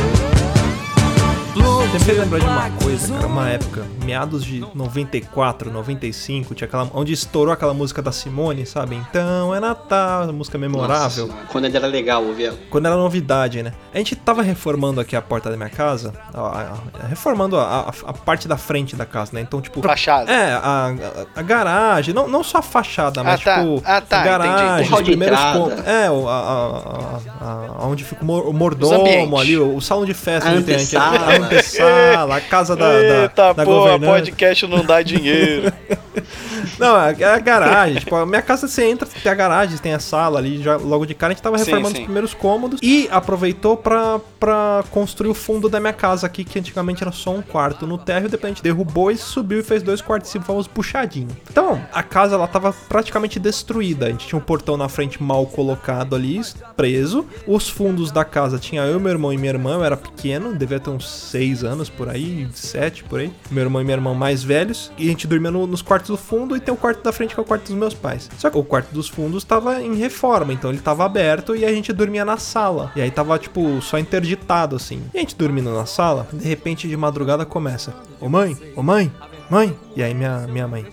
Me 1.61 2.13
lembrou 2.13 2.39
de 2.39 2.45
uma 2.45 2.69
coisa, 2.83 3.13
cara, 3.15 3.27
uma 3.27 3.49
época, 3.49 3.83
meados 4.05 4.43
de 4.45 4.59
94, 4.75 5.71
95, 5.71 6.53
tinha 6.55 6.67
aquela, 6.67 6.89
onde 6.93 7.11
estourou 7.13 7.51
aquela 7.51 7.73
música 7.73 8.01
da 8.01 8.11
Simone, 8.11 8.65
sabe? 8.65 8.95
Então 8.95 9.53
é 9.53 9.59
Natal, 9.59 10.31
música 10.31 10.57
memorável. 10.57 11.27
Nossa, 11.27 11.39
quando 11.51 11.65
era 11.65 11.87
legal 11.87 12.23
ouvir 12.23 12.45
ela. 12.45 12.57
Quando 12.69 12.85
era 12.85 12.95
novidade, 12.95 13.61
né? 13.63 13.73
A 13.93 13.97
gente 13.97 14.15
tava 14.15 14.41
reformando 14.41 15.01
aqui 15.01 15.15
a 15.15 15.21
porta 15.21 15.49
da 15.49 15.57
minha 15.57 15.69
casa, 15.69 16.13
a- 16.33 16.39
a- 16.39 16.73
a- 17.03 17.07
reformando 17.07 17.57
a, 17.57 17.63
a- 17.63 17.93
a 18.09 18.13
parte 18.13 18.47
da 18.47 18.55
frente 18.57 18.95
da 18.95 19.05
casa, 19.05 19.31
né? 19.33 19.41
Então, 19.41 19.59
tipo. 19.59 19.81
Fachada. 19.81 20.31
É, 20.31 20.53
a, 20.53 20.93
a- 20.93 21.39
a 21.39 21.41
garagem, 21.41 22.13
não, 22.13 22.27
não 22.27 22.43
só 22.43 22.59
a 22.59 22.61
fachada, 22.61 23.23
mas 23.23 23.41
Ah, 23.41 23.43
tá. 23.43 23.59
tipo. 23.59 23.81
Ah, 23.85 24.01
tá, 24.01 24.21
a 24.21 24.23
garagem, 24.23 24.93
os 24.93 25.01
primeiros 25.01 25.39
cômodos. 25.39 25.85
É, 25.87 26.09
o, 26.09 26.27
a, 26.29 26.33
a- 26.33 27.19
a- 27.41 27.75
a- 27.81 27.87
onde 27.87 28.03
fica 28.03 28.21
o 28.21 28.25
mor- 28.25 28.47
o 28.47 28.53
mordomo 28.53 29.37
ali, 29.37 29.57
o, 29.57 29.75
o 29.75 29.81
salão 29.81 30.05
de 30.05 30.13
festa 30.13 30.49
A 30.49 30.53
tem 31.47 32.35
a 32.35 32.41
casa 32.41 32.75
da, 32.75 32.91
da, 32.91 33.21
Eita, 33.23 33.53
da 33.53 33.63
porra, 33.63 33.93
governante. 33.97 34.31
podcast 34.31 34.67
não 34.67 34.85
dá 34.85 35.01
dinheiro. 35.01 35.71
Não, 36.79 36.95
é 36.99 37.23
a 37.23 37.39
garagem. 37.39 37.99
tipo, 37.99 38.15
a 38.15 38.25
minha 38.25 38.41
casa 38.41 38.67
você 38.67 38.83
entra, 38.85 39.07
tem 39.07 39.31
a 39.31 39.35
garagem, 39.35 39.77
tem 39.77 39.93
a 39.93 39.99
sala 39.99 40.39
ali, 40.39 40.61
já 40.61 40.77
logo 40.77 41.05
de 41.05 41.13
cara 41.13 41.31
a 41.31 41.35
gente 41.35 41.43
tava 41.43 41.57
Sim, 41.57 41.65
reformando 41.65 41.95
sim. 41.95 42.01
os 42.01 42.05
primeiros 42.05 42.33
cômodos 42.33 42.79
e 42.83 43.07
aproveitou 43.11 43.75
pra, 43.77 44.19
pra 44.39 44.83
construir 44.91 45.29
o 45.29 45.33
fundo 45.33 45.67
da 45.69 45.79
minha 45.79 45.93
casa 45.93 46.25
aqui, 46.27 46.43
que 46.43 46.59
antigamente 46.59 47.03
era 47.03 47.11
só 47.11 47.31
um 47.31 47.41
quarto 47.41 47.85
no 47.87 47.97
térreo, 47.97 48.29
depois 48.29 48.51
a 48.51 48.53
gente 48.55 48.63
derrubou 48.63 49.11
e 49.11 49.17
subiu 49.17 49.59
e 49.59 49.63
fez 49.63 49.81
dois 49.83 50.01
quartos 50.01 50.29
cima, 50.31 50.43
famoso 50.45 50.69
puxadinho. 50.69 51.29
Então, 51.49 51.81
a 51.93 52.03
casa 52.03 52.35
ela 52.35 52.47
tava 52.47 52.73
praticamente 52.87 53.39
destruída. 53.39 54.05
A 54.07 54.09
gente 54.09 54.27
tinha 54.27 54.37
um 54.39 54.41
portão 54.41 54.77
na 54.77 54.87
frente 54.89 55.21
mal 55.21 55.45
colocado 55.45 56.15
ali, 56.15 56.41
preso. 56.75 57.25
Os 57.47 57.67
fundos 57.69 58.11
da 58.11 58.23
casa 58.25 58.59
tinha 58.59 58.81
eu, 58.83 58.99
meu 58.99 59.11
irmão 59.11 59.33
e 59.33 59.37
minha 59.37 59.51
irmã, 59.51 59.73
eu 59.75 59.83
era 59.83 59.97
pequeno, 59.97 60.53
devia 60.53 60.79
ter 60.79 60.89
uns 60.89 61.09
seis 61.09 61.63
anos 61.63 61.89
por 61.89 62.09
aí, 62.09 62.47
sete 62.53 63.03
por 63.03 63.19
aí. 63.19 63.31
Meu 63.49 63.63
irmão 63.63 63.81
e 63.81 63.85
minha 63.85 63.95
irmã 63.95 64.13
mais 64.13 64.43
velhos. 64.43 64.91
E 64.97 65.05
a 65.07 65.09
gente 65.09 65.27
dormia 65.27 65.51
no- 65.51 65.65
nos 65.67 65.81
quartos 65.81 66.09
do 66.09 66.17
fundo 66.17 66.55
e 66.55 66.59
tem 66.67 66.73
o 66.73 66.77
quarto 66.77 67.01
da 67.01 67.13
frente 67.13 67.33
que 67.33 67.39
é 67.39 67.43
o 67.43 67.45
quarto 67.45 67.67
dos 67.67 67.75
meus 67.75 67.93
pais. 67.93 68.29
Só 68.37 68.49
que 68.49 68.57
o 68.57 68.63
quarto 68.63 68.93
dos 68.93 69.07
fundos 69.07 69.45
tava 69.45 69.81
em 69.81 69.95
reforma, 69.95 70.51
então 70.51 70.69
ele 70.69 70.79
tava 70.79 71.05
aberto 71.05 71.55
e 71.55 71.63
a 71.63 71.71
gente 71.71 71.93
dormia 71.93 72.25
na 72.25 72.35
sala. 72.35 72.91
E 72.93 73.01
aí 73.01 73.09
tava, 73.09 73.39
tipo, 73.39 73.81
só 73.81 73.97
interditado 73.97 74.75
assim. 74.75 75.01
E 75.13 75.17
a 75.17 75.21
gente 75.21 75.33
dormindo 75.33 75.73
na 75.73 75.85
sala, 75.85 76.27
de 76.33 76.45
repente 76.45 76.85
de 76.85 76.97
madrugada 76.97 77.45
começa: 77.45 77.95
Ô 78.19 78.27
mãe, 78.27 78.57
ô 78.75 78.83
mãe, 78.83 79.09
mãe. 79.49 79.73
E 79.95 80.03
aí 80.03 80.13
minha, 80.13 80.45
minha 80.47 80.67
mãe: 80.67 80.85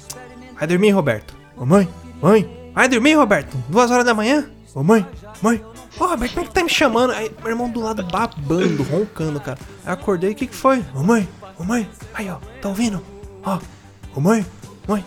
Vai 0.56 0.68
dormir, 0.68 0.90
Roberto. 0.90 1.34
Ô 1.56 1.66
mãe, 1.66 1.88
mãe, 2.22 2.70
vai 2.72 2.88
dormir, 2.88 3.14
Roberto. 3.14 3.56
Duas 3.68 3.90
horas 3.90 4.04
da 4.04 4.14
manhã. 4.14 4.48
Ô 4.76 4.84
mãe, 4.84 5.04
mãe. 5.42 5.60
Ô, 5.98 6.06
Roberto, 6.06 6.34
como 6.34 6.44
é 6.44 6.48
que 6.48 6.54
tá 6.54 6.62
me 6.62 6.70
chamando? 6.70 7.12
Aí 7.14 7.32
meu 7.40 7.50
irmão 7.50 7.68
do 7.68 7.80
lado 7.80 8.04
babando, 8.04 8.84
roncando, 8.84 9.40
cara. 9.40 9.58
Aí 9.84 9.92
acordei, 9.92 10.30
o 10.30 10.34
que 10.36 10.46
que 10.46 10.54
foi? 10.54 10.84
Ô 10.94 11.02
mãe, 11.02 11.28
ô 11.58 11.64
mãe. 11.64 11.90
Aí, 12.14 12.30
ó, 12.30 12.36
tá 12.62 12.68
ouvindo? 12.68 13.02
Ó, 13.44 13.58
ô 14.14 14.20
mãe, 14.20 14.46
mãe. 14.86 15.04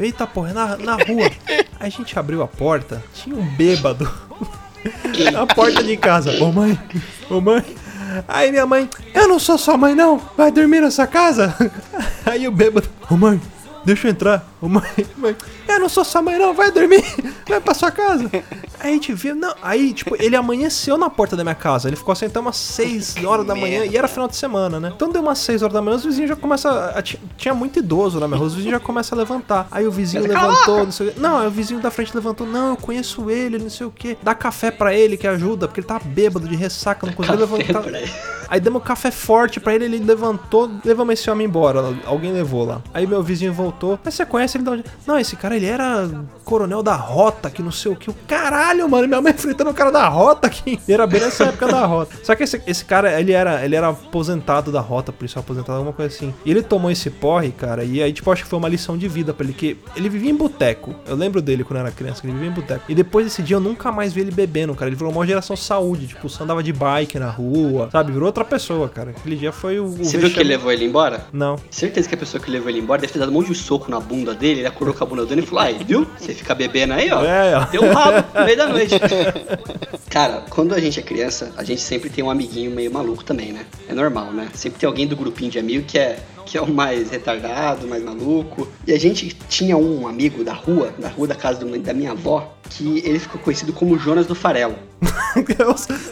Eita 0.00 0.26
porra, 0.26 0.50
é 0.50 0.52
na, 0.52 0.76
na 0.76 0.92
rua. 0.94 1.30
Aí 1.78 1.86
a 1.86 1.88
gente 1.88 2.18
abriu 2.18 2.42
a 2.42 2.48
porta, 2.48 3.02
tinha 3.14 3.36
um 3.36 3.44
bêbado 3.56 4.10
na 5.32 5.46
porta 5.46 5.82
de 5.82 5.96
casa. 5.96 6.42
Ô 6.42 6.50
mãe, 6.50 6.78
ô 7.28 7.40
mãe. 7.40 7.64
Aí 8.26 8.50
minha 8.50 8.66
mãe, 8.66 8.88
eu 9.14 9.28
não 9.28 9.38
sou 9.38 9.56
sua 9.56 9.76
mãe 9.76 9.94
não, 9.94 10.20
vai 10.36 10.50
dormir 10.50 10.80
nessa 10.80 11.06
casa? 11.06 11.54
Aí 12.26 12.48
o 12.48 12.50
bêbado, 12.50 12.88
ô 13.08 13.16
mãe, 13.16 13.40
deixa 13.84 14.08
eu 14.08 14.10
entrar. 14.10 14.49
Ô 14.60 14.68
mãe, 14.68 14.82
mãe, 15.16 15.34
eu 15.66 15.80
não 15.80 15.88
sou 15.88 16.04
sua 16.04 16.20
mãe 16.20 16.38
não, 16.38 16.52
vai 16.52 16.70
dormir, 16.70 17.02
vai 17.48 17.60
pra 17.60 17.72
sua 17.72 17.90
casa. 17.90 18.30
Aí 18.78 18.90
a 18.90 18.92
gente 18.92 19.12
viu, 19.12 19.34
não, 19.34 19.54
aí 19.62 19.92
tipo, 19.92 20.14
ele 20.22 20.36
amanheceu 20.36 20.98
na 20.98 21.08
porta 21.08 21.36
da 21.36 21.42
minha 21.42 21.54
casa, 21.54 21.88
ele 21.88 21.96
ficou 21.96 22.12
assim 22.12 22.26
até 22.26 22.38
umas 22.38 22.56
6 22.56 23.24
horas 23.24 23.46
da 23.46 23.54
manhã 23.54 23.84
e 23.84 23.96
era 23.96 24.06
final 24.06 24.28
de 24.28 24.36
semana, 24.36 24.78
né? 24.78 24.92
Então 24.94 25.10
deu 25.10 25.22
umas 25.22 25.38
6 25.38 25.62
horas 25.62 25.72
da 25.72 25.80
manhã, 25.80 25.96
os 25.96 26.04
vizinhos 26.04 26.28
já 26.28 26.36
começam, 26.36 26.72
a, 26.72 27.02
tinha 27.02 27.54
muito 27.54 27.78
idoso 27.78 28.20
na 28.20 28.28
minha 28.28 28.38
rua, 28.38 28.48
os 28.48 28.54
vizinhos 28.54 28.78
já 28.78 28.84
começam 28.84 29.16
a 29.16 29.20
levantar. 29.20 29.66
Aí 29.70 29.86
o 29.86 29.90
vizinho 29.90 30.26
levantou, 30.26 30.84
não 30.84 30.92
sei 30.92 31.08
o. 31.08 31.20
Não, 31.20 31.46
o 31.46 31.50
vizinho 31.50 31.80
da 31.80 31.90
frente 31.90 32.14
levantou, 32.14 32.46
não, 32.46 32.70
eu 32.70 32.76
conheço 32.76 33.30
ele, 33.30 33.58
não 33.58 33.70
sei 33.70 33.86
o 33.86 33.90
que. 33.90 34.16
Dá 34.22 34.34
café 34.34 34.70
pra 34.70 34.94
ele 34.94 35.16
que 35.16 35.26
ajuda, 35.26 35.66
porque 35.66 35.80
ele 35.80 35.86
tá 35.86 35.98
bêbado 35.98 36.46
de 36.46 36.56
ressaca, 36.56 37.06
não 37.06 37.14
conseguiu 37.14 37.40
levantar. 37.40 37.84
Aí 38.48 38.58
demos 38.58 38.82
café 38.82 39.12
forte 39.12 39.60
pra 39.60 39.74
ele, 39.74 39.84
ele 39.84 39.98
levantou, 39.98 40.68
levamos 40.84 41.12
esse 41.12 41.30
homem 41.30 41.46
embora. 41.46 41.96
Alguém 42.04 42.32
levou 42.32 42.66
lá. 42.66 42.82
Aí 42.92 43.06
meu 43.06 43.22
vizinho 43.22 43.52
voltou. 43.52 43.96
Mas 44.04 44.14
você 44.14 44.26
conhece 44.26 44.49
ele 44.56 44.64
de 44.64 44.70
onde? 44.70 44.84
Não, 45.06 45.18
esse 45.18 45.36
cara 45.36 45.56
ele 45.56 45.66
era 45.66 46.08
coronel 46.44 46.82
da 46.82 46.94
rota, 46.94 47.50
que 47.50 47.62
não 47.62 47.70
sei 47.70 47.92
o 47.92 47.96
que. 47.96 48.10
O 48.10 48.14
caralho, 48.26 48.88
mano, 48.88 49.06
minha 49.06 49.20
mãe 49.20 49.32
enfrentando 49.32 49.70
o 49.70 49.74
cara 49.74 49.90
da 49.90 50.08
rota 50.08 50.46
aqui. 50.46 50.80
Era 50.88 51.06
bem 51.06 51.20
nessa 51.20 51.44
época 51.44 51.68
da 51.68 51.86
rota. 51.86 52.16
Só 52.22 52.34
que 52.34 52.42
esse, 52.42 52.60
esse 52.66 52.84
cara, 52.84 53.20
ele 53.20 53.32
era, 53.32 53.64
ele 53.64 53.76
era 53.76 53.88
aposentado 53.88 54.72
da 54.72 54.80
rota, 54.80 55.12
policial 55.12 55.42
aposentado, 55.42 55.78
alguma 55.78 55.92
coisa 55.92 56.14
assim. 56.14 56.34
E 56.44 56.50
ele 56.50 56.62
tomou 56.62 56.90
esse 56.90 57.10
porre, 57.10 57.52
cara, 57.52 57.84
e 57.84 58.02
aí, 58.02 58.12
tipo, 58.12 58.30
acho 58.30 58.42
que 58.44 58.48
foi 58.48 58.58
uma 58.58 58.68
lição 58.68 58.96
de 58.96 59.08
vida 59.08 59.32
pra 59.32 59.44
ele, 59.44 59.54
que 59.54 59.76
ele 59.96 60.08
vivia 60.08 60.30
em 60.30 60.34
boteco. 60.34 60.94
Eu 61.06 61.16
lembro 61.16 61.40
dele 61.40 61.64
quando 61.64 61.78
eu 61.78 61.86
era 61.86 61.94
criança, 61.94 62.20
que 62.20 62.26
ele 62.26 62.34
vivia 62.34 62.50
em 62.50 62.54
boteco. 62.54 62.84
E 62.88 62.94
depois 62.94 63.26
desse 63.26 63.42
dia 63.42 63.56
eu 63.56 63.60
nunca 63.60 63.92
mais 63.92 64.12
vi 64.12 64.22
ele 64.22 64.30
bebendo, 64.30 64.74
cara. 64.74 64.88
Ele 64.88 64.96
virou 64.96 65.12
uma 65.12 65.26
geração 65.26 65.56
saúde, 65.56 66.08
tipo, 66.08 66.28
só 66.28 66.44
andava 66.44 66.62
de 66.62 66.72
bike 66.72 67.18
na 67.18 67.30
rua, 67.30 67.88
sabe? 67.92 68.12
Virou 68.12 68.26
outra 68.26 68.44
pessoa, 68.44 68.88
cara. 68.88 69.10
Aquele 69.10 69.36
dia 69.36 69.52
foi 69.52 69.78
o. 69.78 69.84
o 69.84 70.04
Você 70.04 70.18
viu 70.18 70.30
que 70.30 70.40
ele 70.40 70.50
levou 70.50 70.72
ele 70.72 70.84
embora? 70.84 71.26
Não. 71.32 71.56
Certeza 71.70 72.08
que 72.08 72.14
a 72.14 72.18
pessoa 72.18 72.42
que 72.42 72.50
levou 72.50 72.68
ele 72.68 72.78
embora 72.80 73.00
deve 73.00 73.12
ter 73.12 73.18
dado 73.18 73.30
um 73.30 73.34
monte 73.34 73.48
de 73.48 73.54
soco 73.54 73.90
na 73.90 74.00
bunda 74.00 74.34
dele, 74.40 74.60
ele 74.60 74.66
acordou 74.68 74.94
com 74.94 75.04
a 75.04 75.06
bunda 75.06 75.24
dele 75.26 75.42
e 75.42 75.46
falou, 75.46 75.62
aí, 75.64 75.78
viu? 75.84 76.06
Você 76.18 76.34
fica 76.34 76.54
bebendo 76.54 76.94
aí, 76.94 77.10
ó. 77.12 77.22
É, 77.24 77.56
ó. 77.56 77.64
Deu 77.66 77.84
um 77.84 77.92
rabo 77.92 78.26
no 78.38 78.44
meio 78.44 78.56
da 78.56 78.66
noite. 78.66 78.94
Cara, 80.10 80.42
quando 80.50 80.74
a 80.74 80.80
gente 80.80 80.98
é 80.98 81.02
criança, 81.02 81.52
a 81.56 81.62
gente 81.62 81.80
sempre 81.80 82.10
tem 82.10 82.24
um 82.24 82.30
amiguinho 82.30 82.70
meio 82.70 82.90
maluco 82.92 83.22
também, 83.22 83.52
né? 83.52 83.64
É 83.88 83.94
normal, 83.94 84.32
né? 84.32 84.48
Sempre 84.54 84.80
tem 84.80 84.86
alguém 84.86 85.06
do 85.06 85.14
grupinho 85.16 85.50
de 85.50 85.58
amigo 85.58 85.84
que 85.86 85.98
é, 85.98 86.18
que 86.44 86.58
é 86.58 86.60
o 86.60 86.66
mais 86.68 87.10
retardado, 87.10 87.86
mais 87.86 88.02
maluco. 88.02 88.66
E 88.86 88.92
a 88.92 88.98
gente 88.98 89.28
tinha 89.48 89.76
um 89.76 90.08
amigo 90.08 90.42
da 90.42 90.52
rua, 90.52 90.92
da 90.98 91.08
rua 91.08 91.28
da 91.28 91.34
casa 91.34 91.64
do- 91.64 91.78
da 91.78 91.92
minha 91.94 92.10
avó, 92.12 92.56
que 92.70 93.00
ele 93.04 93.18
ficou 93.18 93.40
conhecido 93.40 93.72
como 93.72 93.98
Jonas 93.98 94.26
do 94.26 94.34
Farelo. 94.34 94.76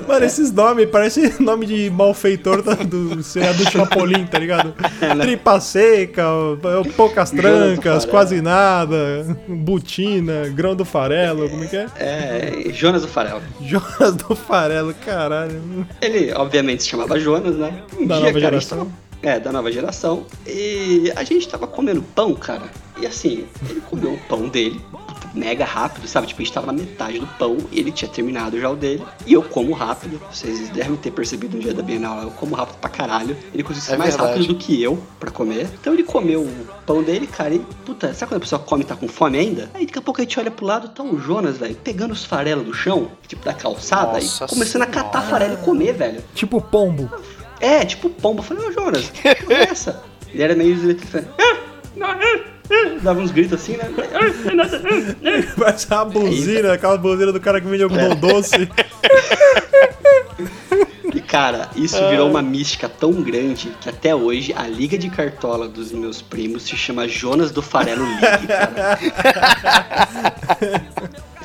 Mano, 0.06 0.24
esses 0.24 0.52
nomes 0.52 0.88
parecem 0.90 1.32
nome 1.40 1.66
de 1.66 1.90
malfeitor 1.90 2.62
do 2.84 3.22
seriado 3.22 3.62
do 3.64 3.70
Chapolin, 3.70 4.26
tá 4.26 4.38
ligado? 4.38 4.74
Tripa 5.22 5.60
seca, 5.60 6.24
poucas 6.96 7.30
trancas, 7.30 8.04
quase 8.04 8.40
nada, 8.40 9.36
butina, 9.48 10.48
grão 10.48 10.74
do 10.74 10.84
farelo, 10.84 11.48
como 11.48 11.64
é 11.64 11.66
que 11.66 11.76
é? 11.76 11.86
É, 11.98 12.72
Jonas 12.72 13.02
do 13.02 13.08
Farelo. 13.08 13.42
Jonas 13.60 14.14
do 14.16 14.34
farelo, 14.34 14.94
caralho. 15.04 15.86
Ele, 16.00 16.32
obviamente, 16.32 16.82
se 16.82 16.88
chamava 16.90 17.18
Jonas, 17.18 17.56
né? 17.56 17.82
Um 17.98 18.06
Da 18.06 18.16
dia, 18.16 18.26
nova 18.26 18.40
cara, 18.40 18.40
geração. 18.60 18.78
tava- 18.78 18.90
É, 19.22 19.40
da 19.40 19.52
nova 19.52 19.70
geração. 19.72 20.26
E 20.46 21.12
a 21.16 21.24
gente 21.24 21.48
tava 21.48 21.66
comendo 21.66 22.02
pão, 22.14 22.34
cara. 22.34 22.64
E 23.00 23.06
assim, 23.06 23.44
ele 23.68 23.80
comeu 23.80 24.12
o 24.14 24.18
pão 24.28 24.48
dele, 24.48 24.80
mega 25.38 25.64
rápido, 25.64 26.06
sabe? 26.08 26.26
Tipo, 26.26 26.42
a 26.42 26.44
gente 26.44 26.52
tava 26.54 26.66
na 26.66 26.72
metade 26.72 27.18
do 27.18 27.26
pão 27.38 27.56
e 27.70 27.78
ele 27.78 27.92
tinha 27.92 28.10
terminado 28.10 28.58
já 28.60 28.68
o 28.68 28.76
dele. 28.76 29.02
E 29.26 29.32
eu 29.32 29.42
como 29.42 29.72
rápido. 29.72 30.20
Vocês 30.30 30.68
devem 30.70 30.96
ter 30.96 31.10
percebido 31.12 31.56
no 31.56 31.62
dia 31.62 31.72
da 31.72 31.82
Bienal, 31.82 32.22
eu 32.22 32.30
como 32.32 32.54
rápido 32.54 32.76
pra 32.78 32.90
caralho. 32.90 33.36
Ele 33.54 33.62
conseguiu 33.62 33.86
ser 33.88 33.94
É 33.94 33.96
mais 33.96 34.10
verdade. 34.14 34.32
rápido 34.38 34.52
do 34.54 34.58
que 34.58 34.82
eu 34.82 34.98
pra 35.20 35.30
comer. 35.30 35.68
Então 35.80 35.92
ele 35.94 36.02
comeu 36.02 36.42
o 36.42 36.66
pão 36.86 37.02
dele, 37.02 37.26
cara. 37.26 37.54
E, 37.54 37.60
puta, 37.84 38.12
sabe 38.12 38.30
quando 38.32 38.38
a 38.38 38.40
pessoa 38.40 38.58
come 38.60 38.82
e 38.82 38.86
tá 38.86 38.96
com 38.96 39.06
fome 39.08 39.38
ainda? 39.38 39.70
Aí 39.74 39.86
daqui 39.86 39.98
a 39.98 40.02
pouco 40.02 40.20
a 40.20 40.24
gente 40.24 40.38
olha 40.40 40.50
pro 40.50 40.66
lado, 40.66 40.88
tá 40.88 41.02
o 41.02 41.18
Jonas, 41.18 41.56
velho, 41.58 41.76
pegando 41.76 42.12
os 42.12 42.24
farelos 42.24 42.64
do 42.66 42.74
chão, 42.74 43.10
tipo 43.26 43.44
da 43.44 43.54
calçada, 43.54 44.14
Nossa 44.14 44.44
e 44.44 44.48
começando 44.48 44.82
a 44.82 44.86
catar 44.86 45.22
farelo 45.22 45.54
e 45.54 45.56
comer, 45.58 45.92
velho. 45.94 46.22
Tipo 46.34 46.60
pombo. 46.60 47.10
É, 47.60 47.84
tipo 47.84 48.08
pomba. 48.10 48.40
Eu 48.40 48.44
falei, 48.44 48.66
ô 48.68 48.72
Jonas, 48.72 49.10
que 49.10 49.34
porra 49.36 49.54
é 49.58 49.62
essa? 49.70 50.02
Ele 50.32 50.42
era 50.42 50.54
meio 50.54 50.76
"Ah, 51.38 51.56
não, 51.96 52.06
ah, 52.06 52.18
ah", 52.20 52.40
dava 53.02 53.20
uns 53.20 53.30
gritos 53.30 53.60
assim, 53.60 53.76
né? 53.76 53.84
"Ah, 54.12 54.20
não 54.44 54.50
é 54.50 54.54
nada, 54.54 54.82
ah, 54.84 55.14
ah". 55.24 55.54
Vai 55.56 55.78
ser 55.78 55.94
uma 55.94 56.04
buzina, 56.04 56.72
aquela 56.72 56.96
buzina 56.98 57.32
do 57.32 57.40
cara 57.40 57.60
que 57.60 57.66
vende 57.66 57.82
algodão 57.82 58.14
doce. 58.16 58.68
E 61.14 61.20
cara, 61.20 61.70
isso 61.74 61.96
virou 62.10 62.28
uma 62.28 62.42
mística 62.42 62.88
tão 62.88 63.10
grande 63.22 63.70
que 63.80 63.88
até 63.88 64.14
hoje 64.14 64.52
a 64.56 64.66
liga 64.68 64.98
de 64.98 65.08
cartola 65.08 65.66
dos 65.66 65.90
meus 65.90 66.20
primos 66.20 66.64
se 66.64 66.76
chama 66.76 67.08
Jonas 67.08 67.50
do 67.50 67.62
Farelo 67.62 68.04
League, 68.04 68.46
cara. 68.46 68.98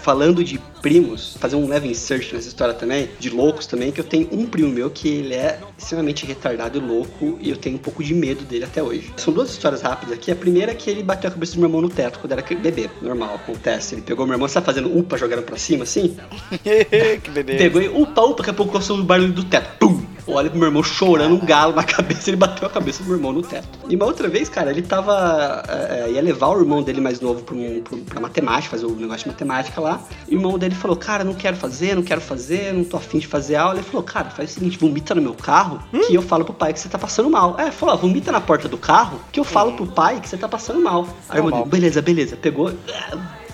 Falando 0.04 0.44
de 0.44 0.60
primos, 0.82 1.38
fazer 1.39 1.56
um 1.56 1.66
leve 1.66 1.88
insert 1.88 2.34
nessa 2.34 2.50
história 2.50 2.74
também, 2.74 3.10
de 3.18 3.30
loucos 3.30 3.66
também, 3.66 3.89
que 3.89 4.02
eu 4.02 4.04
tenho 4.04 4.28
um 4.34 4.46
primo 4.46 4.70
meu 4.70 4.89
que 4.89 5.08
ele 5.08 5.34
é 5.34 5.62
extremamente 5.78 6.26
retardado 6.26 6.78
e 6.78 6.82
louco 6.82 7.38
e 7.39 7.50
eu 7.50 7.56
tenho 7.56 7.78
um 7.78 7.80
pouco 7.80 8.04
de 8.04 8.13
medo 8.13 8.44
dele 8.44 8.66
até 8.66 8.84
hoje. 8.84 9.13
São 9.16 9.34
duas 9.34 9.50
histórias 9.50 9.82
rápidas 9.82 10.13
aqui. 10.13 10.30
A 10.30 10.36
primeira 10.36 10.74
é 10.74 10.76
que 10.76 10.89
ele 10.89 11.02
bateu 11.02 11.30
a 11.30 11.32
cabeça 11.32 11.54
do 11.54 11.60
meu 11.60 11.70
irmão 11.70 11.82
no 11.82 11.89
teto 11.89 12.20
quando 12.20 12.34
era 12.34 12.42
bebê. 12.42 12.89
Normal, 13.02 13.36
acontece. 13.36 13.96
Ele 13.96 14.02
pegou 14.02 14.26
meu 14.26 14.36
irmão, 14.36 14.50
sabe 14.50 14.66
fazendo 14.66 14.94
upa 14.94 15.18
jogando 15.18 15.44
pra 15.44 15.56
cima 15.56 15.84
assim? 15.84 16.18
que 16.62 17.32
beleza. 17.32 17.58
Pegou 17.58 17.82
e 17.82 17.88
upa, 17.88 18.22
upa, 18.24 18.39
daqui 18.39 18.50
a 18.50 18.54
pouco 18.54 18.74
começou 18.74 19.00
o 19.00 19.04
barulho 19.06 19.32
do 19.32 19.46
teto. 19.46 19.78
Pum! 19.80 20.03
Olha 20.28 20.50
pro 20.50 20.58
meu 20.58 20.68
irmão 20.68 20.84
chorando, 20.84 21.36
um 21.36 21.46
galo 21.46 21.76
na 21.76 21.84
cabeça, 21.84 22.30
ele 22.30 22.38
bateu 22.38 22.68
a 22.68 22.72
cabeça 22.72 23.04
do 23.04 23.08
meu 23.08 23.18
irmão 23.18 23.34
no 23.34 23.42
teto. 23.42 23.68
E 23.90 23.96
uma 23.96 24.06
outra 24.06 24.28
vez, 24.28 24.50
cara, 24.50 24.72
ele 24.72 24.82
tava. 24.82 25.64
é, 25.68 26.12
ia 26.12 26.22
levar 26.22 26.48
o 26.48 26.60
irmão 26.60 26.82
dele 26.82 27.02
mais 27.02 27.20
novo 27.20 27.42
pra, 27.44 27.56
um, 27.56 27.82
pra, 28.06 28.20
matemática, 28.20 28.72
fazer 28.72 28.86
o 28.86 28.96
negócio 28.96 29.24
de 29.24 29.28
matemática 29.28 29.82
lá. 29.82 30.02
E 30.28 30.36
o 30.36 30.40
irmão 30.40 30.58
dele 30.58 30.76
falou: 30.76 30.96
Cara, 30.96 31.24
não 31.24 31.34
quero 31.34 31.58
fazer, 31.58 31.96
não 31.96 32.04
quero 32.04 32.22
fazer, 32.22 32.74
não 32.74 32.84
tô 32.84 32.98
afim 32.98 33.20
de 33.20 33.28
fazer 33.28 33.56
aula. 33.56 33.76
Ele 33.76 33.84
falou: 33.84 34.04
Cara, 34.04 34.30
faz 34.30 34.52
o 34.52 34.54
seguinte, 34.54 34.78
vomita 34.78 35.14
no 35.14 35.22
meu 35.22 35.34
carro, 35.34 35.80
que 36.08 36.16
eu 36.16 36.22
falo 36.22 36.46
pro 36.46 36.54
pai 36.54 36.74
que 36.74 36.80
você 36.80 36.90
tá 36.90 36.98
passando 36.98 37.30
mal. 37.30 37.56
É, 37.60 37.72
falou: 37.72 37.96
ó, 37.96 37.98
Vomita 37.98 38.32
na 38.32 38.42
porta 38.42 38.68
do 38.68 38.78
carro, 38.78 39.20
que 39.32 39.40
eu 39.40 39.44
falo 39.44 39.74
pro 39.74 39.88
pai 39.88 40.20
que 40.20 40.30
você 40.30 40.38
tá 40.38 40.48
passando 40.48 40.82
mal. 40.82 41.08
Aí 41.30 41.40
o 41.40 41.46
irmão 41.46 41.62
dele, 41.62 41.72
beleza, 41.72 42.02
beleza. 42.02 42.38
Pegou. 42.38 42.72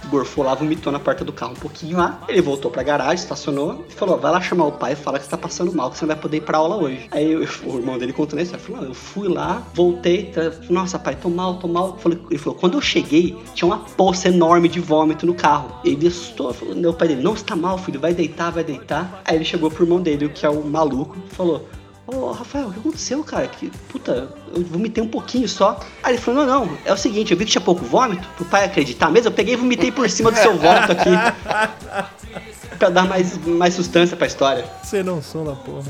Gorfou 0.09 0.43
lá, 0.43 0.55
vomitou 0.55 0.91
na 0.91 0.99
porta 0.99 1.23
do 1.23 1.31
carro 1.31 1.51
um 1.51 1.55
pouquinho 1.55 1.97
lá. 1.97 2.21
Ele 2.27 2.41
voltou 2.41 2.69
pra 2.71 2.81
garagem, 2.83 3.15
estacionou 3.15 3.85
e 3.89 3.93
falou: 3.93 4.17
Vai 4.17 4.31
lá 4.31 4.41
chamar 4.41 4.65
o 4.65 4.71
pai 4.71 4.93
e 4.93 4.95
fala 4.95 5.19
que 5.19 5.25
você 5.25 5.31
tá 5.31 5.37
passando 5.37 5.73
mal, 5.73 5.91
que 5.91 5.97
você 5.97 6.05
não 6.05 6.13
vai 6.13 6.21
poder 6.21 6.37
ir 6.37 6.41
pra 6.41 6.57
aula 6.57 6.75
hoje. 6.75 7.07
Aí 7.11 7.31
eu- 7.31 7.47
o 7.65 7.77
irmão 7.77 7.97
dele 7.97 8.13
contando 8.13 8.41
isso, 8.41 8.57
falou: 8.57 8.81
"Não, 8.81 8.89
Eu 8.89 8.93
fui 8.95 9.27
lá, 9.27 9.63
voltei, 9.73 10.31
nossa 10.69 10.97
pai, 10.97 11.15
tô 11.15 11.29
mal, 11.29 11.55
tô 11.59 11.67
mal. 11.67 11.97
Ele 12.29 12.37
falou: 12.39 12.57
Quando 12.57 12.73
eu 12.77 12.81
cheguei, 12.81 13.37
tinha 13.53 13.67
uma 13.67 13.79
poça 13.79 14.27
enorme 14.29 14.67
de 14.67 14.79
vômito 14.79 15.25
no 15.25 15.33
carro. 15.33 15.71
Ele 15.85 16.07
assustou, 16.07 16.53
falou: 16.53 16.75
Meu 16.75 16.93
pai 16.93 17.07
dele, 17.09 17.21
não, 17.21 17.35
você 17.35 17.43
tá 17.45 17.55
mal, 17.55 17.77
filho, 17.77 17.99
vai 17.99 18.13
deitar, 18.13 18.51
vai 18.51 18.63
deitar. 18.63 19.21
Aí 19.25 19.35
ele 19.35 19.45
chegou 19.45 19.69
pro 19.69 19.83
irmão 19.83 20.01
dele, 20.01 20.27
que 20.29 20.45
é 20.45 20.49
o 20.49 20.63
maluco, 20.63 21.15
falou: 21.29 21.67
Ô, 22.11 22.31
Rafael, 22.31 22.67
o 22.67 22.73
que 22.73 22.79
aconteceu, 22.79 23.23
cara? 23.23 23.47
Que, 23.47 23.69
puta, 23.87 24.29
eu 24.55 24.63
vomitei 24.63 25.03
um 25.03 25.07
pouquinho 25.07 25.47
só. 25.47 25.79
Aí 26.01 26.13
ele 26.13 26.21
falou, 26.21 26.43
não, 26.43 26.65
não, 26.65 26.77
é 26.83 26.91
o 26.91 26.97
seguinte, 26.97 27.31
eu 27.31 27.37
vi 27.37 27.45
que 27.45 27.51
tinha 27.51 27.61
pouco 27.61 27.85
vômito, 27.85 28.27
pro 28.35 28.45
pai 28.45 28.65
acreditar 28.65 29.11
mesmo, 29.11 29.27
eu 29.27 29.31
peguei 29.31 29.53
e 29.53 29.57
vomitei 29.57 29.91
por 29.91 30.09
cima 30.09 30.31
do 30.31 30.37
seu 30.37 30.57
vômito 30.57 30.91
aqui. 30.91 31.09
pra 32.79 32.89
dar 32.89 33.05
mais, 33.05 33.37
mais 33.45 33.75
sustância 33.75 34.17
pra 34.17 34.25
história. 34.25 34.65
Você 34.83 35.03
não 35.03 35.21
sou 35.21 35.43
na 35.43 35.55
porra. 35.55 35.83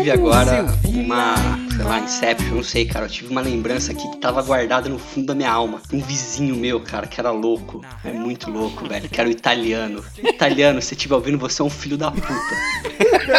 Tive 0.00 0.10
agora 0.10 0.66
uma, 0.84 1.34
sei 1.76 1.84
lá, 1.84 2.00
Inception, 2.00 2.54
não 2.54 2.62
sei, 2.62 2.86
cara. 2.86 3.04
Eu 3.04 3.10
tive 3.10 3.30
uma 3.30 3.40
lembrança 3.42 3.92
aqui 3.92 4.08
que 4.08 4.16
tava 4.16 4.42
guardada 4.42 4.88
no 4.88 4.98
fundo 4.98 5.26
da 5.26 5.34
minha 5.34 5.50
alma. 5.50 5.82
Um 5.92 6.00
vizinho 6.00 6.56
meu, 6.56 6.80
cara, 6.80 7.06
que 7.06 7.20
era 7.20 7.30
louco. 7.30 7.84
É 8.02 8.10
muito 8.10 8.50
louco, 8.50 8.88
velho. 8.88 9.08
Que 9.08 9.20
era 9.20 9.28
o 9.28 9.32
italiano. 9.32 10.02
Italiano, 10.16 10.80
se 10.80 10.88
você 10.88 10.94
estiver 10.94 11.14
ouvindo, 11.14 11.38
você 11.38 11.60
é 11.60 11.64
um 11.64 11.70
filho 11.70 11.98
da 11.98 12.10
puta. 12.10 12.26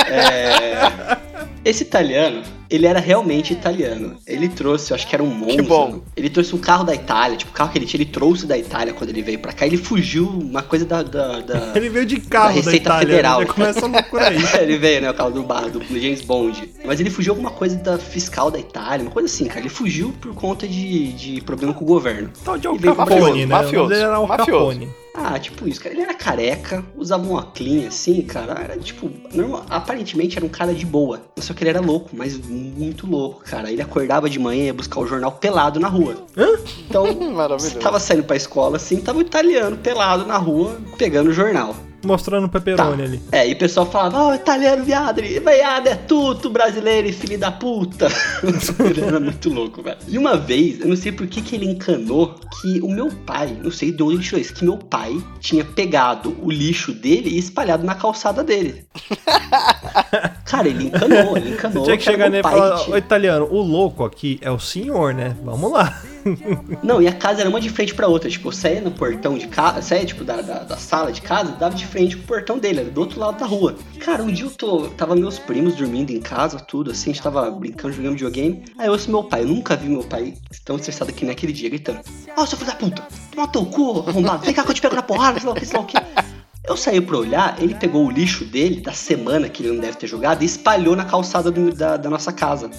É... 0.07 1.17
Esse 1.65 1.83
italiano, 1.83 2.43
ele 2.71 2.87
era 2.87 2.99
realmente 2.99 3.51
italiano. 3.51 4.15
Ele 4.25 4.47
trouxe, 4.47 4.91
eu 4.91 4.95
acho 4.95 5.05
que 5.05 5.13
era 5.13 5.21
um 5.21 5.27
Monza. 5.27 5.61
bom. 5.63 6.01
Ele 6.15 6.29
trouxe 6.29 6.55
um 6.55 6.57
carro 6.57 6.85
da 6.85 6.95
Itália, 6.95 7.35
tipo, 7.37 7.51
o 7.51 7.53
carro 7.53 7.69
que 7.71 7.77
ele 7.77 7.85
tinha, 7.85 8.01
ele 8.01 8.09
trouxe 8.09 8.45
da 8.45 8.57
Itália 8.57 8.93
quando 8.93 9.09
ele 9.09 9.21
veio 9.21 9.39
pra 9.39 9.51
cá. 9.51 9.65
Ele 9.65 9.77
fugiu, 9.77 10.25
uma 10.27 10.63
coisa 10.63 10.85
da. 10.85 11.03
da, 11.03 11.41
da- 11.41 11.73
Ele 11.75 11.89
veio 11.89 12.05
de 12.05 12.19
carro 12.21 12.49
da, 12.49 12.53
Receita 12.55 12.77
Itália. 12.77 13.07
Federal. 13.07 13.41
Já 13.41 13.47
começa 13.53 13.85
a 13.85 13.89
loucura 13.89 14.27
aí. 14.29 14.37
ele 14.61 14.77
veio, 14.77 15.01
né? 15.01 15.11
O 15.11 15.13
carro 15.13 15.31
do 15.31 15.43
bar, 15.43 15.69
do 15.69 15.81
James 15.99 16.21
Bond. 16.21 16.69
Mas 16.85 16.99
ele 16.99 17.09
fugiu 17.09 17.33
alguma 17.33 17.51
coisa 17.51 17.75
da 17.75 17.97
fiscal 17.97 18.49
da 18.49 18.59
Itália, 18.59 19.03
uma 19.05 19.11
coisa 19.11 19.27
assim, 19.27 19.45
cara. 19.45 19.59
Ele 19.59 19.69
fugiu 19.69 20.13
por 20.21 20.33
conta 20.33 20.67
de, 20.67 21.11
de 21.13 21.41
problema 21.41 21.73
com 21.73 21.83
o 21.83 21.87
governo. 21.87 22.29
Tal 22.43 22.57
de 22.57 22.67
Al 22.67 22.77
Capone, 22.77 23.41
né? 23.41 23.45
mafioso, 23.47 23.89
dele 23.89 24.01
era 24.03 24.15
Al. 24.15 24.27
Capone. 24.27 24.89
Ah, 25.13 25.37
tipo 25.37 25.67
isso, 25.67 25.81
cara. 25.81 25.93
Ele 25.93 26.03
era 26.03 26.13
careca, 26.13 26.85
usava 26.95 27.25
um 27.27 27.33
óculos 27.33 27.85
assim, 27.87 28.21
cara. 28.21 28.53
Era 28.53 28.77
tipo, 28.77 29.09
normal, 29.33 29.65
aparentemente 29.69 30.37
era 30.37 30.45
um 30.45 30.49
cara 30.49 30.73
de 30.73 30.85
boa. 30.85 31.21
Só 31.37 31.53
que 31.53 31.63
ele 31.63 31.69
era 31.69 31.81
louco, 31.81 32.11
mas 32.13 32.37
muito 32.61 33.07
louco, 33.07 33.41
cara. 33.43 33.71
Ele 33.71 33.81
acordava 33.81 34.29
de 34.29 34.39
manhã 34.39 34.63
e 34.63 34.65
ia 34.67 34.73
buscar 34.73 34.99
o 34.99 35.07
jornal 35.07 35.31
pelado 35.31 35.79
na 35.79 35.87
rua. 35.87 36.15
Então, 36.87 37.05
Maravilhoso. 37.31 37.71
você 37.75 37.79
tava 37.79 37.99
saindo 37.99 38.23
pra 38.23 38.35
escola 38.35 38.77
assim, 38.77 38.99
tava 39.01 39.19
o 39.19 39.21
italiano 39.21 39.77
pelado 39.77 40.25
na 40.25 40.37
rua, 40.37 40.77
pegando 40.97 41.29
o 41.29 41.33
jornal. 41.33 41.75
Mostrando 42.03 42.45
o 42.45 42.47
Tá. 42.49 42.59
pepperoni 42.59 43.03
ali. 43.03 43.21
É, 43.31 43.47
e 43.47 43.53
o 43.53 43.57
pessoal 43.57 43.85
falava, 43.85 44.17
ó, 44.23 44.33
italiano, 44.35 44.83
viado, 44.83 45.21
viado 45.21 45.87
é 45.87 45.95
tudo 45.95 46.49
brasileiro 46.49 47.07
e 47.07 47.13
filho 47.13 47.37
da 47.39 47.51
puta. 47.51 48.07
ele 48.79 49.01
era 49.05 49.19
muito 49.19 49.49
louco, 49.49 49.81
velho. 49.81 49.97
E 50.07 50.17
uma 50.17 50.35
vez, 50.37 50.79
eu 50.79 50.87
não 50.87 50.95
sei 50.95 51.11
por 51.11 51.27
que 51.27 51.41
que 51.41 51.55
ele 51.55 51.65
encanou 51.69 52.35
que 52.61 52.79
o 52.81 52.89
meu 52.89 53.09
pai, 53.25 53.55
não 53.63 53.71
sei 53.71 53.91
de 53.91 54.01
onde 54.03 54.15
ele 54.15 54.23
tirou 54.23 54.41
isso, 54.41 54.53
que 54.53 54.63
meu 54.65 54.77
pai 54.77 55.21
tinha 55.39 55.63
pegado 55.63 56.35
o 56.41 56.51
lixo 56.51 56.91
dele 56.93 57.29
e 57.29 57.37
espalhado 57.37 57.83
na 57.85 57.95
calçada 57.95 58.43
dele. 58.43 58.85
Cara, 60.45 60.67
ele 60.67 60.85
encanou, 60.85 61.37
ele 61.37 61.51
encanou. 61.51 61.83
Tinha 61.83 61.97
que 61.97 62.03
chegar 62.03 62.29
nele 62.29 62.39
e 62.39 62.43
falar, 62.43 62.89
ô 62.89 62.97
italiano, 62.97 63.47
o 63.49 63.61
louco 63.61 64.03
aqui 64.03 64.37
é 64.41 64.51
o 64.51 64.59
senhor, 64.59 65.13
né? 65.13 65.35
Vamos 65.43 65.71
lá. 65.71 66.01
Não, 66.83 67.01
e 67.01 67.07
a 67.07 67.13
casa 67.13 67.41
era 67.41 67.49
uma 67.49 67.59
de 67.59 67.69
frente 67.69 67.93
pra 67.93 68.07
outra. 68.07 68.29
Tipo, 68.29 68.51
saía 68.51 68.81
no 68.81 68.91
portão 68.91 69.37
de 69.37 69.47
casa, 69.47 69.81
saía, 69.81 70.05
tipo, 70.05 70.23
da, 70.23 70.41
da, 70.41 70.59
da 70.63 70.77
sala 70.77 71.11
de 71.11 71.21
casa, 71.21 71.51
dava 71.53 71.75
de 71.75 71.85
frente 71.85 72.15
pro 72.17 72.27
portão 72.35 72.57
dele, 72.59 72.81
era 72.81 72.89
do 72.89 72.99
outro 73.01 73.19
lado 73.19 73.39
da 73.39 73.45
rua. 73.45 73.75
Cara, 73.99 74.23
um 74.23 74.31
dia 74.31 74.45
eu 74.45 74.51
tô. 74.51 74.87
Tava 74.89 75.15
meus 75.15 75.39
primos 75.39 75.75
dormindo 75.75 76.11
em 76.11 76.19
casa, 76.19 76.59
tudo, 76.59 76.91
assim, 76.91 77.11
a 77.11 77.13
gente 77.13 77.23
tava 77.23 77.49
brincando, 77.51 77.93
jogando 77.93 78.13
videogame. 78.13 78.63
Aí 78.77 78.87
eu 78.87 78.93
ouço 78.93 79.09
meu 79.09 79.23
pai, 79.23 79.41
eu 79.41 79.47
nunca 79.47 79.75
vi 79.75 79.89
meu 79.89 80.03
pai 80.03 80.33
tão 80.65 80.75
estressado 80.75 81.11
que 81.13 81.25
naquele 81.25 81.53
dia, 81.53 81.69
gritando: 81.69 81.99
Ó, 82.37 82.45
seu 82.45 82.57
filho 82.57 82.69
da 82.71 82.75
puta, 82.77 83.03
toma 83.33 83.47
teu 83.47 83.65
cu, 83.65 84.03
arrombado, 84.07 84.43
vem 84.45 84.53
cá 84.53 84.63
que 84.63 84.69
eu 84.71 84.73
te 84.75 84.81
pego 84.81 84.95
na 84.95 85.01
porrada, 85.03 85.39
sei 85.39 85.47
lá 85.49 85.55
o 85.55 85.59
que, 85.59 85.65
sei 85.65 85.77
lá 85.77 85.83
o 85.83 85.87
que. 85.87 85.97
Eu 86.67 86.77
saí 86.77 87.01
pra 87.01 87.17
olhar, 87.17 87.55
ele 87.61 87.73
pegou 87.73 88.05
o 88.05 88.11
lixo 88.11 88.45
dele, 88.45 88.81
da 88.81 88.93
semana 88.93 89.49
que 89.49 89.63
ele 89.63 89.73
não 89.73 89.81
deve 89.81 89.97
ter 89.97 90.05
jogado, 90.07 90.43
e 90.43 90.45
espalhou 90.45 90.95
na 90.95 91.03
calçada 91.03 91.49
do- 91.49 91.73
da, 91.73 91.97
da 91.97 92.07
nossa 92.09 92.31
casa. 92.31 92.69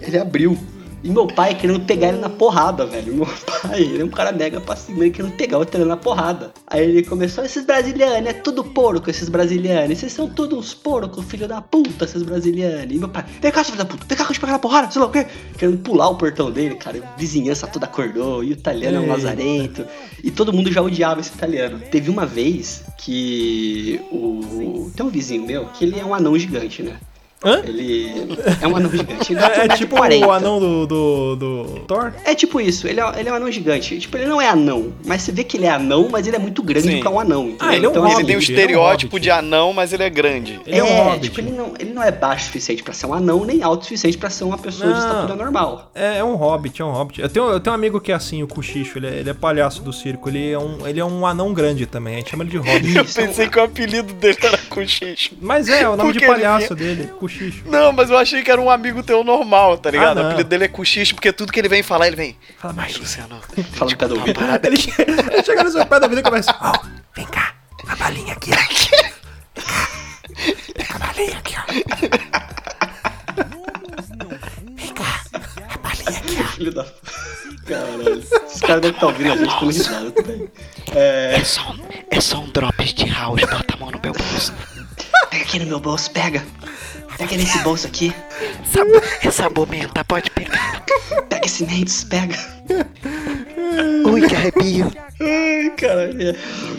Ele 0.00 0.16
abriu. 0.18 0.56
E 1.02 1.08
meu 1.08 1.26
pai 1.26 1.54
querendo 1.54 1.80
pegar 1.80 2.08
ele 2.08 2.18
na 2.18 2.28
porrada, 2.28 2.84
velho. 2.84 3.14
Meu 3.14 3.26
pai, 3.26 3.80
ele 3.80 4.02
é 4.02 4.04
um 4.04 4.08
cara 4.08 4.32
mega 4.32 4.60
passivo, 4.60 5.02
ele 5.02 5.10
querendo 5.10 5.32
pegar 5.32 5.58
o 5.58 5.62
italiano 5.62 5.90
na 5.90 5.96
porrada. 5.96 6.52
Aí 6.66 6.84
ele 6.84 7.02
começou, 7.02 7.44
esses 7.44 7.64
brasilianos, 7.64 8.28
é 8.28 8.32
tudo 8.34 8.62
porco, 8.62 9.08
esses 9.08 9.28
brasilianos. 9.28 9.98
Vocês 9.98 10.12
são 10.12 10.28
todos 10.28 10.58
uns 10.58 10.74
porcos, 10.74 11.24
filho 11.24 11.48
da 11.48 11.62
puta, 11.62 12.04
esses 12.04 12.22
brasilianos. 12.22 12.94
E 12.94 12.98
meu 12.98 13.08
pai, 13.08 13.24
vem 13.40 13.50
cá, 13.50 13.64
filho 13.64 13.78
da 13.78 13.84
puta, 13.84 14.04
vem 14.06 14.16
cá 14.16 14.24
que 14.24 14.30
eu 14.30 14.34
te 14.34 14.40
pegar 14.40 14.52
na 14.52 14.58
porrada, 14.58 14.90
sei 14.90 15.00
lá 15.00 15.08
o 15.08 15.10
quê. 15.10 15.26
Querendo 15.56 15.78
pular 15.78 16.10
o 16.10 16.16
portão 16.16 16.50
dele, 16.50 16.74
cara. 16.74 16.98
A 16.98 17.16
vizinhança 17.16 17.66
toda 17.66 17.86
acordou, 17.86 18.44
e 18.44 18.50
o 18.50 18.52
italiano 18.52 18.98
é 18.98 19.00
um 19.00 19.04
Eita. 19.04 19.14
lazarento. 19.14 19.86
E 20.22 20.30
todo 20.30 20.52
mundo 20.52 20.70
já 20.70 20.82
odiava 20.82 21.20
esse 21.20 21.32
italiano. 21.32 21.80
Teve 21.90 22.10
uma 22.10 22.26
vez 22.26 22.84
que 22.98 24.00
o... 24.12 24.90
Tem 24.94 25.06
um 25.06 25.08
vizinho 25.08 25.46
meu 25.46 25.64
que 25.66 25.84
ele 25.84 25.98
é 25.98 26.04
um 26.04 26.12
anão 26.12 26.38
gigante, 26.38 26.82
né? 26.82 26.98
Hã? 27.42 27.62
Ele 27.64 28.36
é 28.60 28.68
um 28.68 28.76
anão 28.76 28.90
gigante. 28.90 29.34
É, 29.34 29.38
um 29.38 29.62
é 29.62 29.68
tipo 29.76 29.96
40. 29.96 30.26
o 30.26 30.30
anão 30.30 30.60
do, 30.60 30.86
do, 30.86 31.36
do 31.36 31.64
Thor? 31.86 32.12
É 32.24 32.34
tipo 32.34 32.60
isso, 32.60 32.86
ele 32.86 33.00
é, 33.00 33.20
ele 33.20 33.28
é 33.28 33.32
um 33.32 33.36
anão 33.36 33.50
gigante. 33.50 33.98
Tipo, 33.98 34.18
ele 34.18 34.26
não 34.26 34.40
é 34.40 34.48
anão, 34.48 34.92
mas 35.06 35.22
você 35.22 35.32
vê 35.32 35.42
que 35.42 35.56
ele 35.56 35.64
é 35.66 35.70
anão, 35.70 36.08
mas 36.10 36.26
ele 36.26 36.36
é 36.36 36.38
muito 36.38 36.62
grande 36.62 36.88
Sim. 36.88 37.00
pra 37.00 37.10
um 37.10 37.18
anão. 37.18 37.48
Entendeu? 37.48 37.68
Ah, 37.68 37.74
ele 37.74 37.86
é 37.86 37.88
um 37.88 37.92
então, 37.92 38.02
hobbit. 38.02 38.18
Ele 38.18 38.26
tem 38.26 38.36
um 38.36 38.38
Hobbit, 38.38 38.52
estereótipo 38.52 39.16
ele 39.16 39.22
de 39.22 39.30
anão, 39.30 39.72
mas 39.72 39.92
ele 39.92 40.02
é 40.02 40.10
grande. 40.10 40.60
Ele 40.66 40.78
é, 40.78 40.84
um 40.84 41.04
hobbit. 41.04 41.20
tipo, 41.22 41.40
ele 41.40 41.50
não, 41.50 41.72
ele 41.78 41.92
não 41.92 42.02
é 42.02 42.12
baixo 42.12 42.44
o 42.44 42.46
suficiente 42.46 42.82
pra 42.82 42.92
ser 42.92 43.06
um 43.06 43.14
anão, 43.14 43.44
nem 43.44 43.62
alto 43.62 43.82
o 43.82 43.84
suficiente 43.84 44.18
pra 44.18 44.28
ser 44.28 44.44
uma 44.44 44.58
pessoa 44.58 44.92
de 44.92 44.98
Não. 44.98 45.06
estatura 45.06 45.36
normal. 45.36 45.90
É, 45.94 46.18
é 46.18 46.24
um 46.24 46.34
hobbit, 46.34 46.82
é 46.82 46.84
um 46.84 46.92
hobbit. 46.92 47.22
Eu 47.22 47.28
tenho, 47.28 47.46
eu 47.50 47.60
tenho 47.60 47.72
um 47.72 47.78
amigo 47.78 48.00
que 48.00 48.12
é 48.12 48.14
assim, 48.14 48.42
o 48.42 48.46
Cuxicho, 48.46 48.98
ele 48.98 49.06
é, 49.06 49.14
ele 49.20 49.30
é 49.30 49.34
palhaço 49.34 49.82
do 49.82 49.92
circo. 49.92 50.28
Ele 50.28 50.50
é, 50.52 50.58
um, 50.58 50.86
ele 50.86 51.00
é 51.00 51.04
um 51.04 51.26
anão 51.26 51.54
grande 51.54 51.86
também, 51.86 52.16
a 52.16 52.18
gente 52.18 52.30
chama 52.30 52.44
ele 52.44 52.50
de 52.50 52.58
hobbit. 52.58 52.96
Eu 52.96 53.04
pensei 53.04 53.48
que 53.48 53.58
o 53.58 53.62
apelido 53.62 54.12
dele 54.12 54.38
era 54.42 54.58
Cochicho. 54.68 55.32
Mas 55.40 55.68
é, 55.68 55.82
é 55.82 55.88
o 55.88 55.96
nome 55.96 56.12
de 56.12 56.18
Porque 56.18 56.30
ele 56.30 56.42
palhaço 56.42 56.74
dele, 56.74 57.08
Cuxicho. 57.32 57.62
Não, 57.66 57.92
mas 57.92 58.10
eu 58.10 58.18
achei 58.18 58.42
que 58.42 58.50
era 58.50 58.60
um 58.60 58.70
amigo 58.70 59.02
teu 59.02 59.22
normal, 59.24 59.78
tá 59.78 59.90
ligado? 59.90 60.18
Ah, 60.18 60.22
o 60.22 60.26
apelido 60.26 60.48
dele 60.48 60.64
é 60.64 60.68
Cochicho, 60.68 61.14
porque 61.14 61.32
tudo 61.32 61.52
que 61.52 61.58
ele 61.58 61.68
vem 61.68 61.82
falar, 61.82 62.06
ele 62.08 62.16
vem. 62.16 62.36
Fala 62.58 62.74
mais. 62.74 62.96
Luciano, 62.96 63.40
Fala 63.72 63.90
no 63.90 63.96
pé 63.96 64.08
do 64.08 64.16
ouvido. 64.18 64.40
Ele, 64.62 64.76
che- 64.76 64.92
ele 65.02 65.42
chega 65.44 65.64
no 65.64 65.70
seu 65.70 65.86
pé 65.86 66.00
da 66.00 66.06
vida 66.08 66.20
e 66.20 66.24
começa. 66.24 66.54
Ó, 66.60 66.72
vem 67.14 67.26
cá, 67.26 67.54
a 67.88 67.96
balinha 67.96 68.32
aqui, 68.34 68.50
ó. 68.52 68.56
Vem 70.76 70.86
cá. 70.86 70.94
A 70.94 70.98
balinha 70.98 71.36
aqui, 71.38 71.54
ó. 71.58 71.62
Vem 74.76 74.94
cá, 74.94 75.20
a 75.74 75.78
balinha 75.78 76.18
aqui, 76.18 76.36
ó. 76.40 76.44
Filho 76.52 76.72
da. 76.72 76.86
Caralho. 77.66 78.18
Esses 78.46 78.60
caras 78.60 78.80
devem 78.82 78.94
estar 78.96 79.06
ouvindo 79.06 79.32
a 79.32 79.36
gente 79.36 79.54
como 79.58 79.70
risada 79.70 80.10
também. 80.12 80.48
É. 80.94 81.36
é 81.36 81.44
só, 81.44 81.70
um- 81.72 81.78
é 82.10 82.20
só 82.20 82.38
um 82.40 82.48
drops 82.50 82.94
de 82.94 83.04
house, 83.10 83.40
bota 83.42 83.74
a 83.74 83.76
mão 83.76 83.90
no 83.90 84.00
meu 84.02 84.12
bolso. 84.12 84.52
Pega 85.30 85.42
aqui 85.44 85.58
no 85.58 85.66
meu 85.66 85.80
bolso, 85.80 86.10
pega. 86.10 86.42
Pega 87.20 87.36
nesse 87.36 87.58
bolso 87.58 87.86
aqui. 87.86 88.14
Essa, 88.64 89.28
essa 89.28 89.50
momenta 89.50 90.02
pode 90.02 90.30
pegar. 90.30 90.82
Pega 91.28 91.44
esse 91.44 91.66
Mendes, 91.66 92.02
pega. 92.02 92.34
Ui, 94.06 94.26
que 94.26 94.34
arrepio. 94.34 94.90
Ai, 95.20 95.70
caralho. 95.76 96.34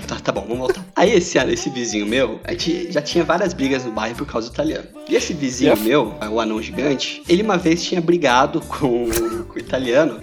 Tá, 0.07 0.19
tá 0.19 0.31
bom, 0.31 0.41
vamos 0.41 0.57
voltar. 0.57 0.83
Aí 0.95 1.13
esse, 1.13 1.37
esse 1.37 1.69
vizinho 1.69 2.07
meu, 2.07 2.39
a 2.43 2.53
gente 2.53 2.91
já 2.91 3.03
tinha 3.03 3.23
várias 3.23 3.53
brigas 3.53 3.85
no 3.85 3.91
bairro 3.91 4.15
por 4.15 4.25
causa 4.25 4.49
do 4.49 4.53
italiano. 4.53 4.87
E 5.07 5.15
esse 5.15 5.31
vizinho 5.31 5.77
meu, 5.77 6.15
o 6.31 6.39
anão 6.39 6.59
gigante, 6.59 7.21
ele 7.29 7.43
uma 7.43 7.57
vez 7.57 7.83
tinha 7.83 8.01
brigado 8.01 8.61
com, 8.61 9.09
com 9.47 9.55
o 9.55 9.59
italiano 9.59 10.19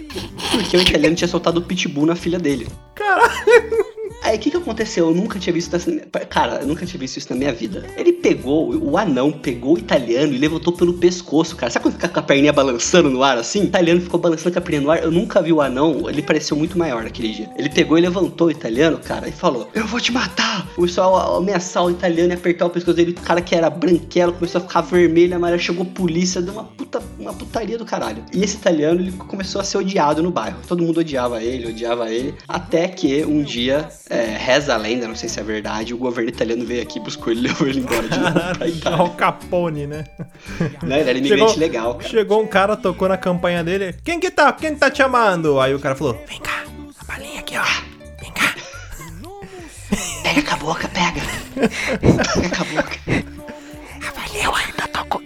porque 0.51 0.75
o 0.75 0.81
italiano 0.81 1.15
tinha 1.15 1.29
soltado 1.29 1.61
o 1.61 1.63
pitbull 1.63 2.05
na 2.05 2.15
filha 2.15 2.37
dele. 2.37 2.67
Aí 4.21 4.35
o 4.35 4.39
que 4.39 4.51
que 4.51 4.57
aconteceu? 4.57 5.07
Eu 5.09 5.15
nunca 5.15 5.39
tinha 5.39 5.53
visto 5.53 5.75
isso. 5.75 5.89
na- 5.91 6.01
Cara, 6.25 6.59
eu 6.61 6.67
nunca 6.67 6.85
tinha 6.85 6.99
visto 6.99 7.17
isso 7.17 7.27
na 7.31 7.35
minha 7.37 7.53
vida. 7.53 7.85
Ele 7.97 8.11
pegou, 8.13 8.75
o 8.75 8.97
anão 8.97 9.31
pegou 9.31 9.75
o 9.75 9.79
italiano 9.79 10.33
e 10.33 10.37
levantou 10.37 10.73
pelo 10.73 10.93
pescoço, 10.93 11.55
cara. 11.55 11.71
Sabe 11.71 11.83
quando 11.83 11.95
fica 11.95 12.09
com 12.09 12.19
a 12.19 12.23
perninha 12.23 12.51
balançando 12.51 13.09
no 13.09 13.23
ar 13.23 13.37
assim? 13.37 13.61
O 13.61 13.65
italiano 13.65 14.01
ficou 14.01 14.19
balançando 14.19 14.51
com 14.53 14.59
a 14.59 14.61
perninha 14.61 14.81
no 14.81 14.91
ar. 14.91 15.01
Eu 15.03 15.09
nunca 15.11 15.41
vi 15.41 15.53
o 15.53 15.61
anão, 15.61 16.09
ele 16.09 16.21
pareceu 16.21 16.57
muito 16.57 16.77
maior 16.77 17.03
naquele 17.03 17.29
dia. 17.29 17.49
Ele 17.57 17.69
pegou 17.69 17.97
e 17.97 18.01
levantou 18.01 18.47
o 18.47 18.51
italiano, 18.51 18.97
cara, 18.97 19.27
e 19.27 19.31
falou: 19.31 19.69
Eu 19.73 19.85
vou 19.87 19.99
te 20.01 20.11
matar. 20.11 20.67
Começou 20.75 21.15
a 21.15 21.37
ameaçar 21.37 21.83
o 21.85 21.89
italiano 21.91 22.31
e 22.31 22.35
apertar 22.35 22.65
o 22.65 22.69
pescoço 22.69 22.95
dele. 22.97 23.11
O 23.11 23.21
cara 23.21 23.41
que 23.41 23.55
era 23.55 23.69
branquelo 23.69 24.33
começou 24.33 24.59
a 24.59 24.63
ficar 24.65 24.81
vermelho, 24.81 25.35
amarelo. 25.35 25.61
Chegou 25.61 25.85
polícia, 25.85 26.41
deu 26.41 26.53
uma, 26.53 26.65
puta, 26.65 27.01
uma 27.17 27.33
putaria 27.33 27.77
do 27.77 27.85
caralho. 27.85 28.23
E 28.33 28.43
esse 28.43 28.57
italiano, 28.57 28.99
ele 29.01 29.11
começou 29.13 29.61
a 29.61 29.63
ser 29.63 29.77
odiado 29.77 30.21
no 30.21 30.29
bairro. 30.31 30.57
Todo 30.67 30.83
mundo 30.83 30.99
odiava 30.99 31.41
ele, 31.41 31.67
odiava 31.67 32.11
ele. 32.11 32.35
Até 32.47 32.87
que 32.89 33.23
um 33.23 33.41
dia, 33.41 33.87
é, 34.09 34.35
reza 34.37 34.73
a 34.73 34.77
lenda, 34.77 35.07
não 35.07 35.15
sei 35.15 35.29
se 35.29 35.39
é 35.39 35.43
verdade, 35.43 35.93
o 35.93 35.97
governo 35.97 36.29
italiano 36.29 36.65
veio 36.65 36.81
aqui, 36.81 36.99
buscou 36.99 37.31
ele 37.31 37.41
e 37.41 37.43
levou 37.47 37.67
ele 37.67 37.79
embora 37.79 38.07
de 38.07 38.19
novo 38.19 38.33
pra 38.33 38.41
Caralho, 38.41 38.73
Itália. 38.73 38.99
Al 38.99 39.09
Capone, 39.11 39.87
né? 39.87 40.05
Né? 40.81 40.99
Ele 41.01 41.09
era 41.09 41.17
imigrante 41.19 41.59
legal, 41.59 41.95
cara. 41.95 42.09
Chegou 42.09 42.41
um 42.41 42.47
cara, 42.47 42.75
tocou 42.75 43.07
na 43.07 43.17
campanha 43.17 43.63
dele. 43.63 43.95
Quem 44.03 44.19
que 44.19 44.31
tá? 44.31 44.51
Quem 44.51 44.75
tá 44.75 44.89
te 44.89 44.97
chamando? 44.97 45.59
Aí 45.59 45.75
o 45.75 45.79
cara 45.79 45.95
falou: 45.95 46.19
Vem 46.27 46.39
cá, 46.39 46.63
a 46.99 47.03
balinha 47.05 47.39
aqui, 47.39 47.55
ó. 47.55 47.63
Vem 48.19 48.31
cá. 48.31 48.55
Pega 50.23 50.41
com 50.41 50.53
a 50.53 50.57
boca, 50.57 50.87
pega. 50.89 51.21
Pega 51.99 52.55
com 52.55 52.61
a 52.61 52.81
boca. 52.81 52.99
Eu 54.43 54.55
ainda 54.55 54.87
tô 54.91 55.05
com. 55.05 55.21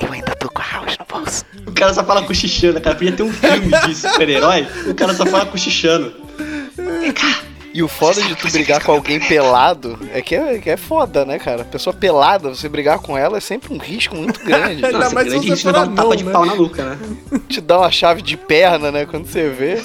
Eu 0.00 0.12
ainda 0.12 0.34
tô 0.36 0.48
com 0.48 0.62
a 0.62 0.64
house 0.64 0.96
no 0.98 1.06
bolso. 1.06 1.44
O 1.66 1.72
cara 1.72 1.92
só 1.92 2.04
fala 2.04 2.22
cochichando, 2.22 2.80
cara. 2.80 2.96
Podia 2.96 3.12
ter 3.12 3.22
um 3.22 3.32
filme 3.32 3.70
de 3.86 3.94
super-herói, 3.94 4.66
o 4.86 4.94
cara 4.94 5.14
só 5.14 5.26
fala 5.26 5.46
cochichando. 5.46 6.21
E 7.74 7.82
o 7.82 7.88
foda 7.88 8.22
de 8.22 8.34
tu 8.34 8.50
brigar 8.50 8.84
com 8.84 8.92
alguém 8.92 9.18
pelado 9.18 9.98
é 10.12 10.20
que 10.20 10.34
é, 10.34 10.58
que 10.58 10.68
é 10.68 10.76
foda, 10.76 11.24
né, 11.24 11.38
cara? 11.38 11.64
Pessoa 11.64 11.94
pelada, 11.94 12.50
você 12.50 12.68
brigar 12.68 12.98
com 12.98 13.16
ela 13.16 13.38
é 13.38 13.40
sempre 13.40 13.72
um 13.72 13.78
risco 13.78 14.14
muito 14.14 14.44
grande. 14.44 14.84
Ainda 14.84 14.98
Nossa, 14.98 15.14
mais 15.14 15.26
grande 15.26 15.48
risco 15.48 15.56
de 15.56 15.62
for 15.62 15.72
dar 15.72 15.88
um 15.88 15.94
tapa 15.94 16.02
anão, 16.02 16.16
de 16.16 16.24
né? 16.24 16.32
pau 16.32 16.44
na 16.44 16.54
nuca, 16.54 16.84
né? 16.84 16.98
Te 17.48 17.60
dá 17.60 17.78
uma 17.78 17.90
chave 17.90 18.20
de 18.20 18.36
perna, 18.36 18.92
né? 18.92 19.06
Quando 19.06 19.26
você 19.26 19.48
vê. 19.48 19.82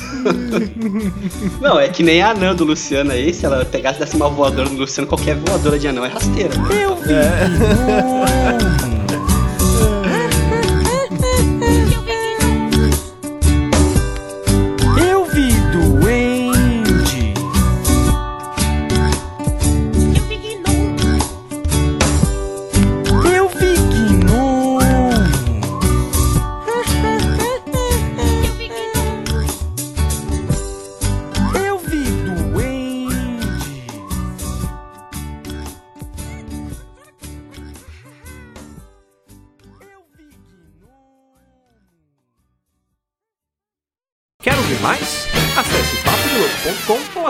Não, 1.61 1.79
é 1.79 1.87
que 1.87 2.03
nem 2.03 2.21
a 2.21 2.31
anã 2.31 2.53
do 2.53 2.65
Luciano 2.65 3.11
aí, 3.11 3.33
se 3.33 3.45
ela 3.45 3.63
pegasse 3.63 3.97
e 3.97 4.03
desse 4.03 4.17
uma 4.17 4.27
voadora 4.27 4.69
no 4.69 4.79
Luciano, 4.79 5.07
qualquer 5.07 5.35
voadora 5.35 5.79
de 5.79 5.87
anão 5.87 6.03
é 6.03 6.09
rasteira. 6.09 6.51
Eu 6.69 6.97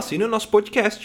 assine 0.07 0.23
o 0.23 0.27
nosso 0.29 0.47
podcast. 0.47 1.03